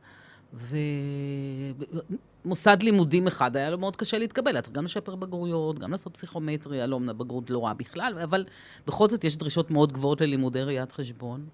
ומוסד 2.45 2.83
לימודים 2.83 3.27
אחד, 3.27 3.57
היה 3.57 3.71
לו 3.71 3.79
מאוד 3.79 3.97
קשה 3.97 4.19
להתקבל. 4.19 4.53
היה 4.53 4.63
צריך 4.63 4.77
גם 4.77 4.85
לשפר 4.85 5.15
בגרויות, 5.15 5.79
גם 5.79 5.91
לעשות 5.91 6.15
פסיכומטריה, 6.15 6.87
לא 6.87 6.97
אמנה 6.97 7.13
בגרות 7.13 7.51
לא 7.51 7.65
רעה 7.65 7.75
בכלל, 7.75 8.19
אבל 8.25 8.45
בכל 8.87 9.09
זאת 9.09 9.25
יש 9.25 9.37
דרישות 9.37 9.71
מאוד 9.71 9.93
גבוהות 9.93 10.21
ללימודי 10.21 10.63
ראיית 10.63 10.93
חשבון. 10.93 11.47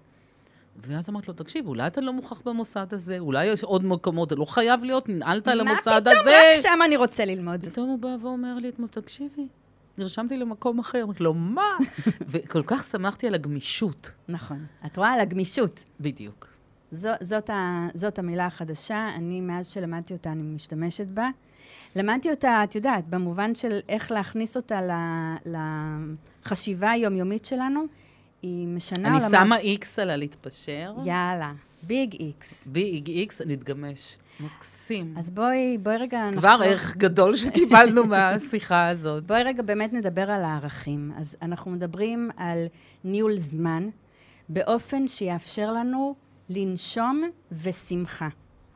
ואז 0.79 1.09
אמרתי 1.09 1.27
לו, 1.27 1.33
תקשיב, 1.33 1.67
אולי 1.67 1.87
אתה 1.87 2.01
לא 2.01 2.13
מוכח 2.13 2.41
במוסד 2.41 2.93
הזה, 2.93 3.19
אולי 3.19 3.45
יש 3.45 3.63
עוד 3.63 3.85
מקומות, 3.85 4.31
לא 4.31 4.45
חייב 4.45 4.83
להיות, 4.83 5.09
ננעלת 5.09 5.47
על 5.47 5.59
המוסד 5.59 6.07
הזה. 6.07 6.15
מה 6.15 6.21
פתאום, 6.21 6.33
רק 6.55 6.61
שם 6.61 6.79
אני 6.85 6.97
רוצה 6.97 7.25
ללמוד. 7.25 7.65
פתאום 7.65 7.89
הוא 7.89 7.99
בא 7.99 8.15
ואומר 8.21 8.55
לי 8.55 8.69
אתמול, 8.69 8.87
תקשיבי, 8.87 9.47
נרשמתי 9.97 10.37
למקום 10.37 10.79
אחר. 10.79 11.03
אמרתי 11.03 11.23
לו, 11.23 11.33
מה? 11.33 11.77
וכל 12.31 12.63
כך 12.65 12.83
שמחתי 12.83 13.27
על 13.27 13.35
הגמישות. 13.35 14.11
נכון. 14.27 14.65
את 14.85 14.97
רואה? 14.97 15.13
על 15.13 15.19
הגמישות. 15.19 15.83
בדיוק. 15.99 16.56
זו, 16.91 17.09
זאת, 17.21 17.49
ה, 17.49 17.87
זאת 17.93 18.19
המילה 18.19 18.45
החדשה, 18.45 19.09
אני 19.15 19.41
מאז 19.41 19.67
שלמדתי 19.67 20.13
אותה, 20.13 20.31
אני 20.31 20.43
משתמשת 20.43 21.07
בה. 21.07 21.29
למדתי 21.95 22.31
אותה, 22.31 22.63
את 22.63 22.75
יודעת, 22.75 23.07
במובן 23.07 23.55
של 23.55 23.79
איך 23.89 24.11
להכניס 24.11 24.55
אותה 24.55 24.79
לחשיבה 26.45 26.91
היומיומית 26.91 27.45
שלנו, 27.45 27.83
היא 28.41 28.67
משנה 28.67 29.13
עולמות. 29.13 29.33
אני 29.33 29.45
שמה 29.45 29.57
איקס 29.57 29.99
על 29.99 30.09
הלהתפשר. 30.09 30.93
יאללה, 31.05 31.53
ביג 31.83 32.13
איקס. 32.13 32.67
ביג 32.67 33.07
איקס, 33.07 33.41
נתגמש. 33.41 34.17
מקסים. 34.39 35.13
אז 35.17 35.29
בואי, 35.29 35.77
בואי 35.77 35.97
רגע 35.97 36.25
נחשוב... 36.25 36.39
כבר 36.39 36.57
ערך 36.63 36.97
גדול 36.97 37.35
שקיבלנו 37.35 38.05
מהשיחה 38.11 38.87
הזאת. 38.87 39.23
בואי 39.23 39.43
רגע 39.43 39.63
באמת 39.63 39.93
נדבר 39.93 40.31
על 40.31 40.43
הערכים. 40.43 41.11
אז 41.17 41.37
אנחנו 41.41 41.71
מדברים 41.71 42.29
על 42.37 42.65
ניהול 43.03 43.37
זמן, 43.37 43.89
באופן 44.49 45.07
שיאפשר 45.07 45.71
לנו 45.71 46.15
לנשום 46.49 47.23
ושמחה, 47.51 48.27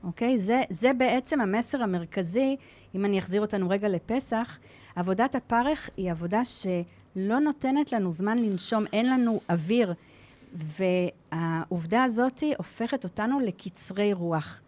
אוקיי? 0.04 0.38
זה, 0.38 0.62
זה 0.70 0.94
בעצם 0.94 1.42
המסר 1.42 1.84
המרכזי, 1.84 2.56
אם 2.96 3.06
אני 3.06 3.20
אחזיר 3.20 3.42
אותנו 3.42 3.70
רגע 3.70 3.88
לפסח, 3.88 4.60
עבודת 4.96 5.36
הפרך 5.36 5.90
היא 5.98 6.12
עבודה 6.12 6.46
שלא 6.46 7.40
נותנת 7.40 7.92
לנו 7.92 8.12
זמן 8.12 8.38
לנשום, 8.38 8.84
אין 8.94 9.10
לנו 9.10 9.40
אוויר, 9.50 9.94
והעובדה 10.54 12.04
הזאת 12.04 12.44
הופכת 12.58 13.04
אותנו 13.04 13.40
לקצרי 13.40 14.14
רוח. 14.14 14.62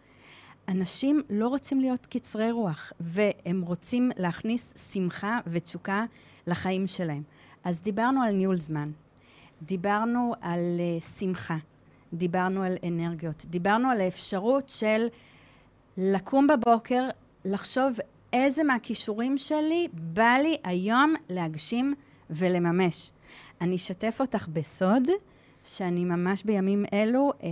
אנשים 0.68 1.20
לא 1.30 1.48
רוצים 1.48 1.80
להיות 1.80 2.06
קצרי 2.06 2.50
רוח, 2.50 2.92
והם 3.00 3.62
רוצים 3.62 4.10
להכניס 4.16 4.72
שמחה 4.92 5.38
ותשוקה 5.46 6.04
לחיים 6.46 6.86
שלהם. 6.86 7.22
אז 7.64 7.82
דיברנו 7.82 8.22
על 8.22 8.32
ניהול 8.32 8.56
זמן, 8.56 8.90
דיברנו 9.62 10.34
על 10.40 10.80
uh, 10.98 11.18
שמחה, 11.18 11.56
דיברנו 12.14 12.62
על 12.62 12.76
אנרגיות. 12.88 13.44
דיברנו 13.44 13.90
על 13.90 14.00
האפשרות 14.00 14.68
של 14.68 15.06
לקום 15.96 16.46
בבוקר, 16.46 17.08
לחשוב 17.44 17.98
איזה 18.32 18.64
מהכישורים 18.64 19.38
שלי 19.38 19.88
בא 19.92 20.36
לי 20.42 20.56
היום 20.64 21.14
להגשים 21.28 21.94
ולממש. 22.30 23.10
אני 23.60 23.76
אשתף 23.76 24.16
אותך 24.20 24.48
בסוד 24.52 25.08
שאני 25.64 26.04
ממש 26.04 26.44
בימים 26.44 26.84
אלו 26.92 27.32
אה, 27.42 27.48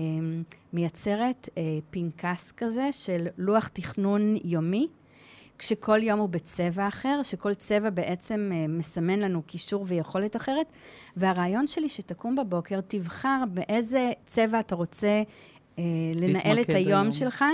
מייצרת 0.72 1.48
אה, 1.58 1.62
פנקס 1.90 2.52
כזה 2.52 2.88
של 2.92 3.26
לוח 3.38 3.68
תכנון 3.68 4.36
יומי, 4.44 4.88
כשכל 5.58 6.02
יום 6.02 6.20
הוא 6.20 6.28
בצבע 6.28 6.88
אחר, 6.88 7.20
שכל 7.22 7.54
צבע 7.54 7.90
בעצם 7.90 8.50
אה, 8.52 8.66
מסמן 8.68 9.18
לנו 9.18 9.42
קישור 9.42 9.84
ויכולת 9.88 10.36
אחרת, 10.36 10.66
והרעיון 11.16 11.66
שלי 11.66 11.88
שתקום 11.88 12.36
בבוקר, 12.36 12.80
תבחר 12.80 13.44
באיזה 13.50 14.12
צבע 14.26 14.60
אתה 14.60 14.74
רוצה 14.74 15.22
אה, 15.78 15.84
לנהל 16.14 16.60
את 16.60 16.68
היום, 16.68 16.78
היום 16.78 17.12
שלך, 17.12 17.44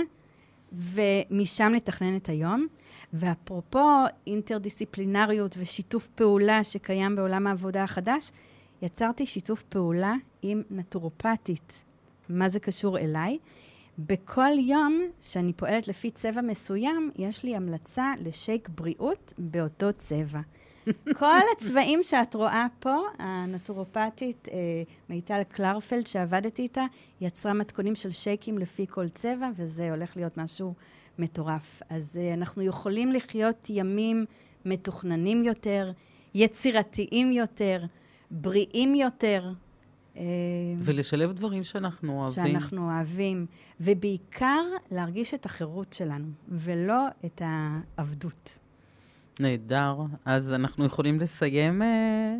ומשם 0.71 1.71
לתכנן 1.75 2.15
את 2.15 2.29
היום. 2.29 2.67
ואפרופו 3.13 4.03
אינטרדיסציפלינריות 4.27 5.55
ושיתוף 5.59 6.07
פעולה 6.07 6.63
שקיים 6.63 7.15
בעולם 7.15 7.47
העבודה 7.47 7.83
החדש, 7.83 8.31
יצרתי 8.81 9.25
שיתוף 9.25 9.63
פעולה 9.63 10.13
עם 10.41 10.61
נטורופטית. 10.71 11.83
מה 12.29 12.49
זה 12.49 12.59
קשור 12.59 12.97
אליי? 12.97 13.37
בכל 14.07 14.51
יום 14.59 15.01
שאני 15.21 15.53
פועלת 15.53 15.87
לפי 15.87 16.11
צבע 16.11 16.41
מסוים, 16.41 17.11
יש 17.15 17.43
לי 17.43 17.55
המלצה 17.55 18.13
לשייק 18.19 18.69
בריאות 18.69 19.33
באותו 19.37 19.93
צבע. 19.97 20.39
כל 21.19 21.39
הצבעים 21.55 21.99
שאת 22.03 22.35
רואה 22.35 22.67
פה, 22.79 22.95
הנטורופטית 23.17 24.47
אה, 24.51 24.57
מיטל 25.09 25.41
קלרפלד, 25.43 26.07
שעבדתי 26.07 26.61
איתה, 26.61 26.85
יצרה 27.21 27.53
מתכונים 27.53 27.95
של 27.95 28.11
שייקים 28.11 28.57
לפי 28.57 28.85
כל 28.89 29.09
צבע, 29.09 29.49
וזה 29.55 29.89
הולך 29.91 30.17
להיות 30.17 30.37
משהו 30.37 30.73
מטורף. 31.19 31.81
אז 31.89 32.19
אה, 32.21 32.33
אנחנו 32.33 32.63
יכולים 32.63 33.11
לחיות 33.11 33.67
ימים 33.69 34.25
מתוכננים 34.65 35.43
יותר, 35.43 35.91
יצירתיים 36.33 37.31
יותר, 37.31 37.83
בריאים 38.31 38.95
יותר. 38.95 39.51
אה, 40.17 40.23
ולשלב 40.79 41.33
דברים 41.33 41.63
שאנחנו 41.63 42.19
אוהבים. 42.21 42.47
שאנחנו 42.47 42.91
אוהבים, 42.91 43.45
ובעיקר 43.79 44.63
להרגיש 44.91 45.33
את 45.33 45.45
החירות 45.45 45.93
שלנו, 45.93 46.27
ולא 46.49 47.07
את 47.25 47.41
העבדות. 47.45 48.59
נהדר. 49.39 49.95
אז 50.25 50.53
אנחנו 50.53 50.85
יכולים 50.85 51.19
לסיים 51.19 51.81
אה, 51.81 52.35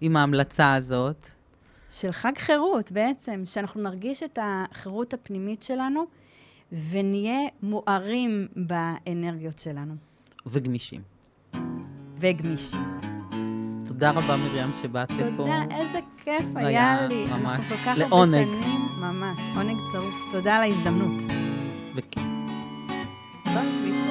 עם 0.00 0.16
ההמלצה 0.16 0.74
הזאת. 0.74 1.28
של 1.90 2.12
חג 2.12 2.32
חירות 2.38 2.92
בעצם, 2.92 3.42
שאנחנו 3.46 3.82
נרגיש 3.82 4.22
את 4.22 4.38
החירות 4.42 5.14
הפנימית 5.14 5.62
שלנו, 5.62 6.04
ונהיה 6.90 7.48
מוארים 7.62 8.48
באנרגיות 8.56 9.58
שלנו. 9.58 9.94
וגמישים. 10.46 11.02
וגמישים. 12.20 13.07
תודה 13.98 14.10
רבה, 14.10 14.36
מרים, 14.36 14.70
שבאת 14.82 15.10
לפה. 15.10 15.36
תודה, 15.36 15.62
איזה 15.70 15.98
כיף 16.24 16.42
היה, 16.54 16.68
היה 16.68 17.06
לי. 17.06 17.26
ממש, 17.26 17.72
לעונג. 17.96 18.48
ממש, 19.00 19.38
עונג 19.56 19.76
צרוף. 19.92 20.14
תודה 20.32 20.56
על 20.56 20.62
ההזדמנות. 20.62 21.32
ביי. 21.94 24.07